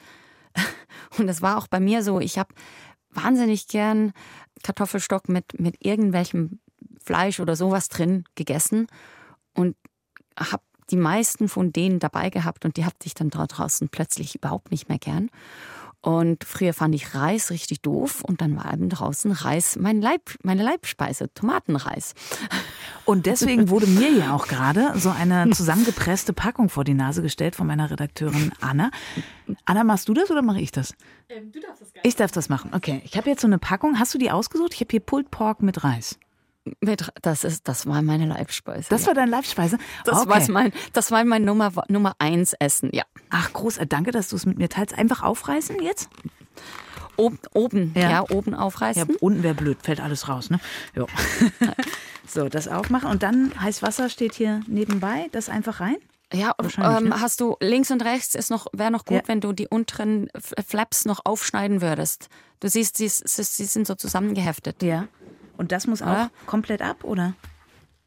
und 1.18 1.28
es 1.28 1.42
war 1.42 1.58
auch 1.58 1.68
bei 1.68 1.80
mir 1.80 2.02
so. 2.02 2.20
Ich 2.20 2.38
habe 2.38 2.54
wahnsinnig 3.10 3.68
gern 3.68 4.12
Kartoffelstock 4.62 5.28
mit 5.28 5.60
mit 5.60 5.84
irgendwelchem 5.84 6.60
Fleisch 7.02 7.40
oder 7.40 7.56
sowas 7.56 7.88
drin 7.88 8.24
gegessen 8.34 8.88
und 9.54 9.76
habe 10.38 10.62
die 10.90 10.96
meisten 10.96 11.48
von 11.48 11.72
denen 11.72 11.98
dabei 11.98 12.30
gehabt 12.30 12.64
und 12.64 12.76
die 12.76 12.84
hatte 12.84 13.06
ich 13.06 13.14
dann 13.14 13.30
da 13.30 13.46
draußen 13.46 13.88
plötzlich 13.88 14.34
überhaupt 14.34 14.70
nicht 14.70 14.88
mehr 14.88 14.98
gern. 14.98 15.30
Und 16.06 16.44
früher 16.44 16.72
fand 16.72 16.94
ich 16.94 17.16
Reis 17.16 17.50
richtig 17.50 17.80
doof 17.80 18.22
und 18.22 18.40
dann 18.40 18.56
war 18.56 18.72
eben 18.72 18.88
draußen 18.88 19.32
Reis 19.32 19.74
mein 19.74 20.00
Leib, 20.00 20.36
meine 20.44 20.62
Leibspeise, 20.62 21.34
Tomatenreis. 21.34 22.14
Und 23.04 23.26
deswegen 23.26 23.70
wurde 23.70 23.88
mir 23.88 24.12
ja 24.12 24.32
auch 24.32 24.46
gerade 24.46 24.92
so 24.94 25.10
eine 25.10 25.50
zusammengepresste 25.52 26.32
Packung 26.32 26.68
vor 26.68 26.84
die 26.84 26.94
Nase 26.94 27.22
gestellt 27.22 27.56
von 27.56 27.66
meiner 27.66 27.90
Redakteurin 27.90 28.52
Anna. 28.60 28.92
Anna, 29.64 29.82
machst 29.82 30.08
du 30.08 30.14
das 30.14 30.30
oder 30.30 30.42
mache 30.42 30.60
ich 30.60 30.70
das? 30.70 30.94
du 31.28 31.58
darfst 31.58 31.82
das 31.82 31.92
gar 31.92 32.04
Ich 32.04 32.14
darf 32.14 32.30
das 32.30 32.48
machen. 32.48 32.70
Okay, 32.72 33.02
ich 33.04 33.16
habe 33.16 33.28
jetzt 33.28 33.40
so 33.40 33.48
eine 33.48 33.58
Packung. 33.58 33.98
Hast 33.98 34.14
du 34.14 34.18
die 34.18 34.30
ausgesucht? 34.30 34.74
Ich 34.74 34.80
habe 34.82 34.92
hier 34.92 35.00
Pulled 35.00 35.32
Pork 35.32 35.60
mit 35.60 35.82
Reis. 35.82 36.20
Mit, 36.80 37.12
das, 37.22 37.44
ist, 37.44 37.68
das 37.68 37.86
war 37.86 38.02
meine 38.02 38.26
Leibspeise. 38.26 38.88
Das 38.90 39.06
war 39.06 39.14
deine 39.14 39.30
Leibspeise? 39.30 39.78
Das 40.04 40.20
okay. 40.20 40.28
war 40.28 40.50
mein, 40.50 40.72
das 40.92 41.10
war 41.10 41.24
mein 41.24 41.44
Nummer, 41.44 41.72
Nummer 41.88 42.14
eins 42.18 42.54
Essen, 42.54 42.90
ja. 42.92 43.04
Ach, 43.30 43.52
groß. 43.52 43.78
Danke, 43.88 44.10
dass 44.10 44.28
du 44.28 44.36
es 44.36 44.46
mit 44.46 44.58
mir 44.58 44.68
teilst. 44.68 44.96
Einfach 44.96 45.22
aufreißen 45.22 45.80
jetzt? 45.82 46.08
Oben, 47.16 47.38
oben 47.54 47.92
Ja. 47.94 48.10
ja. 48.10 48.30
oben 48.30 48.52
Ja, 48.52 48.58
aufreißen. 48.58 49.16
unten 49.20 49.42
wäre 49.42 49.54
blöd, 49.54 49.78
fällt 49.82 50.00
alles 50.00 50.28
raus, 50.28 50.50
ne? 50.50 50.60
Ja. 50.94 51.06
so, 52.26 52.48
das 52.48 52.68
aufmachen 52.68 53.10
und 53.10 53.22
dann 53.22 53.52
heiß 53.60 53.82
Wasser 53.82 54.08
steht 54.08 54.34
hier 54.34 54.60
nebenbei, 54.66 55.28
das 55.32 55.48
einfach 55.48 55.80
rein. 55.80 55.96
Ja, 56.32 56.52
Wahrscheinlich, 56.58 57.02
ähm, 57.02 57.08
ne? 57.10 57.20
hast 57.20 57.40
du 57.40 57.56
links 57.60 57.90
und 57.90 58.04
rechts 58.04 58.34
ist 58.34 58.50
noch 58.50 58.66
wäre 58.72 58.90
noch 58.90 59.04
gut, 59.04 59.18
Ja. 59.18 59.28
wenn 59.28 59.40
du 59.40 59.52
die 59.52 59.68
unteren 59.68 60.28
Flaps 60.66 61.04
noch 61.04 61.20
aufschneiden 61.24 61.80
würdest. 61.80 62.28
Du 62.58 62.68
siehst, 62.68 62.96
sie, 62.96 63.08
sie 63.08 63.42
sie 63.44 63.64
sind 63.64 63.86
so 63.86 63.94
zusammengeheftet. 63.94 64.82
Ja. 64.82 65.06
Und 65.56 65.72
das 65.72 65.86
muss 65.86 66.02
auch 66.02 66.06
Ja. 66.06 66.30
komplett 66.46 66.82
ab, 66.82 67.04
oder? 67.04 67.34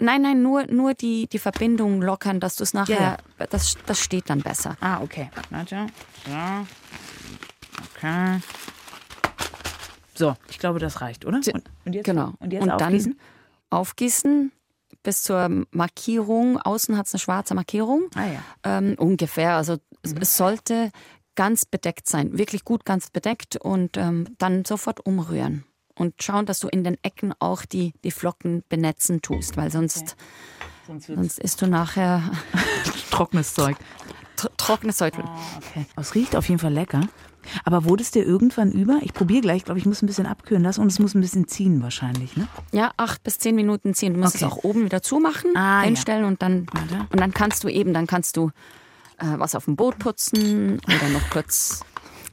Nein, 0.02 0.22
nein, 0.22 0.42
nur, 0.42 0.66
nur 0.68 0.94
die, 0.94 1.28
die 1.28 1.40
Verbindung 1.40 2.02
lockern, 2.02 2.40
dass 2.40 2.56
du 2.56 2.64
es 2.64 2.74
nachher, 2.74 3.18
Ja, 3.38 3.46
Das, 3.48 3.76
das 3.86 4.00
steht 4.00 4.30
dann 4.30 4.40
besser. 4.42 4.78
Ah, 4.80 5.02
okay. 5.02 5.30
Warte. 5.50 5.88
So. 6.26 6.32
Okay. 7.98 8.40
So, 10.16 10.36
ich 10.50 10.60
glaube, 10.60 10.80
das 10.80 11.02
reicht, 11.02 11.26
oder? 11.26 11.38
Und, 11.38 11.64
und 11.86 11.94
jetzt, 11.96 12.06
Genau. 12.06 12.34
Und 12.40 12.52
jetzt 12.54 12.64
Und 12.64 12.72
aufgießen? 12.72 13.12
dann 13.70 13.78
aufgießen 13.80 14.52
bis 15.04 15.22
zur 15.24 15.66
Markierung. 15.72 16.58
Außen 16.60 16.98
hat 16.98 17.08
es 17.08 17.14
eine 17.14 17.20
schwarze 17.20 17.54
Markierung. 17.56 18.10
Ah 18.16 18.26
ja. 18.26 18.42
Ähm, 18.64 18.96
ungefähr. 18.98 19.56
Also 19.56 19.78
es, 20.02 20.14
es 20.20 20.36
sollte 20.38 20.92
ganz 21.36 21.66
bedeckt 21.66 22.08
sein, 22.10 22.38
wirklich 22.38 22.66
gut 22.66 22.84
ganz 22.84 23.10
bedeckt 23.12 23.56
und 23.56 23.96
ähm, 23.96 24.28
dann 24.40 24.66
sofort 24.66 25.06
umrühren. 25.06 25.64
Und 26.00 26.16
schauen, 26.24 26.46
dass 26.48 26.60
du 26.60 26.68
in 26.70 26.84
den 26.84 26.98
Ecken 27.04 27.34
auch 27.40 27.64
die, 27.66 27.94
die 28.04 28.12
Flocken 28.12 28.64
benetzen 28.70 29.22
tust, 29.22 29.56
weil 29.58 29.70
sonst, 29.72 30.16
Sonst 30.88 31.08
wird's 31.10 31.22
sonst 31.36 31.40
isst 31.40 31.62
du 31.62 31.68
nachher 31.68 32.24
trockenes 33.12 33.54
Zeug. 33.54 33.78
tr 34.36 34.50
trockenes 34.58 34.98
Zeug. 34.98 35.14
Okay. 35.18 35.86
Es 35.98 36.16
riecht 36.16 36.36
auf 36.36 36.48
jeden 36.50 36.60
Fall 36.60 36.74
lecker. 36.74 37.02
Aber 37.64 37.84
wurde 37.86 38.04
es 38.04 38.12
dir 38.12 38.24
irgendwann 38.26 38.72
über? 38.72 39.00
Ich 39.02 39.14
probiere 39.14 39.42
gleich, 39.42 39.64
glaube 39.66 39.80
ich, 39.80 39.86
muss 39.86 40.02
ein 40.02 40.06
bisschen 40.08 40.26
abkühlen 40.28 40.64
lassen 40.64 40.82
und 40.82 40.88
es 40.88 41.00
muss 41.00 41.16
ein 41.16 41.22
bisschen 41.22 41.48
ziehen 41.48 41.82
wahrscheinlich, 41.82 42.36
ne? 42.38 42.48
Ja, 42.72 42.92
acht 42.98 43.24
bis 43.24 43.40
zehn 43.40 43.56
Minuten 43.56 43.94
ziehen. 43.94 44.14
Du 44.14 44.20
musst 44.20 44.36
Okay. 44.36 44.46
es 44.46 44.52
auch 44.52 44.64
oben 44.64 44.86
wieder 44.86 45.02
zumachen, 45.02 45.52
Ah, 45.56 45.82
ja. 45.82 45.88
einstellen 45.88 46.26
und 46.26 46.42
dann 46.42 46.68
und 47.12 47.20
dann 47.20 47.34
kannst 47.34 47.64
du 47.64 47.68
eben, 47.70 47.94
dann 47.94 48.08
kannst 48.08 48.38
du 48.38 48.52
äh, 49.18 49.26
was 49.38 49.56
auf 49.56 49.66
dem 49.66 49.76
Boot 49.76 49.98
putzen 50.00 50.80
oder 50.86 51.10
noch 51.10 51.30
kurz 51.32 51.82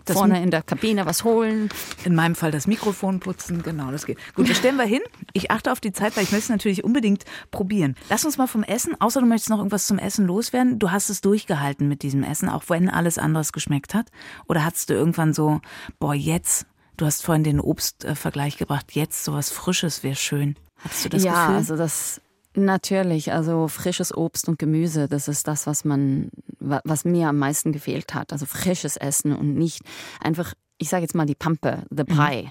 Das 0.07 0.17
vorne 0.17 0.43
in 0.43 0.51
der 0.51 0.63
Kabine 0.63 1.05
was 1.05 1.25
holen. 1.25 1.69
In 2.05 2.15
meinem 2.15 2.35
Fall 2.35 2.53
das 2.53 2.67
Mikrofon 2.67 3.21
putzen, 3.21 3.63
genau, 3.63 3.91
das 3.91 4.07
geht. 4.07 4.19
Gut, 4.35 4.49
das 4.49 4.57
stellen 4.57 4.77
wir 4.77 4.85
hin. 4.85 5.03
Ich 5.33 5.51
achte 5.51 5.73
auf 5.73 5.81
die 5.81 5.93
Zeit, 5.93 6.17
weil 6.17 6.23
ich 6.23 6.31
möchte 6.31 6.45
es 6.45 6.49
natürlich 6.49 6.85
unbedingt 6.85 7.25
probieren. 7.51 7.97
Lass 8.09 8.25
uns 8.25 8.39
mal 8.39 8.47
vom 8.47 8.63
Essen, 8.63 8.99
außer 9.01 9.21
du 9.21 9.27
möchtest 9.27 9.51
noch 9.51 9.59
irgendwas 9.59 9.87
zum 9.87 9.99
Essen 9.99 10.27
loswerden. 10.27 10.79
Du 10.79 10.93
hast 10.93 11.11
es 11.11 11.21
durchgehalten 11.21 11.89
mit 11.89 12.03
diesem 12.03 12.23
Essen, 12.23 12.49
auch 12.49 12.63
wenn 12.69 12.89
alles 12.89 13.19
anderes 13.19 13.53
geschmeckt 13.53 13.95
hat. 13.95 14.07
Oder 14.49 14.65
hattest 14.65 14.91
du 14.91 14.95
irgendwann 14.95 15.35
so, 15.35 15.61
boah, 15.99 16.15
jetzt, 16.15 16.67
du 16.97 17.05
hast 17.05 17.25
vorhin 17.25 17.43
den 17.45 17.61
Obstvergleich 17.61 18.59
gebracht, 18.59 18.93
jetzt 18.93 19.25
sowas 19.25 19.51
Frisches 19.51 20.05
wäre 20.05 20.17
schön. 20.17 20.57
Hattest 20.79 21.05
du 21.05 21.09
das 21.09 21.25
ja, 21.25 21.33
Gefühl? 21.33 21.57
also 21.57 21.77
das 21.77 22.21
natürlich, 22.57 23.33
also 23.33 23.69
frisches 23.69 24.15
Obst 24.17 24.49
und 24.49 24.59
Gemüse, 24.59 25.09
das 25.09 25.29
ist 25.29 25.47
das, 25.49 25.67
was 25.67 25.85
man, 25.85 26.31
wa- 26.59 26.81
was 26.85 27.05
mir 27.05 27.29
am 27.29 27.39
meisten 27.39 27.73
gefehlt 27.73 28.15
hat. 28.15 28.33
Also 28.33 28.47
frisches 28.47 28.97
Essen 28.97 29.35
und 29.35 29.55
nicht 29.55 29.83
einfach, 30.21 30.55
ich 30.79 30.89
sage 30.89 31.03
jetzt 31.03 31.15
mal 31.15 31.27
die 31.27 31.35
Pampe, 31.35 31.85
the 31.91 32.05
Brei. 32.05 32.51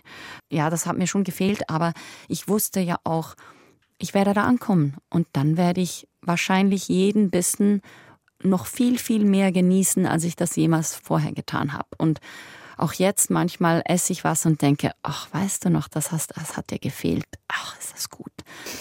Ja, 0.51 0.69
das 0.69 0.85
hat 0.85 0.97
mir 0.97 1.07
schon 1.07 1.23
gefehlt, 1.23 1.69
aber 1.69 1.93
ich 2.27 2.47
wusste 2.47 2.79
ja 2.79 2.97
auch, 3.03 3.35
ich 3.97 4.13
werde 4.13 4.33
da 4.33 4.43
ankommen 4.43 4.95
und 5.09 5.27
dann 5.33 5.57
werde 5.57 5.81
ich 5.81 6.07
wahrscheinlich 6.21 6.87
jeden 6.87 7.29
Bissen 7.29 7.81
noch 8.43 8.65
viel, 8.65 8.97
viel 8.99 9.25
mehr 9.25 9.51
genießen, 9.51 10.05
als 10.05 10.23
ich 10.23 10.35
das 10.35 10.55
jemals 10.55 10.95
vorher 10.95 11.31
getan 11.31 11.73
habe. 11.73 11.87
Und 11.97 12.19
auch 12.77 12.93
jetzt 12.93 13.29
manchmal 13.29 13.81
esse 13.85 14.13
ich 14.13 14.23
was 14.23 14.45
und 14.45 14.61
denke, 14.61 14.91
ach, 15.03 15.27
weißt 15.31 15.65
du 15.65 15.69
noch, 15.69 15.87
das, 15.87 16.11
hast, 16.11 16.37
das 16.37 16.57
hat 16.57 16.71
dir 16.71 16.79
gefehlt. 16.79 17.25
Ach, 17.47 17.77
ist 17.79 17.93
das 17.93 18.09
gut. 18.09 18.31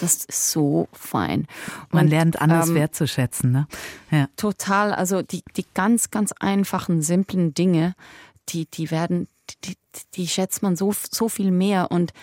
Das 0.01 0.25
ist 0.25 0.51
so 0.51 0.87
fein. 0.91 1.47
Man 1.91 2.05
Und, 2.05 2.09
lernt 2.09 2.41
anders 2.41 2.69
ähm, 2.69 2.75
wertzuschätzen, 2.75 3.51
ne? 3.51 3.67
Ja. 4.11 4.27
Total, 4.35 4.93
also 4.93 5.21
die, 5.21 5.43
die 5.55 5.65
ganz, 5.73 6.11
ganz 6.11 6.33
einfachen, 6.39 7.01
simplen 7.01 7.53
Dinge, 7.53 7.95
die, 8.49 8.65
die 8.65 8.91
werden, 8.91 9.27
die, 9.63 9.77
die 10.13 10.27
schätzt 10.27 10.61
man 10.61 10.75
so, 10.75 10.93
so 11.11 11.29
viel 11.29 11.51
mehr 11.51 11.91
und 11.91 12.13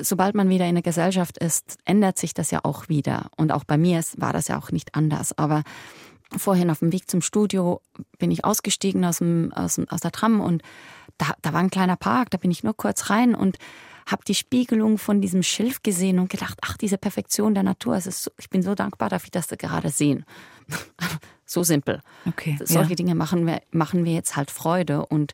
sobald 0.00 0.34
man 0.34 0.48
wieder 0.48 0.66
in 0.66 0.74
der 0.74 0.82
Gesellschaft 0.82 1.38
ist, 1.38 1.78
ändert 1.84 2.18
sich 2.18 2.34
das 2.34 2.50
ja 2.50 2.60
auch 2.64 2.88
wieder. 2.88 3.30
Und 3.36 3.52
auch 3.52 3.64
bei 3.64 3.78
mir 3.78 4.02
war 4.16 4.32
das 4.32 4.48
ja 4.48 4.58
auch 4.58 4.72
nicht 4.72 4.94
anders. 4.94 5.36
Aber 5.38 5.62
vorhin 6.36 6.70
auf 6.70 6.80
dem 6.80 6.92
Weg 6.92 7.08
zum 7.10 7.22
Studio 7.22 7.80
bin 8.18 8.30
ich 8.30 8.44
ausgestiegen 8.44 9.04
aus, 9.04 9.18
dem, 9.18 9.52
aus, 9.52 9.80
aus 9.88 10.00
der 10.00 10.12
Tram 10.12 10.40
und 10.40 10.62
da, 11.18 11.34
da 11.42 11.52
war 11.52 11.60
ein 11.60 11.70
kleiner 11.70 11.96
Park, 11.96 12.30
da 12.30 12.38
bin 12.38 12.50
ich 12.50 12.64
nur 12.64 12.76
kurz 12.76 13.10
rein 13.10 13.34
und 13.34 13.58
habe 14.06 14.22
die 14.26 14.34
Spiegelung 14.34 14.98
von 14.98 15.20
diesem 15.20 15.42
Schilf 15.42 15.82
gesehen 15.82 16.18
und 16.18 16.28
gedacht, 16.28 16.58
ach, 16.62 16.76
diese 16.76 16.98
Perfektion 16.98 17.54
der 17.54 17.62
Natur, 17.62 17.96
es 17.96 18.06
ist 18.06 18.22
so, 18.22 18.30
ich 18.38 18.50
bin 18.50 18.62
so 18.62 18.74
dankbar, 18.74 19.08
darf 19.08 19.24
ich 19.24 19.30
das 19.30 19.46
da 19.46 19.56
gerade 19.56 19.88
sehen. 19.88 20.24
so 21.46 21.62
simpel. 21.62 22.00
Okay. 22.26 22.58
Solche 22.62 22.90
ja. 22.90 22.96
Dinge 22.96 23.14
machen 23.14 23.46
wir, 23.46 23.62
machen 23.70 24.04
wir 24.04 24.12
jetzt 24.12 24.36
halt 24.36 24.50
Freude. 24.50 25.06
Und 25.06 25.32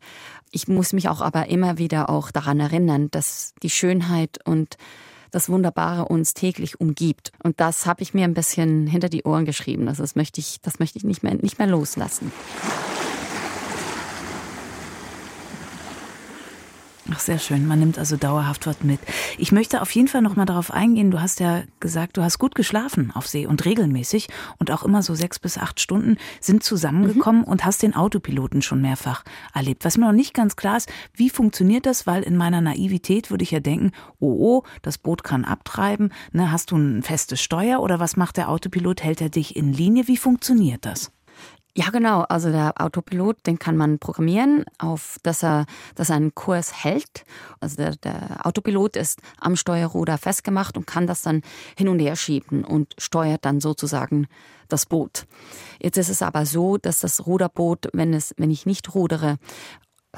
ich 0.50 0.68
muss 0.68 0.92
mich 0.92 1.08
auch 1.08 1.20
aber 1.20 1.48
immer 1.48 1.78
wieder 1.78 2.10
auch 2.10 2.30
daran 2.30 2.60
erinnern, 2.60 3.10
dass 3.10 3.54
die 3.62 3.70
Schönheit 3.70 4.38
und 4.44 4.76
das 5.32 5.48
Wunderbare 5.48 6.06
uns 6.06 6.34
täglich 6.34 6.80
umgibt. 6.80 7.32
Und 7.42 7.60
das 7.60 7.86
habe 7.86 8.02
ich 8.02 8.14
mir 8.14 8.24
ein 8.24 8.34
bisschen 8.34 8.86
hinter 8.86 9.08
die 9.08 9.22
Ohren 9.22 9.44
geschrieben. 9.44 9.88
Also 9.88 10.02
das 10.02 10.16
möchte 10.16 10.40
ich, 10.40 10.60
das 10.60 10.78
möchte 10.78 10.98
ich 10.98 11.04
nicht 11.04 11.22
mehr, 11.22 11.34
nicht 11.34 11.58
mehr 11.58 11.68
loslassen. 11.68 12.32
Ach, 17.12 17.18
sehr 17.18 17.40
schön. 17.40 17.66
Man 17.66 17.80
nimmt 17.80 17.98
also 17.98 18.16
dauerhaft 18.16 18.66
was 18.68 18.84
mit. 18.84 19.00
Ich 19.36 19.50
möchte 19.50 19.82
auf 19.82 19.90
jeden 19.92 20.06
Fall 20.06 20.22
noch 20.22 20.36
mal 20.36 20.44
darauf 20.44 20.70
eingehen. 20.70 21.10
Du 21.10 21.20
hast 21.20 21.40
ja 21.40 21.64
gesagt, 21.80 22.16
du 22.16 22.22
hast 22.22 22.38
gut 22.38 22.54
geschlafen 22.54 23.10
auf 23.14 23.26
See 23.26 23.46
und 23.46 23.64
regelmäßig 23.64 24.28
und 24.58 24.70
auch 24.70 24.84
immer 24.84 25.02
so 25.02 25.16
sechs 25.16 25.40
bis 25.40 25.58
acht 25.58 25.80
Stunden 25.80 26.18
sind 26.40 26.62
zusammengekommen 26.62 27.42
und 27.42 27.64
hast 27.64 27.82
den 27.82 27.96
Autopiloten 27.96 28.62
schon 28.62 28.80
mehrfach 28.80 29.24
erlebt. 29.52 29.84
Was 29.84 29.98
mir 29.98 30.06
noch 30.06 30.12
nicht 30.12 30.34
ganz 30.34 30.54
klar 30.54 30.76
ist, 30.76 30.88
wie 31.12 31.30
funktioniert 31.30 31.84
das? 31.84 32.06
Weil 32.06 32.22
in 32.22 32.36
meiner 32.36 32.60
Naivität 32.60 33.30
würde 33.30 33.42
ich 33.42 33.50
ja 33.50 33.60
denken, 33.60 33.90
oh, 34.20 34.36
oh, 34.38 34.62
das 34.82 34.96
Boot 34.98 35.24
kann 35.24 35.44
abtreiben. 35.44 36.12
Ne, 36.32 36.52
hast 36.52 36.70
du 36.70 36.76
ein 36.76 37.02
festes 37.02 37.40
Steuer 37.42 37.80
oder 37.80 37.98
was 37.98 38.16
macht 38.16 38.36
der 38.36 38.48
Autopilot? 38.48 39.02
Hält 39.02 39.20
er 39.20 39.30
dich 39.30 39.56
in 39.56 39.72
Linie? 39.72 40.06
Wie 40.06 40.16
funktioniert 40.16 40.86
das? 40.86 41.10
Ja, 41.80 41.88
genau. 41.88 42.26
Also 42.28 42.50
der 42.52 42.74
Autopilot, 42.78 43.46
den 43.46 43.58
kann 43.58 43.74
man 43.74 43.98
programmieren, 43.98 44.66
auf 44.76 45.16
dass 45.22 45.42
er, 45.42 45.64
dass 45.94 46.10
er 46.10 46.16
einen 46.16 46.34
Kurs 46.34 46.84
hält. 46.84 47.24
Also 47.58 47.76
der, 47.76 47.96
der 47.96 48.44
Autopilot 48.44 48.96
ist 48.96 49.18
am 49.38 49.56
Steuerruder 49.56 50.18
festgemacht 50.18 50.76
und 50.76 50.86
kann 50.86 51.06
das 51.06 51.22
dann 51.22 51.40
hin 51.78 51.88
und 51.88 51.98
her 51.98 52.16
schieben 52.16 52.64
und 52.64 52.94
steuert 52.98 53.46
dann 53.46 53.62
sozusagen 53.62 54.26
das 54.68 54.84
Boot. 54.84 55.26
Jetzt 55.80 55.96
ist 55.96 56.10
es 56.10 56.20
aber 56.20 56.44
so, 56.44 56.76
dass 56.76 57.00
das 57.00 57.26
Ruderboot, 57.26 57.88
wenn 57.94 58.12
es, 58.12 58.34
wenn 58.36 58.50
ich 58.50 58.66
nicht 58.66 58.94
rudere, 58.94 59.38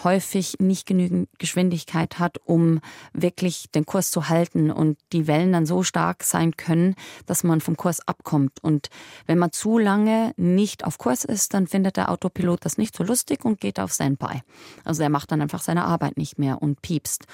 häufig 0.03 0.57
nicht 0.59 0.87
genügend 0.87 1.29
Geschwindigkeit 1.39 2.19
hat, 2.19 2.39
um 2.45 2.81
wirklich 3.13 3.71
den 3.75 3.85
Kurs 3.85 4.11
zu 4.11 4.29
halten 4.29 4.71
und 4.71 4.99
die 5.13 5.27
Wellen 5.27 5.53
dann 5.53 5.67
so 5.67 5.83
stark 5.83 6.25
sein 6.25 6.57
können, 6.57 6.95
dass 7.27 7.45
man 7.45 7.61
vom 7.61 7.77
Kurs 7.77 8.07
abkommt. 8.07 8.63
Und 8.63 8.89
wenn 9.27 9.39
man 9.39 9.53
zu 9.53 9.79
lange 9.79 10.33
nicht 10.37 10.85
auf 10.85 10.99
Kurs 10.99 11.25
ist, 11.25 11.55
dann 11.55 11.67
findet 11.67 11.97
der 11.97 12.11
Autopilot 12.11 12.65
das 12.65 12.79
nicht 12.79 12.97
so 12.97 13.05
lustig 13.05 13.45
und 13.45 13.61
geht 13.61 13.79
auf 13.79 13.93
Standby. 13.93 14.43
Also 14.85 15.03
er 15.03 15.11
macht 15.11 15.31
dann 15.31 15.43
einfach 15.43 15.63
seine 15.63 15.85
Arbeit 15.85 16.17
nicht 16.17 16.39
mehr 16.39 16.63
und 16.63 16.81
piepst. 16.83 17.27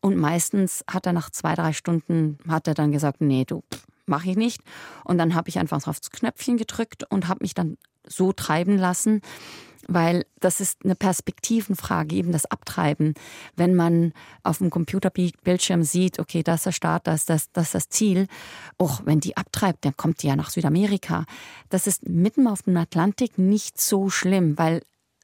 Und 0.00 0.16
meistens 0.16 0.84
hat 0.90 1.06
er 1.06 1.12
nach 1.12 1.30
zwei, 1.30 1.54
drei 1.54 1.72
Stunden, 1.72 2.38
hat 2.48 2.68
er 2.68 2.74
dann 2.74 2.92
gesagt, 2.92 3.20
nee, 3.20 3.44
du, 3.44 3.62
mache 4.06 4.30
ich 4.30 4.36
nicht. 4.36 4.62
Und 5.04 5.18
dann 5.18 5.34
habe 5.34 5.48
ich 5.48 5.58
einfach 5.58 5.86
aufs 5.86 6.10
Knöpfchen 6.10 6.56
gedrückt 6.56 7.04
und 7.10 7.28
habe 7.28 7.42
mich 7.42 7.54
dann 7.54 7.76
so 8.06 8.32
treiben 8.32 8.78
lassen, 8.78 9.20
weil 9.88 10.26
das 10.38 10.60
ist 10.60 10.84
eine 10.84 10.94
Perspektivenfrage, 10.94 12.14
eben 12.14 12.30
das 12.30 12.46
Abtreiben. 12.46 13.14
Wenn 13.56 13.74
man 13.74 14.12
auf 14.42 14.58
dem 14.58 14.70
Computerbildschirm 14.70 15.82
sieht, 15.82 16.18
okay, 16.18 16.42
das 16.42 16.60
ist 16.60 16.66
der 16.66 16.72
Start, 16.72 17.06
das 17.06 17.20
ist 17.20 17.30
das, 17.30 17.52
das, 17.52 17.72
das 17.72 17.88
Ziel, 17.88 18.28
auch 18.76 19.00
wenn 19.04 19.20
die 19.20 19.36
abtreibt, 19.36 19.84
dann 19.84 19.96
kommt 19.96 20.22
die 20.22 20.28
ja 20.28 20.36
nach 20.36 20.50
Südamerika. 20.50 21.24
Das 21.70 21.86
ist 21.86 22.06
mitten 22.06 22.46
auf 22.46 22.62
dem 22.62 22.76
Atlantik 22.76 23.38
nicht 23.38 23.80
so 23.80 24.10
schlimm, 24.10 24.58
weil 24.58 24.82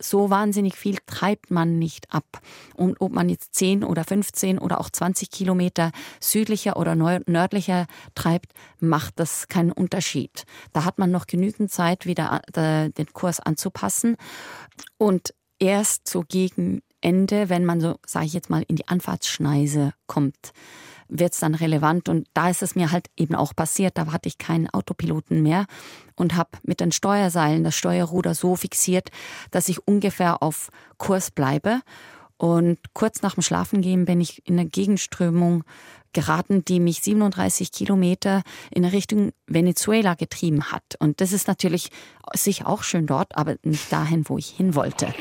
so 0.08 0.30
wahnsinnig 0.30 0.76
viel 0.76 0.98
treibt 1.06 1.50
man 1.50 1.78
nicht 1.78 2.12
ab. 2.12 2.40
Und 2.74 3.00
ob 3.00 3.12
man 3.12 3.28
jetzt 3.28 3.54
10 3.54 3.84
oder 3.84 4.04
15 4.04 4.58
oder 4.58 4.80
auch 4.80 4.90
20 4.90 5.30
Kilometer 5.30 5.90
südlicher 6.20 6.76
oder 6.76 6.94
nördlicher 6.94 7.86
treibt, 8.14 8.52
macht 8.80 9.18
das 9.18 9.48
keinen 9.48 9.72
Unterschied. 9.72 10.44
Da 10.72 10.84
hat 10.84 10.98
man 10.98 11.10
noch 11.10 11.26
genügend 11.26 11.70
Zeit, 11.70 12.06
wieder 12.06 12.42
äh, 12.54 12.90
den 12.90 13.12
Kurs 13.12 13.40
anzupassen. 13.40 14.16
Und 14.98 15.34
erst 15.58 16.08
so 16.08 16.24
gegen 16.26 16.82
Ende, 17.00 17.48
wenn 17.48 17.64
man 17.64 17.80
so, 17.80 17.96
sage 18.06 18.26
ich 18.26 18.32
jetzt 18.32 18.50
mal, 18.50 18.64
in 18.66 18.76
die 18.76 18.88
Anfahrtsschneise 18.88 19.92
kommt, 20.06 20.52
wird 21.08 21.34
es 21.34 21.40
dann 21.40 21.54
relevant. 21.54 22.08
Und 22.08 22.26
da 22.34 22.50
ist 22.50 22.62
es 22.62 22.74
mir 22.74 22.92
halt 22.92 23.08
eben 23.16 23.34
auch 23.34 23.54
passiert. 23.54 23.98
Da 23.98 24.06
hatte 24.12 24.28
ich 24.28 24.38
keinen 24.38 24.68
Autopiloten 24.70 25.42
mehr 25.42 25.66
und 26.16 26.36
habe 26.36 26.50
mit 26.62 26.80
den 26.80 26.92
Steuerseilen 26.92 27.64
das 27.64 27.74
Steuerruder 27.74 28.34
so 28.34 28.56
fixiert, 28.56 29.10
dass 29.50 29.68
ich 29.68 29.86
ungefähr 29.86 30.42
auf 30.42 30.70
Kurs 30.98 31.30
bleibe. 31.30 31.80
Und 32.36 32.78
kurz 32.94 33.22
nach 33.22 33.34
dem 33.34 33.42
Schlafengehen 33.42 34.04
bin 34.04 34.20
ich 34.20 34.46
in 34.46 34.58
eine 34.58 34.68
Gegenströmung 34.68 35.64
geraten, 36.12 36.64
die 36.64 36.80
mich 36.80 37.00
37 37.02 37.70
Kilometer 37.72 38.42
in 38.70 38.84
Richtung 38.84 39.32
Venezuela 39.46 40.14
getrieben 40.14 40.72
hat. 40.72 40.84
Und 40.98 41.20
das 41.20 41.32
ist 41.32 41.48
natürlich 41.48 41.90
sicher 42.32 42.68
auch 42.68 42.82
schön 42.82 43.06
dort, 43.06 43.36
aber 43.36 43.56
nicht 43.62 43.92
dahin, 43.92 44.28
wo 44.28 44.38
ich 44.38 44.48
hin 44.48 44.74
wollte. 44.74 45.12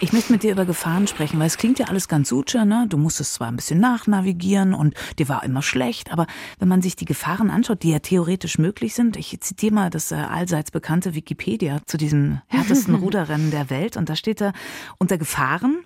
Ich 0.00 0.12
möchte 0.12 0.30
mit 0.30 0.44
dir 0.44 0.52
über 0.52 0.64
Gefahren 0.64 1.08
sprechen, 1.08 1.40
weil 1.40 1.48
es 1.48 1.58
klingt 1.58 1.80
ja 1.80 1.86
alles 1.86 2.06
ganz 2.06 2.28
suche, 2.28 2.64
ne? 2.64 2.86
Du 2.88 2.96
musstest 2.96 3.34
zwar 3.34 3.48
ein 3.48 3.56
bisschen 3.56 3.80
nachnavigieren 3.80 4.72
und 4.72 4.94
dir 5.18 5.28
war 5.28 5.42
immer 5.42 5.60
schlecht, 5.60 6.12
aber 6.12 6.28
wenn 6.60 6.68
man 6.68 6.82
sich 6.82 6.94
die 6.94 7.04
Gefahren 7.04 7.50
anschaut, 7.50 7.82
die 7.82 7.90
ja 7.90 7.98
theoretisch 7.98 8.58
möglich 8.58 8.94
sind, 8.94 9.16
ich 9.16 9.36
zitiere 9.40 9.74
mal 9.74 9.90
das 9.90 10.12
äh, 10.12 10.14
allseits 10.14 10.70
bekannte 10.70 11.16
Wikipedia 11.16 11.80
zu 11.84 11.96
diesem 11.96 12.40
härtesten 12.46 12.94
Ruderrennen 12.96 13.50
der 13.50 13.70
Welt 13.70 13.96
und 13.96 14.08
da 14.08 14.14
steht 14.14 14.40
da 14.40 14.52
unter 14.98 15.18
Gefahren 15.18 15.78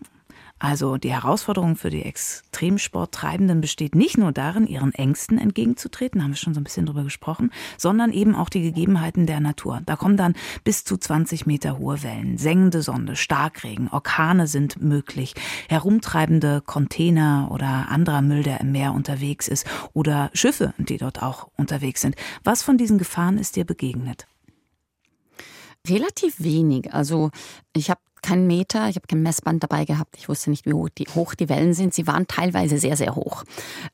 also 0.63 0.97
die 0.97 1.13
Herausforderung 1.13 1.75
für 1.75 1.91
die 1.91 2.05
Extremsporttreibenden 2.05 3.61
besteht 3.61 3.97
nicht 3.97 4.17
nur 4.17 4.31
darin, 4.31 4.69
ihren 4.69 4.95
Ängsten 4.95 5.37
entgegenzutreten, 5.37 6.23
haben 6.23 6.31
wir 6.31 6.37
schon 6.37 6.55
so 6.55 6.61
ein 6.61 6.65
bisschen 6.65 6.87
drüber 6.87 7.03
gesprochen, 7.03 7.51
sondern 7.77 8.13
eben 8.13 8.37
auch 8.37 8.49
die 8.49 8.63
Gegebenheiten 8.63 9.27
der 9.27 9.41
Natur. 9.41 9.81
Da 9.87 9.97
kommen 9.97 10.17
dann 10.17 10.35
bis 10.63 10.85
zu 10.85 10.97
20 10.97 11.47
Meter 11.47 11.79
hohe 11.79 12.05
Wellen, 12.05 12.39
sengende 12.39 12.81
Sonne, 12.83 13.17
Starkregen, 13.17 13.89
Orkane 13.89 14.47
sind 14.47 14.81
möglich, 14.81 15.35
herumtreibende 15.69 16.61
Container 16.65 17.49
oder 17.51 17.89
anderer 17.89 18.23
Müll, 18.23 18.45
der 18.45 18.61
im 18.61 18.71
Meer 18.71 18.93
unterwegs 18.93 19.49
ist 19.49 19.67
oder 19.95 20.31
Schiffe, 20.33 20.75
die 20.79 20.97
dort 20.97 21.25
auch 21.25 21.49
unterwegs 21.57 22.03
sind. 22.03 22.15
Was 22.45 22.63
von 22.63 22.79
diesen 22.79 22.99
Gefahren 22.99 23.37
ist 23.37 23.57
dir 23.57 23.65
begegnet? 23.65 24.29
Relativ 25.89 26.39
wenig. 26.39 26.95
Also 26.95 27.33
ich 27.75 27.91
habe 27.91 28.01
keinen 28.23 28.47
Meter, 28.47 28.89
ich 28.89 28.97
habe 28.97 29.07
kein 29.07 29.23
Messband 29.23 29.63
dabei 29.63 29.85
gehabt. 29.85 30.17
Ich 30.17 30.29
wusste 30.29 30.51
nicht, 30.51 30.67
wie 30.67 30.73
hoch 30.73 30.89
die, 30.89 31.07
hoch 31.15 31.35
die 31.35 31.49
Wellen 31.49 31.75
sind. 31.75 31.93
Sie 31.93 32.07
waren 32.07 32.27
teilweise 32.27 32.79
sehr, 32.79 32.97
sehr 32.97 33.15
hoch. 33.15 33.45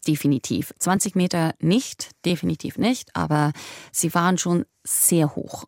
Definitiv. 0.06 0.72
20 0.78 1.16
Meter 1.16 1.54
nicht, 1.60 2.10
definitiv 2.24 2.78
nicht, 2.78 3.14
aber 3.16 3.52
sie 3.92 4.14
waren 4.14 4.38
schon 4.38 4.64
sehr 4.84 5.34
hoch. 5.34 5.64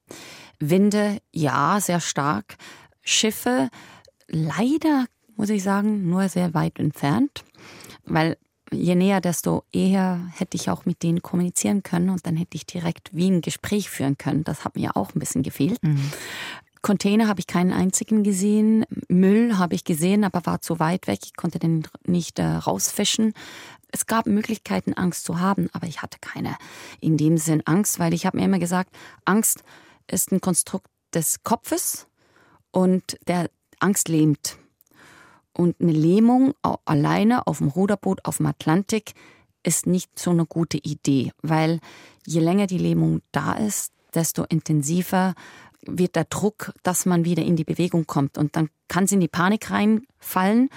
Winde, 0.58 1.18
ja, 1.32 1.80
sehr 1.80 2.00
stark. 2.00 2.56
Schiffe, 3.02 3.70
leider, 4.28 5.06
muss 5.36 5.50
ich 5.50 5.62
sagen, 5.62 6.08
nur 6.08 6.28
sehr 6.28 6.54
weit 6.54 6.78
entfernt, 6.78 7.44
weil 8.04 8.36
je 8.72 8.94
näher, 8.94 9.20
desto 9.20 9.64
eher 9.72 10.20
hätte 10.36 10.56
ich 10.56 10.70
auch 10.70 10.84
mit 10.84 11.02
denen 11.02 11.22
kommunizieren 11.22 11.82
können 11.82 12.10
und 12.10 12.26
dann 12.26 12.36
hätte 12.36 12.56
ich 12.56 12.66
direkt 12.66 13.10
wie 13.12 13.30
ein 13.30 13.40
Gespräch 13.40 13.90
führen 13.90 14.16
können. 14.16 14.44
Das 14.44 14.64
hat 14.64 14.76
mir 14.76 14.96
auch 14.96 15.14
ein 15.14 15.18
bisschen 15.18 15.42
gefehlt. 15.42 15.82
Mhm. 15.82 16.12
Container 16.82 17.28
habe 17.28 17.40
ich 17.40 17.46
keinen 17.46 17.72
einzigen 17.72 18.22
gesehen. 18.22 18.84
Müll 19.08 19.58
habe 19.58 19.74
ich 19.74 19.84
gesehen, 19.84 20.24
aber 20.24 20.46
war 20.46 20.60
zu 20.60 20.78
weit 20.78 21.06
weg. 21.06 21.20
Ich 21.24 21.36
konnte 21.36 21.58
den 21.58 21.86
nicht 22.06 22.38
äh, 22.38 22.44
rausfischen. 22.44 23.34
Es 23.92 24.06
gab 24.06 24.26
Möglichkeiten, 24.26 24.94
Angst 24.94 25.24
zu 25.24 25.40
haben, 25.40 25.68
aber 25.72 25.86
ich 25.86 26.00
hatte 26.00 26.18
keine 26.20 26.56
in 27.00 27.16
dem 27.16 27.38
Sinn 27.38 27.62
Angst, 27.66 27.98
weil 27.98 28.14
ich 28.14 28.24
habe 28.24 28.38
mir 28.38 28.44
immer 28.44 28.58
gesagt, 28.58 28.94
Angst 29.24 29.62
ist 30.06 30.32
ein 30.32 30.40
Konstrukt 30.40 30.86
des 31.12 31.42
Kopfes 31.42 32.06
und 32.70 33.18
der 33.26 33.50
Angst 33.80 34.08
lähmt. 34.08 34.56
Und 35.52 35.80
eine 35.80 35.92
Lähmung 35.92 36.54
alleine 36.84 37.46
auf 37.46 37.58
dem 37.58 37.68
Ruderboot 37.68 38.24
auf 38.24 38.38
dem 38.38 38.46
Atlantik 38.46 39.12
ist 39.62 39.86
nicht 39.86 40.18
so 40.18 40.30
eine 40.30 40.46
gute 40.46 40.78
Idee, 40.78 41.32
weil 41.42 41.80
je 42.26 42.40
länger 42.40 42.66
die 42.66 42.78
Lähmung 42.78 43.20
da 43.32 43.54
ist, 43.54 43.92
desto 44.14 44.44
intensiver 44.44 45.34
wird 45.86 46.16
der 46.16 46.24
Druck, 46.24 46.72
dass 46.82 47.06
man 47.06 47.24
wieder 47.24 47.42
in 47.42 47.56
die 47.56 47.64
Bewegung 47.64 48.06
kommt. 48.06 48.38
Und 48.38 48.56
dann 48.56 48.68
kann 48.88 49.04
es 49.04 49.12
in 49.12 49.20
die 49.20 49.28
Panik 49.28 49.70
reinfallen 49.70 50.68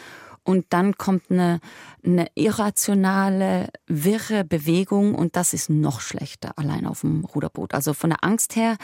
und 0.43 0.65
dann 0.69 0.97
kommt 0.97 1.31
eine, 1.31 1.59
eine 2.03 2.27
irrationale, 2.35 3.69
wirre 3.87 4.43
Bewegung 4.43 5.15
und 5.15 5.35
das 5.35 5.53
ist 5.53 5.69
noch 5.69 6.01
schlechter 6.01 6.57
allein 6.57 6.85
auf 6.85 7.01
dem 7.01 7.23
Ruderboot. 7.23 7.73
Also 7.73 7.93
von 7.93 8.09
der 8.09 8.23
Angst 8.23 8.55
her 8.55 8.77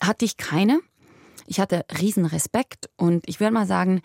hatte 0.00 0.24
ich 0.24 0.36
keine. 0.36 0.80
Ich 1.46 1.60
hatte 1.60 1.84
riesen 2.00 2.24
Respekt 2.24 2.88
und 2.96 3.28
ich 3.28 3.38
würde 3.38 3.52
mal 3.52 3.66
sagen, 3.66 4.00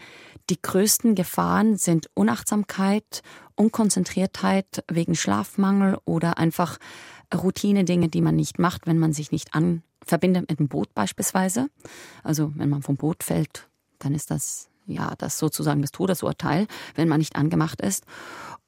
die 0.50 0.62
größten 0.62 1.16
Gefahren 1.16 1.78
sind 1.78 2.10
Unachtsamkeit, 2.16 3.22
Unkonzentriertheit 3.56 4.84
wegen 4.91 5.16
Schlafmangel 5.16 6.00
oder 6.06 6.38
einfach 6.38 6.80
Routine-Dinge, 7.34 8.09
die 8.09 8.21
man 8.21 8.36
nicht 8.36 8.59
macht, 8.59 8.88
wenn 8.88 8.97
man 8.97 9.13
sich 9.13 9.32
nicht 9.32 9.53
an 9.53 9.84
verbindet 10.05 10.49
mit 10.49 10.59
dem 10.59 10.67
Boot 10.67 10.93
beispielsweise. 10.93 11.69
Also 12.23 12.51
wenn 12.55 12.69
man 12.69 12.82
vom 12.82 12.97
Boot 12.97 13.23
fällt, 13.23 13.67
dann 13.99 14.15
ist 14.15 14.32
das 14.32 14.69
ja 14.88 15.13
das 15.17 15.38
sozusagen 15.38 15.82
das 15.82 15.91
Todesurteil, 15.91 16.67
wenn 16.95 17.07
man 17.07 17.19
nicht 17.19 17.36
angemacht 17.36 17.82
ist. 17.82 18.05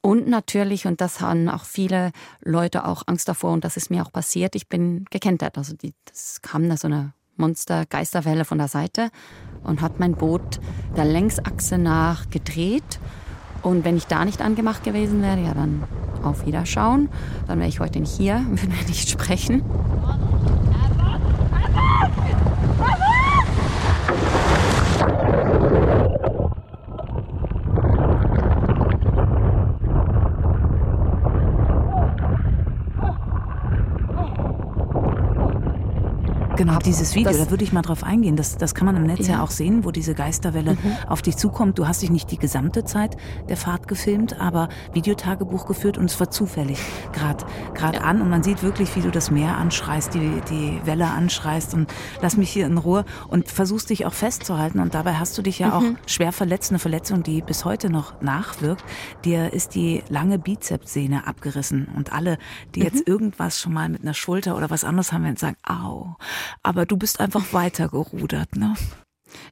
Und 0.01 0.27
natürlich, 0.27 0.87
und 0.87 0.99
das 0.99 1.21
haben 1.21 1.47
auch 1.47 1.63
viele 1.63 2.11
Leute 2.43 2.85
auch 2.85 3.03
Angst 3.05 3.27
davor, 3.27 3.53
und 3.53 3.63
das 3.63 3.77
ist 3.77 3.91
mir 3.91 4.03
auch 4.03 4.11
passiert, 4.11 4.55
ich 4.55 4.67
bin 4.67 5.05
gekentert. 5.11 5.57
Also 5.57 5.75
die, 5.75 5.93
das 6.05 6.41
kam 6.41 6.67
da 6.69 6.77
so 6.77 6.87
eine 6.87 7.13
Monster-Geisterwelle 7.37 8.45
von 8.45 8.57
der 8.57 8.67
Seite 8.67 9.09
und 9.63 9.81
hat 9.81 9.99
mein 9.99 10.15
Boot 10.15 10.59
der 10.95 11.05
Längsachse 11.05 11.77
nach 11.77 12.29
gedreht. 12.29 12.99
Und 13.61 13.85
wenn 13.85 13.97
ich 13.97 14.07
da 14.07 14.25
nicht 14.25 14.41
angemacht 14.41 14.83
gewesen 14.83 15.21
wäre, 15.21 15.39
ja 15.39 15.53
dann 15.53 15.83
auf 16.23 16.45
Wiederschauen. 16.45 17.09
Dann 17.47 17.59
wäre 17.59 17.69
ich 17.69 17.79
heute 17.79 17.99
nicht 17.99 18.15
hier, 18.15 18.35
würden 18.49 18.73
wir 18.77 18.87
nicht 18.87 19.09
sprechen. 19.09 19.63
Genau, 36.61 36.77
dieses 36.77 37.15
Video, 37.15 37.31
da 37.31 37.49
würde 37.49 37.63
ich 37.63 37.73
mal 37.73 37.81
drauf 37.81 38.03
eingehen. 38.03 38.35
Das, 38.35 38.55
das 38.55 38.75
kann 38.75 38.85
man 38.85 38.95
im 38.95 39.03
Netz 39.03 39.27
ja, 39.27 39.37
ja 39.37 39.43
auch 39.43 39.49
sehen, 39.49 39.83
wo 39.83 39.89
diese 39.89 40.13
Geisterwelle 40.13 40.73
mhm. 40.73 40.95
auf 41.07 41.23
dich 41.23 41.35
zukommt. 41.35 41.79
Du 41.79 41.87
hast 41.87 42.03
dich 42.03 42.11
nicht 42.11 42.29
die 42.29 42.37
gesamte 42.37 42.85
Zeit 42.85 43.17
der 43.49 43.57
Fahrt 43.57 43.87
gefilmt, 43.87 44.39
aber 44.39 44.69
Videotagebuch 44.93 45.65
geführt 45.65 45.97
und 45.97 46.05
es 46.05 46.19
war 46.19 46.29
zufällig 46.29 46.77
gerade 47.13 47.45
gerade 47.73 47.97
ja. 47.97 48.03
an 48.03 48.21
und 48.21 48.29
man 48.29 48.43
sieht 48.43 48.61
wirklich, 48.61 48.95
wie 48.95 49.01
du 49.01 49.09
das 49.09 49.31
Meer 49.31 49.57
anschreist, 49.57 50.13
die, 50.13 50.41
die 50.51 50.79
Welle 50.85 51.07
anschreist 51.07 51.73
und 51.73 51.91
lass 52.21 52.37
mich 52.37 52.51
hier 52.51 52.67
in 52.67 52.77
Ruhe 52.77 53.05
und 53.27 53.49
versuchst 53.49 53.89
dich 53.89 54.05
auch 54.05 54.13
festzuhalten 54.13 54.79
und 54.79 54.93
dabei 54.93 55.15
hast 55.15 55.35
du 55.39 55.41
dich 55.41 55.57
ja 55.57 55.67
mhm. 55.67 55.73
auch 55.73 56.09
schwer 56.09 56.31
verletzt, 56.31 56.69
eine 56.69 56.77
Verletzung, 56.77 57.23
die 57.23 57.41
bis 57.41 57.65
heute 57.65 57.89
noch 57.89 58.21
nachwirkt. 58.21 58.83
Dir 59.25 59.51
ist 59.51 59.73
die 59.73 60.03
lange 60.09 60.37
Bizepssehne 60.37 61.25
abgerissen 61.25 61.87
und 61.95 62.13
alle, 62.13 62.37
die 62.75 62.81
mhm. 62.81 62.85
jetzt 62.85 63.07
irgendwas 63.07 63.59
schon 63.59 63.73
mal 63.73 63.89
mit 63.89 64.03
einer 64.03 64.13
Schulter 64.13 64.55
oder 64.55 64.69
was 64.69 64.83
anderes 64.83 65.11
haben, 65.11 65.23
werden 65.23 65.37
sagen, 65.37 65.57
au, 65.67 66.17
aber 66.63 66.85
du 66.85 66.97
bist 66.97 67.19
einfach 67.19 67.53
weiter 67.53 67.89
gerudert, 67.89 68.55
ne? 68.55 68.75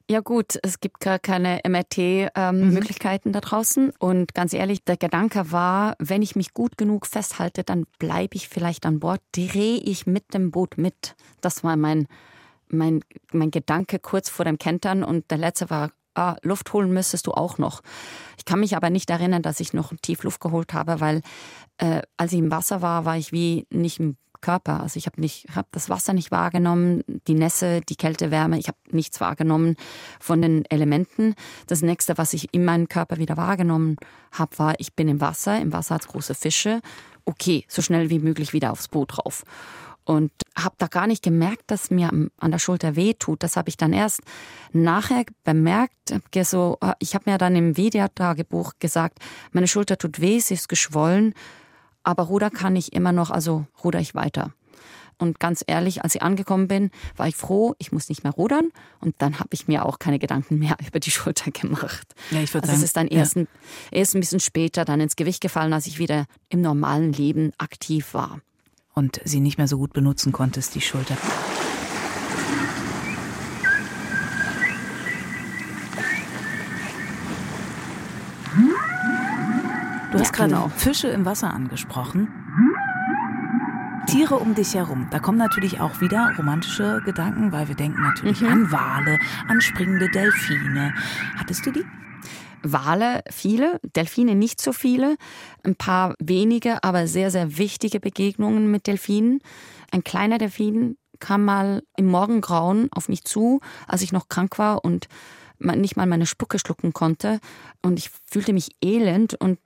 Ja 0.08 0.20
gut, 0.20 0.58
es 0.62 0.80
gibt 0.80 1.00
gar 1.00 1.18
keine 1.18 1.60
MRT-Möglichkeiten 1.66 3.28
ähm, 3.28 3.30
mhm. 3.30 3.32
da 3.32 3.40
draußen. 3.40 3.92
Und 3.98 4.34
ganz 4.34 4.52
ehrlich, 4.52 4.84
der 4.84 4.96
Gedanke 4.96 5.52
war, 5.52 5.94
wenn 5.98 6.22
ich 6.22 6.36
mich 6.36 6.52
gut 6.52 6.76
genug 6.76 7.06
festhalte, 7.06 7.64
dann 7.64 7.86
bleibe 7.98 8.36
ich 8.36 8.48
vielleicht 8.48 8.86
an 8.86 9.00
Bord, 9.00 9.20
drehe 9.32 9.78
ich 9.78 10.06
mit 10.06 10.34
dem 10.34 10.50
Boot 10.50 10.78
mit. 10.78 11.14
Das 11.40 11.64
war 11.64 11.76
mein, 11.76 12.08
mein, 12.68 13.02
mein 13.32 13.50
Gedanke 13.50 13.98
kurz 13.98 14.28
vor 14.28 14.44
dem 14.44 14.58
Kentern. 14.58 15.02
Und 15.02 15.30
der 15.30 15.38
letzte 15.38 15.70
war, 15.70 15.90
ah, 16.14 16.36
Luft 16.42 16.72
holen 16.72 16.92
müsstest 16.92 17.26
du 17.26 17.32
auch 17.32 17.58
noch. 17.58 17.82
Ich 18.36 18.44
kann 18.44 18.60
mich 18.60 18.76
aber 18.76 18.90
nicht 18.90 19.10
erinnern, 19.10 19.42
dass 19.42 19.60
ich 19.60 19.72
noch 19.72 19.92
tief 20.02 20.22
Luft 20.24 20.40
geholt 20.40 20.74
habe, 20.74 21.00
weil 21.00 21.22
äh, 21.78 22.02
als 22.16 22.32
ich 22.32 22.38
im 22.38 22.50
Wasser 22.50 22.82
war, 22.82 23.04
war 23.04 23.16
ich 23.16 23.32
wie 23.32 23.66
nicht 23.70 24.00
im 24.00 24.16
Körper. 24.40 24.80
Also 24.80 24.96
ich 24.96 25.06
habe 25.06 25.20
nicht, 25.20 25.46
habe 25.54 25.68
das 25.72 25.88
Wasser 25.88 26.12
nicht 26.12 26.30
wahrgenommen, 26.30 27.02
die 27.26 27.34
Nässe, 27.34 27.80
die 27.82 27.96
Kälte, 27.96 28.30
Wärme. 28.30 28.58
Ich 28.58 28.68
habe 28.68 28.78
nichts 28.90 29.20
wahrgenommen 29.20 29.76
von 30.18 30.42
den 30.42 30.64
Elementen. 30.66 31.34
Das 31.66 31.82
nächste, 31.82 32.18
was 32.18 32.32
ich 32.32 32.52
in 32.52 32.64
meinem 32.64 32.88
Körper 32.88 33.18
wieder 33.18 33.36
wahrgenommen 33.36 33.96
habe, 34.32 34.58
war, 34.58 34.74
ich 34.78 34.94
bin 34.94 35.08
im 35.08 35.20
Wasser. 35.20 35.60
Im 35.60 35.72
Wasser 35.72 35.96
hat 35.96 36.02
es 36.02 36.08
große 36.08 36.34
Fische. 36.34 36.80
Okay, 37.24 37.64
so 37.68 37.82
schnell 37.82 38.10
wie 38.10 38.18
möglich 38.18 38.52
wieder 38.52 38.72
aufs 38.72 38.88
Boot 38.88 39.16
drauf. 39.16 39.44
Und 40.04 40.32
habe 40.56 40.74
da 40.78 40.88
gar 40.88 41.06
nicht 41.06 41.22
gemerkt, 41.22 41.64
dass 41.68 41.90
mir 41.90 42.10
an 42.10 42.50
der 42.50 42.58
Schulter 42.58 42.96
weh 42.96 43.14
tut. 43.14 43.42
Das 43.42 43.56
habe 43.56 43.68
ich 43.68 43.76
dann 43.76 43.92
erst 43.92 44.20
nachher 44.72 45.24
bemerkt. 45.44 45.94
So, 46.42 46.78
ich 46.98 47.14
habe 47.14 47.30
mir 47.30 47.38
dann 47.38 47.54
im 47.54 47.76
Videotagebuch 47.76 48.72
gesagt, 48.80 49.18
meine 49.52 49.68
Schulter 49.68 49.98
tut 49.98 50.20
weh, 50.20 50.40
sie 50.40 50.54
ist 50.54 50.68
geschwollen 50.68 51.34
aber 52.10 52.24
Ruder 52.24 52.50
kann 52.50 52.76
ich 52.76 52.92
immer 52.92 53.12
noch, 53.12 53.30
also 53.30 53.66
ruder 53.82 54.00
ich 54.00 54.14
weiter. 54.14 54.52
Und 55.20 55.38
ganz 55.38 55.62
ehrlich, 55.66 56.02
als 56.02 56.14
ich 56.14 56.22
angekommen 56.22 56.66
bin, 56.66 56.90
war 57.16 57.28
ich 57.28 57.36
froh, 57.36 57.74
ich 57.78 57.92
muss 57.92 58.08
nicht 58.08 58.24
mehr 58.24 58.32
rudern. 58.32 58.70
Und 59.00 59.14
dann 59.18 59.38
habe 59.38 59.50
ich 59.52 59.68
mir 59.68 59.84
auch 59.84 59.98
keine 59.98 60.18
Gedanken 60.18 60.58
mehr 60.58 60.76
über 60.86 60.98
die 60.98 61.10
Schulter 61.10 61.50
gemacht. 61.50 62.14
Ja, 62.30 62.40
ich 62.40 62.54
würde 62.54 62.68
also 62.68 62.72
sagen, 62.72 62.78
es 62.78 62.84
ist 62.84 62.96
dann 62.96 63.06
erst, 63.06 63.36
ja. 63.36 63.42
ein, 63.42 63.48
erst 63.90 64.14
ein 64.14 64.20
bisschen 64.20 64.40
später 64.40 64.84
dann 64.84 65.00
ins 65.00 65.16
Gewicht 65.16 65.42
gefallen, 65.42 65.74
als 65.74 65.86
ich 65.86 65.98
wieder 65.98 66.24
im 66.48 66.62
normalen 66.62 67.12
Leben 67.12 67.52
aktiv 67.58 68.14
war. 68.14 68.40
Und 68.94 69.20
sie 69.24 69.40
nicht 69.40 69.58
mehr 69.58 69.68
so 69.68 69.78
gut 69.78 69.92
benutzen 69.92 70.32
konntest, 70.32 70.74
die 70.74 70.80
Schulter. 70.80 71.16
Gerade 80.40 80.54
genau. 80.54 80.68
Fische 80.76 81.08
im 81.08 81.24
Wasser 81.24 81.52
angesprochen. 81.52 82.28
Tiere 84.06 84.36
um 84.36 84.54
dich 84.54 84.74
herum. 84.74 85.08
Da 85.10 85.18
kommen 85.18 85.38
natürlich 85.38 85.80
auch 85.80 86.00
wieder 86.00 86.32
romantische 86.36 87.02
Gedanken, 87.04 87.52
weil 87.52 87.68
wir 87.68 87.74
denken 87.74 88.02
natürlich 88.02 88.40
mhm. 88.40 88.48
an 88.48 88.72
Wale, 88.72 89.18
an 89.46 89.60
springende 89.60 90.10
Delfine. 90.10 90.94
Hattest 91.36 91.64
du 91.66 91.70
die? 91.70 91.84
Wale 92.62 93.22
viele, 93.30 93.80
Delfine 93.96 94.34
nicht 94.34 94.60
so 94.60 94.72
viele, 94.72 95.16
ein 95.64 95.76
paar 95.76 96.14
wenige, 96.18 96.82
aber 96.82 97.06
sehr, 97.06 97.30
sehr 97.30 97.56
wichtige 97.56 98.00
Begegnungen 98.00 98.70
mit 98.70 98.86
Delfinen. 98.86 99.40
Ein 99.92 100.04
kleiner 100.04 100.38
Delfin 100.38 100.96
kam 101.20 101.44
mal 101.44 101.82
im 101.96 102.06
Morgengrauen 102.06 102.88
auf 102.92 103.08
mich 103.08 103.24
zu, 103.24 103.60
als 103.86 104.02
ich 104.02 104.12
noch 104.12 104.28
krank 104.28 104.58
war 104.58 104.84
und 104.84 105.06
nicht 105.58 105.96
mal 105.96 106.06
meine 106.06 106.26
Spucke 106.26 106.58
schlucken 106.58 106.92
konnte. 106.92 107.38
Und 107.82 107.98
ich 107.98 108.10
fühlte 108.26 108.52
mich 108.52 108.70
elend 108.82 109.34
und 109.34 109.58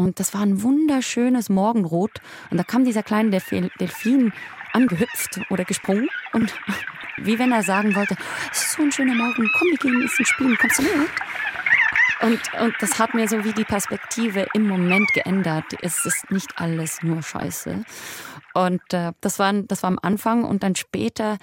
und 0.00 0.18
das 0.18 0.32
war 0.32 0.40
ein 0.40 0.62
wunderschönes 0.62 1.50
Morgenrot. 1.50 2.20
Und 2.50 2.56
da 2.56 2.64
kam 2.64 2.84
dieser 2.84 3.02
kleine 3.02 3.30
Delfin 3.30 4.32
angehüpft 4.72 5.40
oder 5.50 5.64
gesprungen. 5.64 6.08
Und 6.32 6.54
wie 7.18 7.38
wenn 7.38 7.52
er 7.52 7.62
sagen 7.62 7.94
wollte, 7.94 8.16
es 8.50 8.62
ist 8.62 8.72
so 8.72 8.82
ein 8.82 8.92
schöner 8.92 9.14
Morgen, 9.14 9.50
komm, 9.58 9.68
wir 9.68 9.76
gehen 9.76 10.00
bisschen 10.00 10.24
spielen, 10.24 10.56
kommst 10.58 10.78
du 10.78 10.82
mit? 10.82 11.10
Und, 12.22 12.40
und 12.60 12.74
das 12.80 12.98
hat 12.98 13.14
mir 13.14 13.28
so 13.28 13.44
wie 13.44 13.52
die 13.52 13.64
Perspektive 13.64 14.46
im 14.54 14.68
Moment 14.68 15.10
geändert. 15.12 15.64
Es 15.80 16.04
ist 16.04 16.30
nicht 16.30 16.58
alles 16.58 17.02
nur 17.02 17.22
Scheiße. 17.22 17.84
Und 18.54 18.82
äh, 18.92 19.12
das, 19.20 19.38
war, 19.38 19.52
das 19.52 19.82
war 19.82 19.88
am 19.88 19.98
Anfang 20.00 20.44
und 20.44 20.62
dann 20.62 20.76
später, 20.76 21.38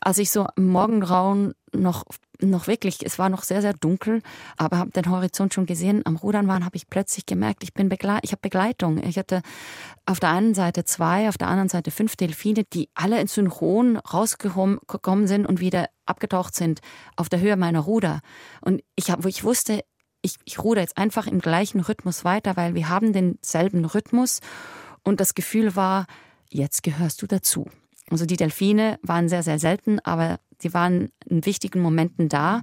als 0.00 0.18
ich 0.18 0.30
so 0.30 0.46
im 0.56 0.68
Morgengrauen 0.68 1.54
noch 1.72 2.04
noch 2.42 2.66
wirklich, 2.66 3.04
es 3.04 3.18
war 3.18 3.28
noch 3.28 3.42
sehr, 3.42 3.60
sehr 3.60 3.74
dunkel, 3.74 4.22
aber 4.56 4.78
habe 4.78 4.90
den 4.90 5.10
Horizont 5.10 5.54
schon 5.54 5.66
gesehen. 5.66 6.02
Am 6.04 6.16
Rudern 6.16 6.48
waren, 6.48 6.64
habe 6.64 6.76
ich 6.76 6.88
plötzlich 6.88 7.26
gemerkt, 7.26 7.62
ich 7.62 7.74
bin 7.74 7.88
Begle 7.88 8.18
ich 8.22 8.32
habe 8.32 8.40
Begleitung. 8.40 8.98
Ich 9.02 9.18
hatte 9.18 9.42
auf 10.06 10.20
der 10.20 10.30
einen 10.30 10.54
Seite 10.54 10.84
zwei, 10.84 11.28
auf 11.28 11.38
der 11.38 11.48
anderen 11.48 11.68
Seite 11.68 11.90
fünf 11.90 12.16
Delfine, 12.16 12.64
die 12.64 12.88
alle 12.94 13.20
in 13.20 13.26
Synchron 13.26 13.96
rausgekommen 13.96 15.26
sind 15.26 15.46
und 15.46 15.60
wieder 15.60 15.88
abgetaucht 16.06 16.54
sind 16.54 16.80
auf 17.16 17.28
der 17.28 17.40
Höhe 17.40 17.56
meiner 17.56 17.80
Ruder. 17.80 18.20
Und 18.60 18.82
ich, 18.96 19.10
hab, 19.10 19.24
wo 19.24 19.28
ich 19.28 19.44
wusste, 19.44 19.84
ich, 20.22 20.36
ich 20.44 20.58
ruder 20.58 20.82
jetzt 20.82 20.98
einfach 20.98 21.26
im 21.26 21.40
gleichen 21.40 21.80
Rhythmus 21.80 22.24
weiter, 22.24 22.56
weil 22.56 22.74
wir 22.74 22.88
haben 22.88 23.12
denselben 23.12 23.84
Rhythmus. 23.84 24.40
Und 25.02 25.20
das 25.20 25.34
Gefühl 25.34 25.76
war, 25.76 26.06
jetzt 26.50 26.82
gehörst 26.82 27.22
du 27.22 27.26
dazu. 27.26 27.70
Also 28.10 28.26
die 28.26 28.36
Delfine 28.36 28.98
waren 29.02 29.28
sehr, 29.28 29.42
sehr 29.42 29.58
selten, 29.58 30.00
aber 30.00 30.38
sie 30.58 30.74
waren 30.74 31.08
in 31.26 31.46
wichtigen 31.46 31.80
Momenten 31.80 32.28
da. 32.28 32.62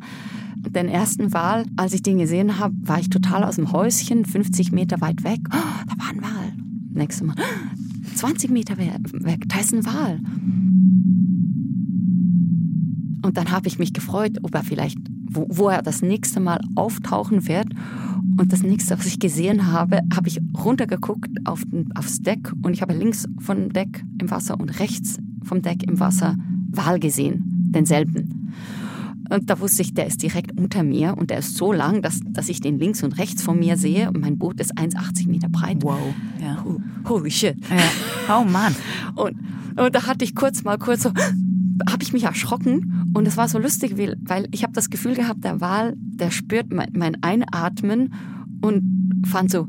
Den 0.57 0.89
ersten 0.89 1.33
Wal, 1.33 1.65
als 1.77 1.93
ich 1.93 2.03
den 2.03 2.17
gesehen 2.17 2.59
habe, 2.59 2.75
war 2.81 2.99
ich 2.99 3.09
total 3.09 3.43
aus 3.43 3.55
dem 3.55 3.71
Häuschen, 3.71 4.25
50 4.25 4.73
Meter 4.73 4.99
weit 4.99 5.23
weg. 5.23 5.39
Oh, 5.49 5.83
da 5.87 6.03
war 6.03 6.11
ein 6.11 6.21
Wal. 6.21 6.53
Nächstes 6.91 7.25
Mal, 7.25 7.35
20 8.15 8.49
Meter 8.51 8.77
weg, 8.77 9.43
da 9.47 9.59
ist 9.59 9.73
ein 9.73 9.85
Wal. 9.85 10.19
Und 13.21 13.37
dann 13.37 13.51
habe 13.51 13.67
ich 13.67 13.79
mich 13.79 13.93
gefreut, 13.93 14.37
ob 14.43 14.53
er 14.55 14.63
vielleicht, 14.63 14.97
wo, 15.29 15.47
wo 15.49 15.69
er 15.69 15.81
das 15.81 16.01
nächste 16.01 16.39
Mal 16.39 16.59
auftauchen 16.75 17.47
wird. 17.47 17.67
Und 18.39 18.51
das 18.51 18.63
nächste, 18.63 18.97
was 18.97 19.05
ich 19.05 19.19
gesehen 19.19 19.71
habe, 19.71 20.01
habe 20.13 20.27
ich 20.27 20.39
runtergeguckt 20.57 21.29
auf 21.45 21.63
aufs 21.95 22.21
Deck 22.21 22.51
und 22.63 22.73
ich 22.73 22.81
habe 22.81 22.93
links 22.93 23.27
vom 23.39 23.69
Deck 23.69 24.03
im 24.19 24.29
Wasser 24.29 24.59
und 24.59 24.79
rechts 24.79 25.17
vom 25.47 25.61
Deck 25.61 25.83
im 25.83 25.99
Wasser 25.99 26.35
Wal 26.71 26.99
gesehen, 26.99 27.71
denselben. 27.73 28.53
Und 29.29 29.49
da 29.49 29.59
wusste 29.59 29.81
ich, 29.81 29.93
der 29.93 30.07
ist 30.07 30.21
direkt 30.23 30.57
unter 30.57 30.83
mir 30.83 31.17
und 31.17 31.29
der 31.29 31.39
ist 31.39 31.55
so 31.57 31.73
lang, 31.73 32.01
dass, 32.01 32.21
dass 32.25 32.47
ich 32.47 32.61
den 32.61 32.79
links 32.79 33.03
und 33.03 33.17
rechts 33.17 33.41
von 33.41 33.59
mir 33.59 33.75
sehe. 33.75 34.07
Und 34.07 34.21
mein 34.21 34.37
Boot 34.37 34.59
ist 34.61 34.77
1,80 34.77 35.27
Meter 35.27 35.49
breit. 35.49 35.77
Wow. 35.81 35.99
Ja. 36.41 36.63
Holy 37.07 37.31
shit. 37.31 37.57
Ja. 37.69 38.39
Oh 38.39 38.45
Mann. 38.45 38.75
Und, 39.15 39.35
und 39.75 39.93
da 39.93 40.07
hatte 40.07 40.25
ich 40.25 40.33
kurz 40.33 40.63
mal 40.63 40.77
kurz 40.77 41.03
so, 41.03 41.11
habe 41.89 42.03
ich 42.03 42.13
mich 42.13 42.23
erschrocken 42.23 43.11
und 43.13 43.27
es 43.27 43.37
war 43.37 43.47
so 43.47 43.59
lustig, 43.59 43.95
weil, 43.97 44.47
ich 44.51 44.63
habe 44.63 44.73
das 44.73 44.89
Gefühl 44.89 45.15
gehabt, 45.15 45.43
der 45.43 45.61
Wal, 45.61 45.93
der 45.97 46.31
spürt 46.31 46.73
mein, 46.73 46.89
mein 46.93 47.21
Einatmen 47.23 48.13
und 48.61 49.23
fand 49.25 49.51
so, 49.51 49.67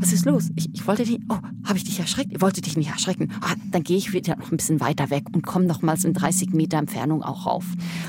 was 0.00 0.12
ist 0.12 0.24
los? 0.24 0.50
Ich, 0.56 0.74
ich 0.74 0.86
wollte 0.86 1.04
dich, 1.04 1.20
oh, 1.28 1.36
habe 1.64 1.76
ich 1.76 1.84
dich 1.84 2.00
erschreckt? 2.00 2.32
Ich 2.32 2.40
wollte 2.40 2.60
dich 2.60 2.76
nicht 2.76 2.90
erschrecken. 2.90 3.32
Ah, 3.42 3.54
dann 3.70 3.82
gehe 3.82 3.98
ich 3.98 4.12
wieder 4.12 4.36
noch 4.36 4.50
ein 4.50 4.56
bisschen 4.56 4.80
weiter 4.80 5.10
weg 5.10 5.24
und 5.32 5.46
komme 5.46 5.66
nochmals 5.66 6.04
in 6.04 6.14
30 6.14 6.50
Meter 6.50 6.78
Entfernung 6.78 7.22
auch 7.22 7.46
rauf. 7.46 7.64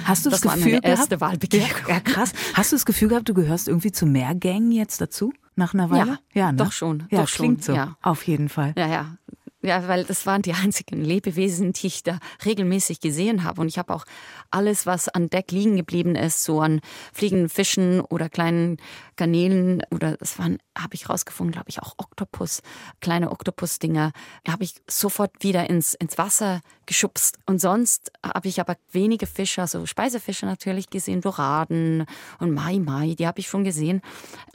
Hast 0.06 0.26
du 0.26 0.30
das, 0.30 0.42
das 0.42 0.54
Gefühl 0.54 0.74
war 0.74 0.82
meine 0.82 0.86
erste 0.86 1.22
Wahlbegegnung. 1.22 1.90
Ja, 1.90 2.00
krass. 2.00 2.34
Hast 2.54 2.72
du 2.72 2.76
das 2.76 2.86
Gefühl 2.86 3.10
gehabt, 3.10 3.28
du 3.28 3.34
gehörst 3.34 3.68
irgendwie 3.68 3.92
zu 3.92 4.06
mehr 4.06 4.34
Gängen 4.36 4.72
jetzt 4.72 5.02
dazu? 5.02 5.34
Nach 5.56 5.74
einer 5.74 5.90
Weile? 5.90 6.20
Ja, 6.34 6.46
ja 6.46 6.52
ne? 6.52 6.58
doch 6.58 6.72
schon. 6.72 7.04
Ja, 7.12 7.22
doch 7.22 7.32
klingt 7.32 7.66
schon, 7.66 7.76
so. 7.76 7.80
Ja. 7.80 7.98
Auf 8.02 8.26
jeden 8.26 8.48
Fall. 8.48 8.74
Ja, 8.78 8.88
ja. 8.88 9.18
Ja, 9.64 9.88
weil 9.88 10.06
das 10.06 10.26
waren 10.26 10.42
die 10.42 10.54
einzigen 10.54 11.04
Lebewesen, 11.04 11.74
die 11.74 11.88
ich 11.88 12.04
da 12.04 12.18
regelmäßig 12.44 13.00
gesehen 13.00 13.44
habe. 13.44 13.62
Und 13.62 13.68
ich 13.68 13.78
habe 13.78 13.94
auch 13.94 14.06
alles, 14.50 14.86
was 14.86 15.08
an 15.08 15.30
Deck 15.30 15.52
liegen 15.52 15.78
geblieben 15.78 16.16
ist, 16.16 16.44
so 16.44 16.62
an 16.62 16.82
fliegenden 17.14 17.50
Fischen 17.50 18.02
oder 18.02 18.28
kleinen 18.28 18.78
Garnelen 19.18 19.84
oder 19.92 20.18
das 20.18 20.40
waren, 20.40 20.58
habe 20.76 20.96
ich 20.96 21.10
rausgefunden, 21.10 21.52
glaube 21.52 21.70
ich, 21.70 21.82
auch 21.82 21.94
Oktopus, 21.98 22.62
kleine 23.02 23.32
Oktopus-Dinger, 23.32 24.14
habe 24.48 24.64
ich 24.64 24.76
sofort 24.90 25.32
wieder 25.42 25.70
ins, 25.70 25.94
ins 25.94 26.18
Wasser 26.18 26.62
geschubst. 26.88 27.38
Und 27.46 27.62
sonst 27.62 28.12
habe 28.26 28.48
ich 28.48 28.60
aber 28.60 28.78
wenige 28.92 29.28
Fische, 29.28 29.62
also 29.62 29.86
Speisefische 29.86 30.48
natürlich 30.48 30.90
gesehen, 30.90 31.22
Doraden 31.22 32.06
und 32.40 32.52
Mai 32.52 32.80
Mai, 32.80 33.16
die 33.18 33.28
habe 33.28 33.40
ich 33.40 33.48
schon 33.48 33.64
gesehen. 33.64 34.02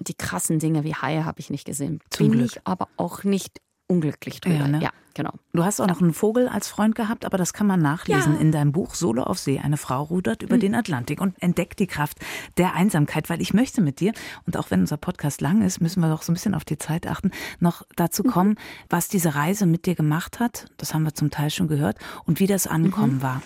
Die 0.00 0.14
krassen 0.14 0.58
Dinge 0.58 0.82
wie 0.82 0.94
Haie 0.94 1.24
habe 1.24 1.38
ich 1.38 1.50
nicht 1.50 1.64
gesehen. 1.64 2.00
Zum 2.10 2.30
Bin 2.30 2.38
Glück. 2.38 2.52
ich 2.56 2.60
aber 2.66 2.88
auch 2.96 3.22
nicht 3.22 3.60
unglücklich 3.88 4.40
drüber. 4.40 4.56
Ja, 4.56 4.68
ne? 4.68 4.80
ja 4.82 4.90
genau. 5.16 5.32
Du 5.52 5.64
hast 5.64 5.80
auch 5.80 5.86
ja. 5.86 5.92
noch 5.92 6.00
einen 6.00 6.12
Vogel 6.12 6.46
als 6.48 6.68
Freund 6.68 6.94
gehabt, 6.94 7.24
aber 7.24 7.38
das 7.38 7.52
kann 7.52 7.66
man 7.66 7.80
nachlesen 7.80 8.34
ja. 8.34 8.40
in 8.40 8.52
deinem 8.52 8.70
Buch 8.70 8.94
Solo 8.94 9.22
auf 9.24 9.38
See. 9.38 9.58
Eine 9.58 9.76
Frau 9.76 10.04
rudert 10.04 10.42
über 10.42 10.56
mhm. 10.56 10.60
den 10.60 10.74
Atlantik 10.74 11.20
und 11.20 11.34
entdeckt 11.42 11.80
die 11.80 11.86
Kraft 11.86 12.18
der 12.56 12.74
Einsamkeit, 12.74 13.28
weil 13.28 13.40
ich 13.40 13.54
möchte 13.54 13.80
mit 13.80 13.98
dir, 13.98 14.12
und 14.46 14.56
auch 14.56 14.70
wenn 14.70 14.80
unser 14.80 14.98
Podcast 14.98 15.40
lang 15.40 15.62
ist, 15.62 15.80
müssen 15.80 16.00
wir 16.00 16.08
doch 16.08 16.22
so 16.22 16.30
ein 16.30 16.34
bisschen 16.34 16.54
auf 16.54 16.64
die 16.64 16.78
Zeit 16.78 17.06
achten, 17.06 17.30
noch 17.58 17.82
dazu 17.96 18.22
mhm. 18.22 18.28
kommen, 18.28 18.54
was 18.88 19.08
diese 19.08 19.34
Reise 19.34 19.66
mit 19.66 19.86
dir 19.86 19.94
gemacht 19.94 20.38
hat. 20.38 20.66
Das 20.76 20.94
haben 20.94 21.02
wir 21.02 21.14
zum 21.14 21.30
Teil 21.30 21.50
schon 21.50 21.68
gehört 21.68 21.98
und 22.24 22.38
wie 22.38 22.46
das 22.46 22.66
Ankommen 22.66 23.16
mhm. 23.16 23.22
war. 23.22 23.42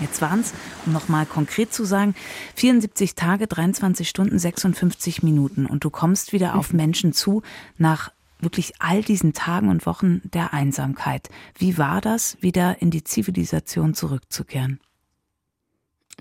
Jetzt 0.00 0.20
waren 0.20 0.40
es, 0.40 0.52
um 0.86 0.92
nochmal 0.92 1.26
konkret 1.26 1.72
zu 1.72 1.84
sagen, 1.84 2.14
74 2.56 3.14
Tage, 3.14 3.46
23 3.46 4.08
Stunden, 4.08 4.38
56 4.38 5.22
Minuten. 5.22 5.66
Und 5.66 5.84
du 5.84 5.90
kommst 5.90 6.32
wieder 6.32 6.56
auf 6.56 6.72
Menschen 6.72 7.12
zu 7.12 7.42
nach 7.78 8.10
wirklich 8.40 8.74
all 8.78 9.02
diesen 9.02 9.32
Tagen 9.32 9.68
und 9.68 9.86
Wochen 9.86 10.20
der 10.24 10.52
Einsamkeit. 10.52 11.30
Wie 11.56 11.78
war 11.78 12.00
das, 12.00 12.36
wieder 12.40 12.82
in 12.82 12.90
die 12.90 13.04
Zivilisation 13.04 13.94
zurückzukehren? 13.94 14.80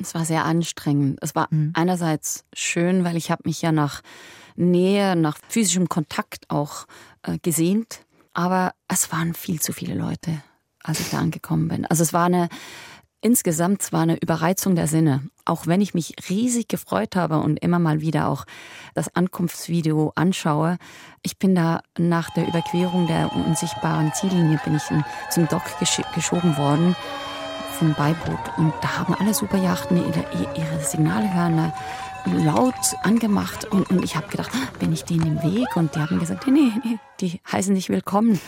Es 0.01 0.15
war 0.15 0.26
sehr 0.26 0.45
anstrengend. 0.45 1.19
Es 1.21 1.36
war 1.36 1.47
mhm. 1.51 1.71
einerseits 1.76 2.45
schön, 2.53 3.03
weil 3.03 3.17
ich 3.17 3.30
habe 3.30 3.43
mich 3.45 3.61
ja 3.61 3.71
nach 3.71 4.01
Nähe, 4.55 5.15
nach 5.15 5.38
physischem 5.47 5.89
Kontakt 5.89 6.49
auch 6.49 6.86
äh, 7.24 7.38
gesehnt. 7.39 8.05
Aber 8.34 8.74
es 8.88 9.11
waren 9.11 9.34
viel 9.34 9.61
zu 9.61 9.74
viele 9.74 9.93
Leute, 9.93 10.41
als 10.82 10.99
ich 10.99 11.09
da 11.09 11.19
angekommen 11.19 11.67
bin. 11.67 11.86
Also 11.86 12.01
es 12.01 12.13
war 12.13 12.26
eine, 12.26 12.49
insgesamt 13.24 13.82
zwar 13.82 14.01
eine 14.01 14.17
Überreizung 14.21 14.76
der 14.76 14.88
Sinne. 14.88 15.21
Auch 15.45 15.65
wenn 15.65 15.82
ich 15.82 15.93
mich 15.93 16.15
riesig 16.30 16.67
gefreut 16.67 17.15
habe 17.15 17.39
und 17.39 17.57
immer 17.57 17.80
mal 17.80 18.01
wieder 18.01 18.28
auch 18.28 18.45
das 18.93 19.15
Ankunftsvideo 19.15 20.11
anschaue. 20.15 20.78
Ich 21.21 21.38
bin 21.38 21.55
da 21.55 21.82
nach 21.97 22.30
der 22.32 22.47
Überquerung 22.47 23.07
der 23.07 23.34
unsichtbaren 23.34 24.13
Ziellinie 24.13 24.59
bin 24.63 24.76
ich 24.76 24.84
zum 25.32 25.47
Dock 25.47 25.63
gesch 25.80 26.01
geschoben 26.13 26.57
worden 26.57 26.95
vom 27.80 27.93
Beiboot 27.95 28.57
und 28.57 28.74
da 28.82 28.99
haben 28.99 29.15
alle 29.15 29.34
Superjachten 29.34 29.97
ihre, 29.97 30.26
ihre 30.55 30.80
Signalhörner 30.84 31.74
laut 32.26 32.95
angemacht 33.01 33.65
und, 33.65 33.89
und 33.89 34.03
ich 34.03 34.15
habe 34.15 34.28
gedacht, 34.28 34.51
bin 34.80 34.93
ich 34.93 35.03
denen 35.03 35.26
im 35.26 35.43
Weg? 35.43 35.76
Und 35.76 35.95
die 35.95 35.99
haben 35.99 36.19
gesagt, 36.19 36.47
nee, 36.47 36.71
nee, 36.84 36.99
die 37.19 37.41
heißen 37.51 37.76
dich 37.76 37.89
willkommen. 37.89 38.39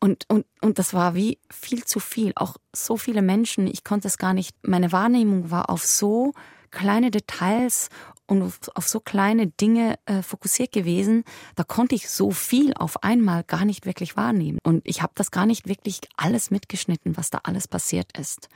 Und, 0.00 0.24
und, 0.28 0.46
und 0.60 0.78
das 0.78 0.94
war 0.94 1.14
wie 1.14 1.38
viel 1.50 1.84
zu 1.84 1.98
viel. 2.00 2.32
Auch 2.36 2.56
so 2.74 2.96
viele 2.96 3.22
Menschen, 3.22 3.66
ich 3.66 3.82
konnte 3.84 4.08
es 4.08 4.18
gar 4.18 4.32
nicht, 4.32 4.54
meine 4.62 4.92
Wahrnehmung 4.92 5.50
war 5.50 5.70
auf 5.70 5.84
so 5.84 6.32
kleine 6.70 7.10
Details 7.10 7.88
und 8.26 8.42
auf, 8.42 8.86
so 8.86 9.00
kleine 9.00 9.46
Dinge 9.46 9.98
äh, 10.04 10.22
fokussiert 10.22 10.70
gewesen, 10.70 11.24
da 11.56 11.64
konnte 11.64 11.94
ich 11.94 12.10
so 12.10 12.30
viel 12.30 12.74
auf 12.74 13.02
einmal 13.02 13.42
gar 13.42 13.64
nicht 13.64 13.86
wirklich 13.86 14.16
wahrnehmen. 14.16 14.58
Und 14.62 14.86
ich 14.86 15.02
habe 15.02 15.14
das 15.16 15.30
gar 15.30 15.46
nicht 15.46 15.66
wirklich 15.66 16.00
alles 16.16 16.50
mitgeschnitten, 16.50 17.16
was 17.16 17.30
da 17.30 17.40
alles 17.44 17.66
passiert 17.66 18.16
ist. 18.18 18.48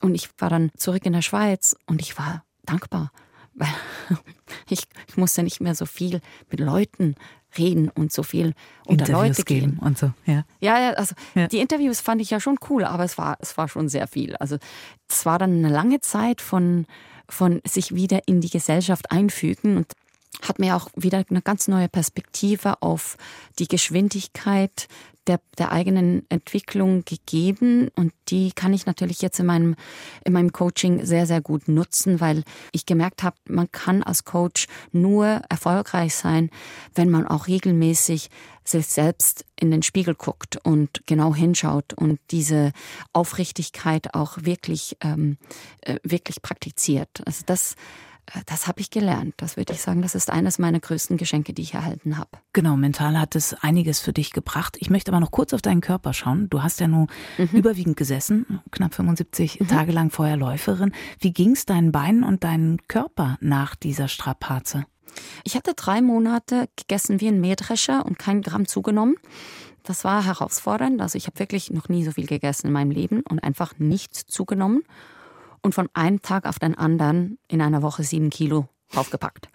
Und 0.00 0.14
ich 0.14 0.30
war 0.38 0.48
dann 0.48 0.70
zurück 0.76 1.04
in 1.04 1.12
der 1.12 1.22
Schweiz 1.22 1.76
und 1.86 2.00
ich 2.00 2.18
war 2.18 2.44
dankbar, 2.64 3.12
weil 3.52 3.68
ich, 4.70 4.84
ich 5.06 5.16
musste 5.18 5.42
nicht 5.42 5.60
mehr 5.60 5.74
so 5.74 5.84
viel 5.84 6.22
mit 6.50 6.58
Leuten 6.58 7.14
reden 7.58 7.88
und 7.88 8.12
so 8.12 8.22
viel 8.22 8.54
unter 8.86 9.06
Interviews 9.06 9.38
Leute 9.38 9.42
gehen 9.44 9.78
und 9.78 9.98
so. 9.98 10.12
Ja, 10.26 10.44
ja, 10.60 10.78
ja 10.78 10.90
also 10.92 11.14
ja. 11.34 11.48
die 11.48 11.58
Interviews 11.58 12.00
fand 12.00 12.20
ich 12.20 12.30
ja 12.30 12.40
schon 12.40 12.58
cool, 12.68 12.84
aber 12.84 13.04
es 13.04 13.18
war 13.18 13.36
es 13.40 13.56
war 13.56 13.68
schon 13.68 13.88
sehr 13.88 14.06
viel. 14.06 14.36
Also 14.36 14.56
es 15.08 15.26
war 15.26 15.38
dann 15.38 15.52
eine 15.52 15.68
lange 15.68 16.00
Zeit 16.00 16.40
von 16.40 16.86
von 17.28 17.60
sich 17.64 17.94
wieder 17.94 18.20
in 18.26 18.40
die 18.40 18.50
Gesellschaft 18.50 19.10
einfügen 19.10 19.76
und 19.76 19.92
hat 20.42 20.58
mir 20.58 20.76
auch 20.76 20.88
wieder 20.96 21.22
eine 21.28 21.42
ganz 21.42 21.68
neue 21.68 21.88
Perspektive 21.88 22.82
auf 22.82 23.16
die 23.58 23.68
Geschwindigkeit 23.68 24.88
der, 25.30 25.40
der 25.58 25.70
eigenen 25.70 26.26
Entwicklung 26.28 27.04
gegeben. 27.04 27.88
Und 27.94 28.12
die 28.28 28.50
kann 28.52 28.72
ich 28.72 28.84
natürlich 28.84 29.22
jetzt 29.22 29.38
in 29.38 29.46
meinem, 29.46 29.76
in 30.24 30.32
meinem 30.32 30.50
Coaching 30.50 31.06
sehr, 31.06 31.24
sehr 31.26 31.40
gut 31.40 31.68
nutzen, 31.68 32.20
weil 32.20 32.42
ich 32.72 32.84
gemerkt 32.84 33.22
habe, 33.22 33.36
man 33.48 33.70
kann 33.70 34.02
als 34.02 34.24
Coach 34.24 34.66
nur 34.90 35.42
erfolgreich 35.48 36.16
sein, 36.16 36.50
wenn 36.96 37.10
man 37.10 37.28
auch 37.28 37.46
regelmäßig 37.46 38.28
sich 38.64 38.86
selbst 38.86 39.44
in 39.56 39.70
den 39.70 39.82
Spiegel 39.82 40.14
guckt 40.14 40.58
und 40.64 41.02
genau 41.06 41.34
hinschaut 41.34 41.94
und 41.94 42.18
diese 42.30 42.72
Aufrichtigkeit 43.12 44.14
auch 44.14 44.38
wirklich, 44.42 44.96
ähm, 45.00 45.38
äh, 45.82 45.96
wirklich 46.02 46.42
praktiziert. 46.42 47.22
Also 47.24 47.44
das 47.46 47.76
das 48.46 48.66
habe 48.66 48.80
ich 48.80 48.90
gelernt. 48.90 49.34
Das 49.38 49.56
würde 49.56 49.72
ich 49.72 49.80
sagen, 49.80 50.02
das 50.02 50.14
ist 50.14 50.30
eines 50.30 50.58
meiner 50.58 50.80
größten 50.80 51.16
Geschenke, 51.16 51.52
die 51.52 51.62
ich 51.62 51.74
erhalten 51.74 52.18
habe. 52.18 52.30
Genau, 52.52 52.76
mental 52.76 53.18
hat 53.18 53.36
es 53.36 53.54
einiges 53.54 54.00
für 54.00 54.12
dich 54.12 54.32
gebracht. 54.32 54.76
Ich 54.80 54.90
möchte 54.90 55.10
aber 55.10 55.20
noch 55.20 55.30
kurz 55.30 55.52
auf 55.52 55.62
deinen 55.62 55.80
Körper 55.80 56.12
schauen. 56.12 56.48
Du 56.50 56.62
hast 56.62 56.80
ja 56.80 56.88
nur 56.88 57.06
mhm. 57.38 57.48
überwiegend 57.52 57.96
gesessen, 57.96 58.60
knapp 58.70 58.94
75 58.94 59.60
mhm. 59.60 59.68
Tage 59.68 59.92
lang 59.92 60.10
vorher 60.10 60.36
Läuferin. 60.36 60.92
Wie 61.18 61.32
ging 61.32 61.52
es 61.52 61.66
deinen 61.66 61.92
Beinen 61.92 62.24
und 62.24 62.44
deinem 62.44 62.78
Körper 62.88 63.36
nach 63.40 63.74
dieser 63.74 64.08
Strapaze? 64.08 64.84
Ich 65.44 65.56
hatte 65.56 65.74
drei 65.74 66.02
Monate 66.02 66.68
gegessen 66.76 67.20
wie 67.20 67.28
ein 67.28 67.40
Mähdrescher 67.40 68.06
und 68.06 68.18
kein 68.18 68.42
Gramm 68.42 68.68
zugenommen. 68.68 69.16
Das 69.82 70.04
war 70.04 70.24
herausfordernd. 70.24 71.00
Also 71.00 71.16
ich 71.16 71.26
habe 71.26 71.38
wirklich 71.38 71.70
noch 71.70 71.88
nie 71.88 72.04
so 72.04 72.12
viel 72.12 72.26
gegessen 72.26 72.68
in 72.68 72.72
meinem 72.72 72.90
Leben 72.90 73.22
und 73.28 73.42
einfach 73.42 73.78
nichts 73.78 74.26
zugenommen 74.26 74.82
und 75.62 75.74
von 75.74 75.88
einem 75.94 76.22
Tag 76.22 76.46
auf 76.46 76.58
den 76.58 76.76
anderen 76.76 77.38
in 77.48 77.60
einer 77.60 77.82
Woche 77.82 78.02
sieben 78.02 78.30
Kilo 78.30 78.68
draufgepackt. 78.92 79.48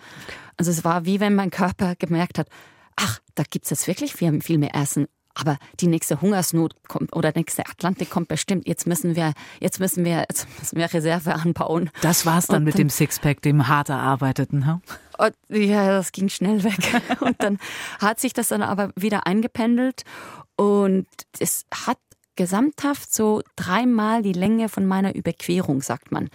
Also 0.57 0.71
es 0.71 0.83
war 0.83 1.05
wie 1.05 1.19
wenn 1.19 1.35
mein 1.35 1.51
Körper 1.51 1.95
gemerkt 1.95 2.39
hat, 2.39 2.47
ach, 2.95 3.19
da 3.35 3.43
gibt's 3.49 3.69
jetzt 3.69 3.87
wirklich 3.87 4.13
viel, 4.13 4.41
viel 4.41 4.57
mehr 4.57 4.75
Essen. 4.75 5.07
Aber 5.37 5.57
die 5.81 5.87
nächste 5.87 6.21
Hungersnot 6.21 6.75
kommt 6.87 7.13
oder 7.13 7.33
der 7.33 7.41
nächste 7.41 7.65
Atlantik 7.65 8.09
kommt 8.09 8.29
bestimmt. 8.29 8.65
Jetzt 8.65 8.87
müssen 8.87 9.17
wir, 9.17 9.33
jetzt 9.59 9.81
müssen 9.81 10.05
wir, 10.05 10.19
jetzt 10.29 10.47
müssen 10.59 10.77
wir 10.77 10.93
Reserve 10.93 11.33
anbauen. 11.35 11.89
Das 11.99 12.25
war's 12.25 12.47
dann 12.47 12.59
und 12.59 12.63
mit 12.63 12.77
dem 12.77 12.89
Sixpack, 12.89 13.41
dem 13.41 13.67
hart 13.67 13.89
erarbeiteten? 13.89 14.65
Huh? 14.65 14.79
Ja, 15.49 15.89
das 15.89 16.13
ging 16.13 16.29
schnell 16.29 16.63
weg. 16.63 17.01
Und 17.19 17.41
dann 17.43 17.59
hat 17.99 18.21
sich 18.21 18.31
das 18.31 18.47
dann 18.49 18.61
aber 18.61 18.91
wieder 18.95 19.27
eingependelt 19.27 20.03
und 20.57 21.07
es 21.39 21.65
hat 21.73 21.97
gesamthaft 22.35 23.13
so 23.13 23.41
dreimal 23.55 24.21
die 24.21 24.33
Länge 24.33 24.69
von 24.69 24.85
meiner 24.85 25.15
Überquerung, 25.15 25.81
sagt 25.81 26.11
man, 26.11 26.29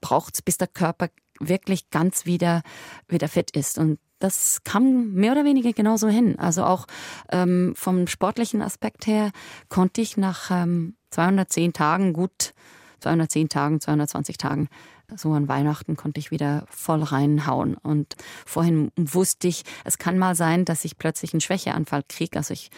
braucht's, 0.00 0.42
bis 0.42 0.58
der 0.58 0.68
Körper 0.68 1.08
wirklich 1.40 1.90
ganz 1.90 2.26
wieder, 2.26 2.62
wieder 3.08 3.28
fit 3.28 3.50
ist. 3.52 3.78
Und 3.78 3.98
das 4.18 4.62
kam 4.64 5.12
mehr 5.12 5.32
oder 5.32 5.44
weniger 5.44 5.72
genauso 5.72 6.08
hin. 6.08 6.38
Also 6.38 6.64
auch 6.64 6.86
ähm, 7.30 7.74
vom 7.76 8.06
sportlichen 8.06 8.62
Aspekt 8.62 9.06
her 9.06 9.30
konnte 9.68 10.00
ich 10.00 10.16
nach 10.16 10.50
ähm, 10.50 10.96
210 11.10 11.72
Tagen 11.72 12.12
gut, 12.12 12.54
210 13.00 13.48
Tagen, 13.48 13.80
220 13.80 14.38
Tagen, 14.38 14.68
so 15.14 15.32
an 15.32 15.48
Weihnachten 15.48 15.96
konnte 15.96 16.18
ich 16.18 16.30
wieder 16.30 16.64
voll 16.68 17.02
reinhauen. 17.02 17.76
Und 17.76 18.16
vorhin 18.44 18.90
wusste 18.96 19.48
ich, 19.48 19.62
es 19.84 19.98
kann 19.98 20.18
mal 20.18 20.34
sein, 20.34 20.64
dass 20.64 20.84
ich 20.84 20.98
plötzlich 20.98 21.32
einen 21.32 21.40
Schwächeanfall 21.40 22.02
kriege. 22.08 22.38
Also 22.38 22.54
ich 22.54 22.70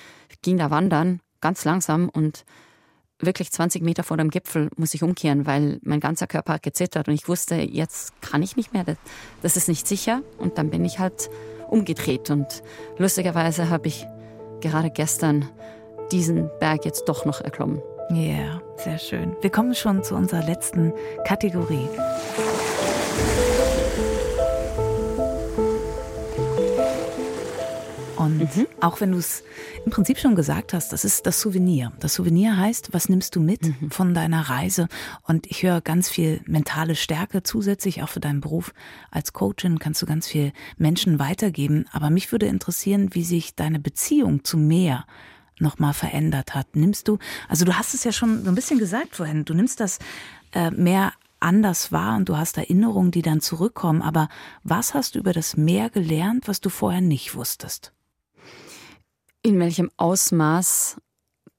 ging 0.42 0.58
da 0.58 0.70
wandern, 0.70 1.20
ganz 1.40 1.64
langsam 1.64 2.08
und 2.08 2.44
wirklich 3.20 3.50
20 3.50 3.82
Meter 3.82 4.02
vor 4.02 4.16
dem 4.16 4.30
Gipfel 4.30 4.70
muss 4.76 4.94
ich 4.94 5.02
umkehren, 5.02 5.46
weil 5.46 5.78
mein 5.82 6.00
ganzer 6.00 6.26
Körper 6.26 6.54
hat 6.54 6.62
gezittert 6.62 7.08
und 7.08 7.14
ich 7.14 7.28
wusste, 7.28 7.56
jetzt 7.56 8.12
kann 8.20 8.42
ich 8.42 8.56
nicht 8.56 8.72
mehr, 8.72 8.84
das 9.42 9.56
ist 9.56 9.68
nicht 9.68 9.86
sicher. 9.86 10.22
Und 10.38 10.58
dann 10.58 10.70
bin 10.70 10.84
ich 10.84 10.98
halt 10.98 11.30
umgedreht 11.68 12.30
und 12.30 12.62
lustigerweise 12.96 13.70
habe 13.70 13.88
ich 13.88 14.06
gerade 14.60 14.90
gestern 14.90 15.48
diesen 16.12 16.50
Berg 16.60 16.84
jetzt 16.84 17.08
doch 17.08 17.24
noch 17.24 17.40
erklommen. 17.40 17.82
Ja, 18.10 18.16
yeah, 18.16 18.62
sehr 18.76 18.98
schön. 18.98 19.36
Wir 19.42 19.50
kommen 19.50 19.74
schon 19.74 20.02
zu 20.02 20.14
unserer 20.14 20.42
letzten 20.42 20.94
Kategorie. 21.26 21.88
Und 28.18 28.56
mhm. 28.56 28.66
auch 28.80 29.00
wenn 29.00 29.12
du 29.12 29.18
es 29.18 29.44
im 29.84 29.92
Prinzip 29.92 30.18
schon 30.18 30.34
gesagt 30.34 30.74
hast, 30.74 30.92
das 30.92 31.04
ist 31.04 31.24
das 31.26 31.40
Souvenir. 31.40 31.92
Das 32.00 32.14
Souvenir 32.14 32.56
heißt, 32.56 32.92
was 32.92 33.08
nimmst 33.08 33.36
du 33.36 33.40
mit 33.40 33.62
mhm. 33.62 33.90
von 33.90 34.12
deiner 34.12 34.48
Reise? 34.50 34.88
Und 35.22 35.46
ich 35.46 35.62
höre 35.62 35.80
ganz 35.80 36.08
viel 36.08 36.40
mentale 36.44 36.96
Stärke 36.96 37.44
zusätzlich, 37.44 38.02
auch 38.02 38.08
für 38.08 38.20
deinen 38.20 38.40
Beruf 38.40 38.74
als 39.12 39.32
Coachin 39.32 39.78
kannst 39.78 40.02
du 40.02 40.06
ganz 40.06 40.26
viel 40.26 40.52
Menschen 40.76 41.20
weitergeben. 41.20 41.86
Aber 41.92 42.10
mich 42.10 42.32
würde 42.32 42.46
interessieren, 42.46 43.14
wie 43.14 43.22
sich 43.22 43.54
deine 43.54 43.78
Beziehung 43.78 44.42
zu 44.42 44.58
Meer 44.58 45.06
nochmal 45.60 45.94
verändert 45.94 46.54
hat. 46.54 46.74
Nimmst 46.74 47.06
du, 47.06 47.18
also 47.48 47.64
du 47.64 47.78
hast 47.78 47.94
es 47.94 48.02
ja 48.02 48.12
schon 48.12 48.44
so 48.44 48.50
ein 48.50 48.54
bisschen 48.54 48.78
gesagt 48.78 49.16
vorhin, 49.16 49.44
du 49.44 49.54
nimmst 49.54 49.80
das 49.80 49.98
äh, 50.52 50.70
mehr 50.72 51.12
anders 51.40 51.92
wahr 51.92 52.16
und 52.16 52.28
du 52.28 52.36
hast 52.36 52.58
Erinnerungen, 52.58 53.12
die 53.12 53.22
dann 53.22 53.40
zurückkommen. 53.40 54.02
Aber 54.02 54.28
was 54.64 54.94
hast 54.94 55.14
du 55.14 55.20
über 55.20 55.32
das 55.32 55.56
Meer 55.56 55.88
gelernt, 55.88 56.48
was 56.48 56.60
du 56.60 56.68
vorher 56.68 57.00
nicht 57.00 57.36
wusstest? 57.36 57.92
In 59.43 59.59
welchem 59.59 59.91
Ausmaß 59.97 60.99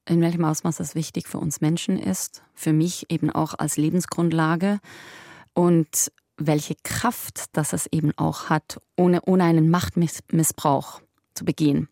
in 0.09 0.21
welchem 0.21 0.43
Ausmaß 0.43 0.77
das 0.77 0.95
wichtig 0.95 1.27
für 1.27 1.37
uns 1.37 1.61
Menschen 1.61 1.97
ist, 1.97 2.41
für 2.53 2.73
mich 2.73 3.05
eben 3.09 3.29
auch 3.29 3.53
als 3.57 3.77
Lebensgrundlage 3.77 4.79
und 5.53 6.11
welche 6.37 6.75
Kraft 6.83 7.45
das 7.53 7.73
es 7.73 7.87
eben 7.91 8.11
auch 8.17 8.49
hat, 8.49 8.79
ohne, 8.97 9.21
ohne 9.25 9.43
einen 9.43 9.69
Machtmissbrauch 9.69 11.01
zu 11.35 11.45
begehen. 11.45 11.89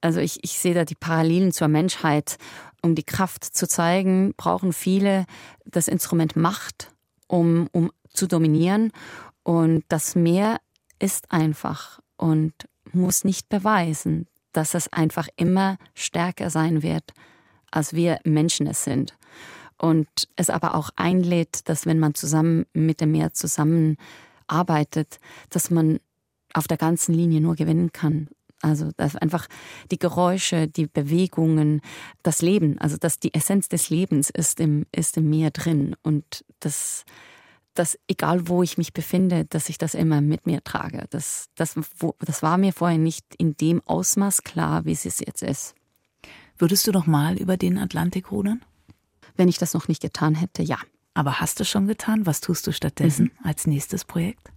Also 0.00 0.20
ich, 0.20 0.44
ich 0.44 0.58
sehe 0.58 0.74
da 0.74 0.84
die 0.84 0.94
Parallelen 0.94 1.52
zur 1.52 1.68
Menschheit. 1.68 2.36
Um 2.82 2.94
die 2.94 3.04
Kraft 3.04 3.42
zu 3.42 3.66
zeigen, 3.66 4.34
brauchen 4.36 4.72
viele 4.72 5.24
das 5.64 5.88
Instrument 5.88 6.36
Macht, 6.36 6.92
um, 7.26 7.68
um 7.72 7.90
zu 8.12 8.26
dominieren. 8.28 8.92
Und 9.42 9.84
das 9.88 10.14
Meer 10.14 10.58
ist 10.98 11.32
einfach 11.32 12.00
und 12.16 12.52
muss 12.92 13.24
nicht 13.24 13.48
beweisen 13.48 14.28
dass 14.56 14.74
es 14.74 14.92
einfach 14.92 15.28
immer 15.36 15.76
stärker 15.94 16.50
sein 16.50 16.82
wird, 16.82 17.12
als 17.70 17.92
wir 17.92 18.18
Menschen 18.24 18.66
es 18.66 18.84
sind. 18.84 19.16
Und 19.78 20.08
es 20.36 20.48
aber 20.48 20.74
auch 20.74 20.90
einlädt, 20.96 21.68
dass 21.68 21.84
wenn 21.84 21.98
man 21.98 22.14
zusammen 22.14 22.64
mit 22.72 23.02
dem 23.02 23.12
Meer 23.12 23.34
zusammenarbeitet, 23.34 25.20
dass 25.50 25.70
man 25.70 26.00
auf 26.54 26.66
der 26.66 26.78
ganzen 26.78 27.14
Linie 27.14 27.42
nur 27.42 27.54
gewinnen 27.54 27.92
kann. 27.92 28.28
Also 28.62 28.90
das 28.96 29.16
einfach 29.16 29.46
die 29.90 29.98
Geräusche, 29.98 30.66
die 30.66 30.86
Bewegungen, 30.86 31.82
das 32.22 32.40
Leben, 32.40 32.78
also 32.78 32.96
dass 32.96 33.18
die 33.18 33.34
Essenz 33.34 33.68
des 33.68 33.90
Lebens 33.90 34.30
ist 34.30 34.60
im, 34.60 34.86
ist 34.92 35.18
im 35.18 35.28
Meer 35.28 35.50
drin 35.50 35.94
und 36.02 36.44
das, 36.60 37.04
das, 37.78 37.98
egal 38.08 38.48
wo 38.48 38.62
ich 38.62 38.78
mich 38.78 38.92
befinde, 38.92 39.44
dass 39.44 39.68
ich 39.68 39.78
das 39.78 39.94
immer 39.94 40.20
mit 40.20 40.46
mir 40.46 40.62
trage. 40.64 41.06
Das, 41.10 41.48
das, 41.54 41.74
wo, 41.98 42.14
das 42.20 42.42
war 42.42 42.58
mir 42.58 42.72
vorher 42.72 42.98
nicht 42.98 43.24
in 43.36 43.56
dem 43.56 43.80
Ausmaß 43.86 44.42
klar, 44.42 44.84
wie 44.84 44.92
es 44.92 45.04
jetzt 45.04 45.42
ist. 45.42 45.74
Würdest 46.58 46.86
du 46.86 46.92
noch 46.92 47.06
mal 47.06 47.36
über 47.36 47.56
den 47.56 47.78
Atlantik 47.78 48.32
rudern? 48.32 48.64
Wenn 49.36 49.48
ich 49.48 49.58
das 49.58 49.74
noch 49.74 49.88
nicht 49.88 50.00
getan 50.00 50.34
hätte, 50.34 50.62
ja. 50.62 50.78
Aber 51.14 51.40
hast 51.40 51.60
du 51.60 51.64
schon 51.64 51.86
getan? 51.86 52.26
Was 52.26 52.40
tust 52.40 52.66
du 52.66 52.72
stattdessen 52.72 53.24
mhm. 53.24 53.46
als 53.46 53.66
nächstes 53.66 54.04
Projekt 54.04 54.50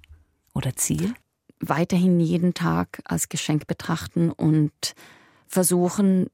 oder 0.54 0.76
Ziel? 0.76 1.14
Weiterhin 1.60 2.20
jeden 2.20 2.54
Tag 2.54 3.02
als 3.06 3.30
Geschenk 3.30 3.68
betrachten 3.68 4.32
und 4.32 4.94
versuchen, 5.48 6.28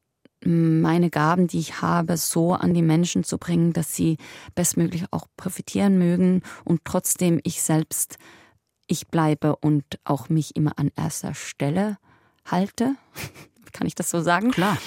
meine 0.43 1.09
Gaben, 1.09 1.47
die 1.47 1.59
ich 1.59 1.81
habe, 1.81 2.17
so 2.17 2.53
an 2.53 2.73
die 2.73 2.81
Menschen 2.81 3.23
zu 3.23 3.37
bringen, 3.37 3.73
dass 3.73 3.95
sie 3.95 4.17
bestmöglich 4.53 5.05
auch 5.11 5.27
profitieren 5.37 5.97
mögen 5.97 6.41
und 6.63 6.81
trotzdem 6.83 7.39
ich 7.43 7.61
selbst 7.61 8.17
ich 8.87 9.07
bleibe 9.07 9.55
und 9.55 9.83
auch 10.03 10.29
mich 10.29 10.55
immer 10.55 10.77
an 10.77 10.91
erster 10.95 11.33
Stelle 11.33 11.97
halte. 12.45 12.95
Kann 13.73 13.87
ich 13.87 13.95
das 13.95 14.09
so 14.09 14.21
sagen? 14.21 14.51
Klar. 14.51 14.77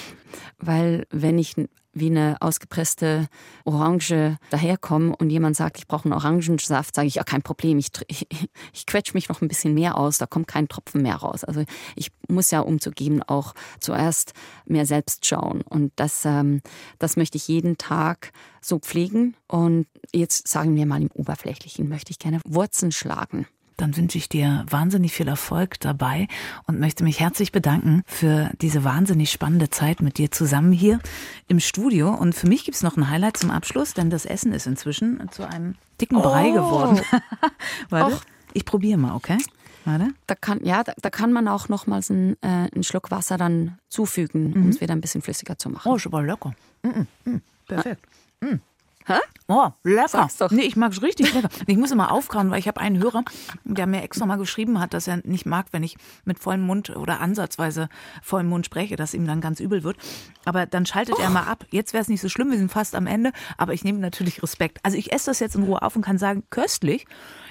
Weil 0.59 1.07
wenn 1.11 1.39
ich 1.39 1.57
wie 2.01 2.11
eine 2.11 2.37
ausgepresste 2.41 3.29
Orange 3.65 4.39
daherkomme 4.51 5.15
und 5.17 5.31
jemand 5.31 5.57
sagt, 5.57 5.79
ich 5.79 5.87
brauche 5.87 6.05
einen 6.05 6.15
Orangensaft, 6.15 6.95
sage 6.95 7.09
ich, 7.09 7.17
ja, 7.17 7.25
kein 7.25 7.43
Problem, 7.43 7.79
ich, 7.79 7.91
ich, 8.09 8.27
ich 8.73 8.87
quetsche 8.87 9.15
mich 9.15 9.29
noch 9.29 9.43
ein 9.43 9.49
bisschen 9.49 9.75
mehr 9.75 9.97
aus, 9.97 10.19
da 10.19 10.27
kommt 10.27 10.49
kein 10.49 10.69
Tropfen 10.69 11.03
mehr 11.03 11.17
raus. 11.17 11.45
Also 11.45 11.65
ich 11.97 12.11
muss 12.29 12.51
ja 12.51 12.61
umzugeben 12.61 13.23
auch 13.23 13.55
zuerst 13.81 14.33
mehr 14.67 14.87
selbst 14.87 15.27
schauen. 15.27 15.63
Und 15.63 15.93
das, 15.97 16.25
ähm, 16.25 16.63
das 16.99 17.17
möchte 17.17 17.37
ich 17.37 17.49
jeden 17.49 17.79
Tag 17.79 18.33
so 18.61 18.79
pflegen. 18.79 19.37
Und 19.47 19.87
jetzt 20.13 20.49
sagen 20.49 20.77
wir 20.77 20.87
mal 20.87 21.03
im 21.03 21.11
Oberflächlichen, 21.13 21.89
möchte 21.89 22.11
ich 22.11 22.19
gerne 22.19 22.41
Wurzeln 22.47 22.93
schlagen 22.93 23.47
dann 23.79 23.97
wünsche 23.97 24.19
ich 24.19 24.29
dir 24.29 24.67
wahnsinnig 24.69 25.13
viel 25.13 25.29
Erfolg 25.29 25.81
dabei 25.81 26.29
und 26.67 26.79
möchte 26.79 27.05
mich 27.05 27.21
herzlich 27.21 27.53
bedanken 27.53 28.03
für 28.07 28.51
diese 28.61 28.85
wahnsinnig 28.85 29.31
spannende 29.31 29.71
Zeit 29.71 30.03
mit 30.03 30.19
dir 30.19 30.31
zusammen 30.31 30.73
hier 30.73 30.99
im 31.47 31.61
Studio. 31.61 32.13
Und 32.13 32.35
für 32.35 32.49
mich 32.49 32.65
gibt 32.65 32.75
es 32.75 32.83
noch 32.83 32.97
ein 32.97 33.09
Highlight 33.09 33.37
zum 33.37 33.51
Abschluss, 33.51 33.95
denn 33.95 34.11
das 34.11 34.27
Essen 34.27 34.53
ist 34.53 34.67
inzwischen 34.67 35.31
zu 35.31 35.49
einem 35.49 35.77
dicken 36.01 36.17
oh. 36.17 36.23
Brei 36.23 36.51
geworden. 36.51 37.01
Warte, 37.89 38.17
Och. 38.17 38.23
ich 38.53 38.65
probiere 38.65 38.99
mal, 38.99 39.15
okay? 39.15 39.39
Warte. 39.85 40.09
Da 40.27 40.35
kann, 40.35 40.65
ja, 40.65 40.83
da, 40.83 40.93
da 41.01 41.09
kann 41.09 41.33
man 41.33 41.47
auch 41.49 41.69
nochmals 41.69 42.11
einen, 42.11 42.35
äh, 42.43 42.69
einen 42.75 42.83
Schluck 42.83 43.11
Wasser 43.11 43.39
dann 43.39 43.79
zufügen, 43.89 44.51
mhm. 44.51 44.63
um 44.65 44.69
es 44.69 44.81
wieder 44.81 44.93
ein 44.93 45.01
bisschen 45.01 45.23
flüssiger 45.23 45.57
zu 45.57 45.71
machen. 45.71 45.91
Oh, 45.91 45.99
schon 45.99 46.13
mal 46.13 46.27
lecker. 46.27 46.53
Mm 46.83 47.07
-mm. 47.27 47.41
Perfekt. 47.67 48.05
Mm. 48.41 48.57
Hä? 49.09 49.19
Oh, 49.49 49.71
lecker. 49.85 50.29
Nee, 50.51 50.63
ich 50.63 50.77
mag 50.77 50.93
es 50.93 51.01
richtig 51.01 51.33
lecker. 51.33 51.49
Ich 51.67 51.79
muss 51.79 51.91
immer 51.91 52.13
aufkauen, 52.13 52.51
weil 52.51 52.59
ich 52.59 52.69
habe 52.69 52.79
einen 52.83 53.03
Hörer, 53.03 53.25
der 53.65 53.87
mir 53.87 54.03
extra 54.03 54.27
mal 54.27 54.37
geschrieben 54.37 54.79
hat, 54.79 54.93
dass 54.93 55.09
er 55.09 55.23
nicht 55.25 55.47
mag, 55.47 55.69
wenn 55.71 55.83
ich 55.83 55.97
mit 56.27 56.39
vollem 56.39 56.61
Mund 56.61 56.95
oder 56.95 57.21
ansatzweise 57.21 57.89
vollem 58.23 58.49
Mund 58.49 58.67
spreche, 58.67 58.97
dass 58.97 59.15
ihm 59.15 59.27
dann 59.27 59.41
ganz 59.41 59.61
übel 59.61 59.83
wird. 59.83 59.97
Aber 60.45 60.67
dann 60.67 60.85
schaltet 60.85 61.15
oh. 61.19 61.23
er 61.23 61.31
mal 61.31 61.45
ab. 61.45 61.65
Jetzt 61.71 61.95
wäre 61.95 62.03
es 62.03 62.09
nicht 62.09 62.21
so 62.21 62.29
schlimm, 62.29 62.51
wir 62.51 62.59
sind 62.59 62.71
fast 62.71 62.95
am 62.95 63.07
Ende, 63.07 63.33
aber 63.57 63.73
ich 63.73 63.83
nehme 63.83 63.99
natürlich 63.99 64.43
Respekt. 64.43 64.81
Also 64.83 64.99
ich 64.99 65.11
esse 65.11 65.31
das 65.31 65.41
jetzt 65.41 65.57
in 65.57 65.63
Ruhe 65.63 65.81
auf 65.81 65.97
und 65.97 66.03
kann 66.03 66.19
sagen, 66.19 66.43
köstlich. 66.51 67.07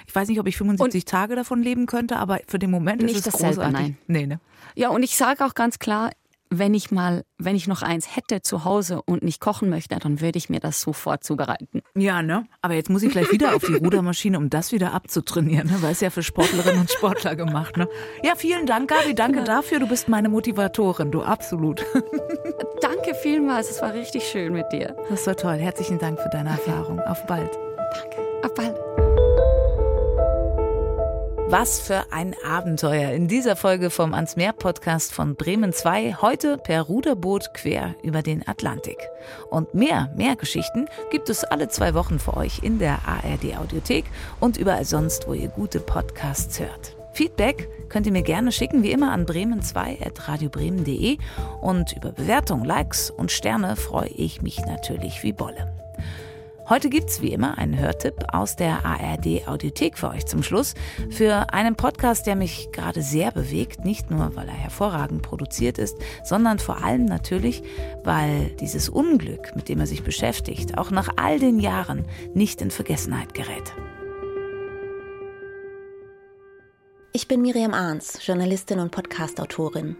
Ich 0.06 0.14
weiß 0.14 0.28
nicht, 0.28 0.38
ob 0.38 0.46
ich 0.46 0.56
75 0.56 1.02
und 1.02 1.08
Tage 1.08 1.34
davon 1.34 1.60
leben 1.60 1.86
könnte, 1.86 2.18
aber 2.18 2.38
für 2.46 2.60
den 2.60 2.70
Moment 2.70 3.02
ist 3.02 3.26
es 3.26 3.32
großartig. 3.32 3.72
Nein. 3.72 3.98
Nee, 4.06 4.26
ne? 4.26 4.38
Ja, 4.76 4.90
und 4.90 5.02
ich 5.02 5.16
sage 5.16 5.44
auch 5.44 5.54
ganz 5.54 5.80
klar, 5.80 6.12
wenn 6.50 6.74
ich 6.74 6.90
mal, 6.90 7.24
wenn 7.38 7.56
ich 7.56 7.66
noch 7.66 7.82
eins 7.82 8.14
hätte 8.16 8.42
zu 8.42 8.64
Hause 8.64 9.02
und 9.02 9.22
nicht 9.22 9.40
kochen 9.40 9.68
möchte, 9.68 9.96
dann 9.98 10.20
würde 10.20 10.38
ich 10.38 10.48
mir 10.48 10.60
das 10.60 10.80
sofort 10.80 11.24
zubereiten. 11.24 11.82
Ja, 11.96 12.22
ne? 12.22 12.44
Aber 12.62 12.74
jetzt 12.74 12.90
muss 12.90 13.02
ich 13.02 13.10
gleich 13.10 13.30
wieder 13.32 13.54
auf 13.54 13.64
die 13.64 13.74
Rudermaschine, 13.84 14.38
um 14.38 14.50
das 14.50 14.72
wieder 14.72 14.92
abzutrainieren, 14.92 15.68
ne? 15.68 15.76
weil 15.80 15.92
es 15.92 16.00
ja 16.00 16.10
für 16.10 16.22
Sportlerinnen 16.22 16.80
und 16.80 16.90
Sportler 16.90 17.36
gemacht, 17.36 17.76
ne? 17.76 17.88
Ja, 18.22 18.34
vielen 18.36 18.66
Dank, 18.66 18.88
Gabi. 18.88 19.14
Danke 19.14 19.44
dafür. 19.44 19.80
Du 19.80 19.88
bist 19.88 20.08
meine 20.08 20.28
Motivatorin, 20.28 21.10
du 21.10 21.22
absolut. 21.22 21.84
Danke 22.80 23.14
vielmals. 23.14 23.70
Es 23.70 23.82
war 23.82 23.92
richtig 23.92 24.24
schön 24.24 24.52
mit 24.52 24.70
dir. 24.72 24.96
Das 25.08 25.26
war 25.26 25.36
toll. 25.36 25.56
Herzlichen 25.56 25.98
Dank 25.98 26.20
für 26.20 26.28
deine 26.30 26.50
Erfahrung. 26.50 27.00
Auf 27.00 27.26
bald. 27.26 27.50
Danke. 27.76 28.16
Auf 28.44 28.54
bald. 28.54 28.87
Was 31.50 31.80
für 31.80 32.12
ein 32.12 32.34
Abenteuer 32.46 33.12
in 33.12 33.26
dieser 33.26 33.56
Folge 33.56 33.88
vom 33.88 34.12
Ans 34.12 34.36
Meer 34.36 34.52
Podcast 34.52 35.14
von 35.14 35.34
Bremen 35.34 35.72
2. 35.72 36.16
Heute 36.20 36.58
per 36.58 36.82
Ruderboot 36.82 37.54
quer 37.54 37.94
über 38.02 38.20
den 38.20 38.46
Atlantik. 38.46 38.98
Und 39.48 39.72
mehr, 39.72 40.12
mehr 40.14 40.36
Geschichten 40.36 40.88
gibt 41.10 41.30
es 41.30 41.44
alle 41.44 41.68
zwei 41.68 41.94
Wochen 41.94 42.18
für 42.18 42.36
euch 42.36 42.62
in 42.62 42.78
der 42.78 42.98
ARD 43.08 43.56
Audiothek 43.56 44.04
und 44.40 44.58
überall 44.58 44.84
sonst, 44.84 45.26
wo 45.26 45.32
ihr 45.32 45.48
gute 45.48 45.80
Podcasts 45.80 46.60
hört. 46.60 46.98
Feedback 47.14 47.70
könnt 47.88 48.04
ihr 48.04 48.12
mir 48.12 48.22
gerne 48.22 48.52
schicken, 48.52 48.82
wie 48.82 48.92
immer 48.92 49.10
an 49.12 49.24
bremen2.radiobremen.de 49.24 51.16
und 51.62 51.96
über 51.96 52.12
Bewertungen, 52.12 52.66
Likes 52.66 53.10
und 53.10 53.32
Sterne 53.32 53.76
freue 53.76 54.10
ich 54.10 54.42
mich 54.42 54.58
natürlich 54.66 55.22
wie 55.22 55.32
Bolle. 55.32 55.77
Heute 56.68 56.90
gibt's 56.90 57.22
wie 57.22 57.32
immer 57.32 57.56
einen 57.56 57.78
Hörtipp 57.78 58.26
aus 58.34 58.54
der 58.54 58.84
ARD 58.84 59.48
Audiothek 59.48 59.96
für 59.96 60.10
euch 60.10 60.26
zum 60.26 60.42
Schluss. 60.42 60.74
Für 61.08 61.54
einen 61.54 61.76
Podcast, 61.76 62.26
der 62.26 62.36
mich 62.36 62.68
gerade 62.72 63.00
sehr 63.00 63.30
bewegt, 63.30 63.86
nicht 63.86 64.10
nur 64.10 64.36
weil 64.36 64.48
er 64.48 64.54
hervorragend 64.54 65.22
produziert 65.22 65.78
ist, 65.78 65.96
sondern 66.24 66.58
vor 66.58 66.84
allem 66.84 67.06
natürlich, 67.06 67.62
weil 68.04 68.50
dieses 68.60 68.90
Unglück, 68.90 69.56
mit 69.56 69.70
dem 69.70 69.80
er 69.80 69.86
sich 69.86 70.02
beschäftigt, 70.02 70.76
auch 70.76 70.90
nach 70.90 71.08
all 71.16 71.38
den 71.38 71.58
Jahren 71.58 72.04
nicht 72.34 72.60
in 72.60 72.70
Vergessenheit 72.70 73.32
gerät. 73.32 73.72
Ich 77.14 77.28
bin 77.28 77.40
Miriam 77.40 77.72
Arns, 77.72 78.18
Journalistin 78.26 78.78
und 78.80 78.90
Podcastautorin. 78.90 79.96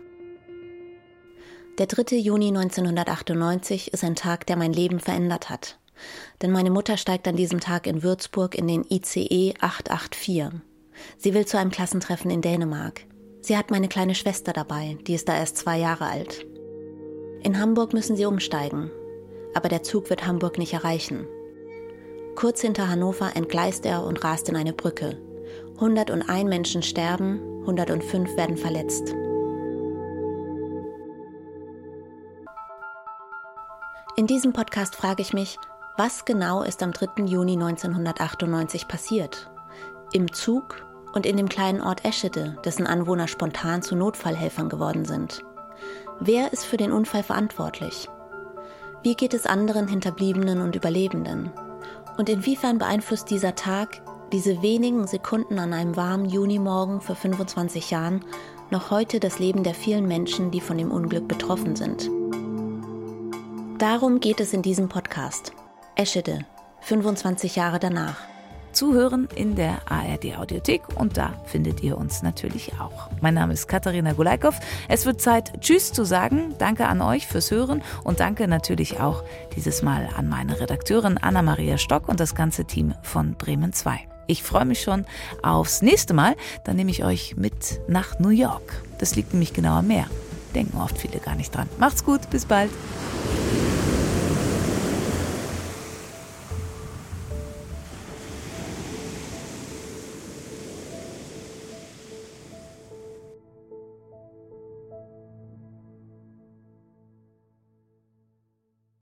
Der 1.79 1.87
3. 1.87 2.17
Juni 2.17 2.49
1998 2.49 3.95
ist 3.95 4.05
ein 4.05 4.17
Tag, 4.17 4.45
der 4.45 4.57
mein 4.57 4.75
Leben 4.75 5.01
verändert 5.01 5.49
hat. 5.49 5.79
Denn 6.43 6.51
meine 6.51 6.71
Mutter 6.71 6.97
steigt 6.97 7.27
an 7.29 7.37
diesem 7.37 7.61
Tag 7.61 7.87
in 7.87 8.03
Würzburg 8.03 8.55
in 8.55 8.67
den 8.69 8.85
ICE 8.89 9.55
884. 9.61 10.61
Sie 11.17 11.35
will 11.35 11.47
zu 11.47 11.59
einem 11.59 11.71
Klassentreffen 11.71 12.31
in 12.31 12.43
Dänemark. 12.43 13.03
Sie 13.41 13.57
hat 13.57 13.71
meine 13.71 13.89
kleine 13.89 14.15
Schwester 14.15 14.53
dabei, 14.53 14.99
die 15.07 15.15
ist 15.15 15.29
da 15.29 15.37
erst 15.37 15.57
zwei 15.57 15.79
Jahre 15.79 16.07
alt. 16.07 16.45
In 17.43 17.61
Hamburg 17.61 17.93
müssen 17.93 18.17
sie 18.17 18.27
umsteigen, 18.27 18.91
aber 19.55 19.69
der 19.69 19.83
Zug 19.83 20.11
wird 20.11 20.27
Hamburg 20.27 20.59
nicht 20.59 20.73
erreichen. 20.73 21.27
Kurz 22.35 22.61
hinter 22.61 22.89
Hannover 22.89 23.37
entgleist 23.37 23.87
er 23.87 24.05
und 24.05 24.23
rast 24.23 24.49
in 24.49 24.57
eine 24.57 24.73
Brücke. 24.73 25.19
101 25.77 26.49
Menschen 26.49 26.83
sterben, 26.83 27.41
105 27.61 28.37
werden 28.37 28.57
verletzt. 28.57 29.15
In 34.17 34.27
diesem 34.27 34.53
Podcast 34.53 34.97
frage 34.97 35.23
ich 35.23 35.33
mich, 35.33 35.59
was 35.99 36.25
genau 36.25 36.63
ist 36.63 36.81
am 36.85 36.93
3. 36.93 37.25
Juni 37.25 37.55
1998 37.55 38.87
passiert? 38.87 39.51
Im 40.13 40.33
Zug 40.33 40.87
und 41.13 41.27
in 41.27 41.37
dem 41.37 41.49
kleinen 41.49 41.81
Ort 41.81 42.05
Eschede, 42.05 42.57
dessen 42.65 42.87
Anwohner 42.87 43.27
spontan 43.27 43.83
zu 43.83 43.97
Notfallhelfern 43.97 44.69
geworden 44.69 45.05
sind. 45.05 45.43
Wer 46.21 46.53
ist 46.53 46.65
für 46.65 46.77
den 46.77 46.93
Unfall 46.93 47.25
verantwortlich? 47.25 48.09
Wie 49.03 49.17
geht 49.17 49.35
es 49.35 49.45
anderen 49.45 49.89
Hinterbliebenen 49.89 50.61
und 50.61 50.77
Überlebenden? 50.77 51.51
Und 52.17 52.29
inwiefern 52.29 52.79
beeinflusst 52.79 53.29
dieser 53.29 53.57
Tag, 53.57 54.01
diese 54.31 54.63
wenigen 54.63 55.09
Sekunden 55.09 55.59
an 55.59 55.73
einem 55.73 55.97
warmen 55.97 56.27
Junimorgen 56.27 57.01
vor 57.01 57.17
25 57.17 57.91
Jahren, 57.91 58.25
noch 58.71 58.93
heute 58.93 59.19
das 59.19 59.41
Leben 59.41 59.65
der 59.65 59.75
vielen 59.75 60.07
Menschen, 60.07 60.53
die 60.53 60.61
von 60.61 60.79
dem 60.79 60.93
Unglück 60.93 61.27
betroffen 61.27 61.75
sind? 61.75 62.09
Darum 63.79 64.21
geht 64.21 64.39
es 64.39 64.53
in 64.53 64.63
diesem 64.63 64.89
Podcast. 64.89 65.53
Eschede, 65.99 66.47
25 66.83 67.57
Jahre 67.57 67.81
danach. 67.81 68.19
Zuhören 68.71 69.27
in 69.35 69.57
der 69.57 69.81
ARD 69.91 70.39
Audiothek 70.39 70.83
und 70.95 71.17
da 71.17 71.35
findet 71.45 71.83
ihr 71.83 71.99
uns 71.99 72.23
natürlich 72.23 72.75
auch. 72.79 73.11
Mein 73.21 73.35
Name 73.35 73.53
ist 73.53 73.67
Katharina 73.67 74.13
Gulaikow. 74.13 74.55
Es 74.87 75.07
wird 75.07 75.21
Zeit, 75.21 75.61
Tschüss 75.61 75.93
zu 75.93 76.05
sagen. 76.05 76.55
Danke 76.59 76.87
an 76.87 77.03
euch 77.03 77.27
fürs 77.27 77.51
Hören 77.51 77.83
und 78.05 78.21
danke 78.21 78.47
natürlich 78.47 79.01
auch 79.01 79.25
dieses 79.57 79.83
Mal 79.83 80.09
an 80.17 80.29
meine 80.29 80.61
Redakteurin 80.61 81.19
Anna-Maria 81.19 81.79
Stock 81.79 82.09
und 82.09 82.21
das 82.21 82.37
ganze 82.37 82.65
Team 82.65 82.95
von 83.03 83.35
Bremen 83.35 83.73
2. 83.73 83.99
Ich 84.29 84.45
freue 84.45 84.67
mich 84.67 84.81
schon 84.81 85.05
aufs 85.43 85.83
nächste 85.83 86.15
Mal. 86.15 86.37
Dann 86.63 86.77
nehme 86.77 86.93
ich 86.93 87.03
euch 87.03 87.35
mit 87.37 87.81
nach 87.89 88.21
New 88.21 88.29
York. 88.29 88.85
Das 88.99 89.17
liegt 89.17 89.33
nämlich 89.33 89.53
genau 89.53 89.79
am 89.79 89.89
Meer. 89.89 90.07
Denken 90.55 90.79
oft 90.79 90.97
viele 90.97 91.19
gar 91.19 91.35
nicht 91.35 91.53
dran. 91.53 91.69
Macht's 91.81 92.05
gut, 92.05 92.31
bis 92.31 92.45
bald. 92.47 92.71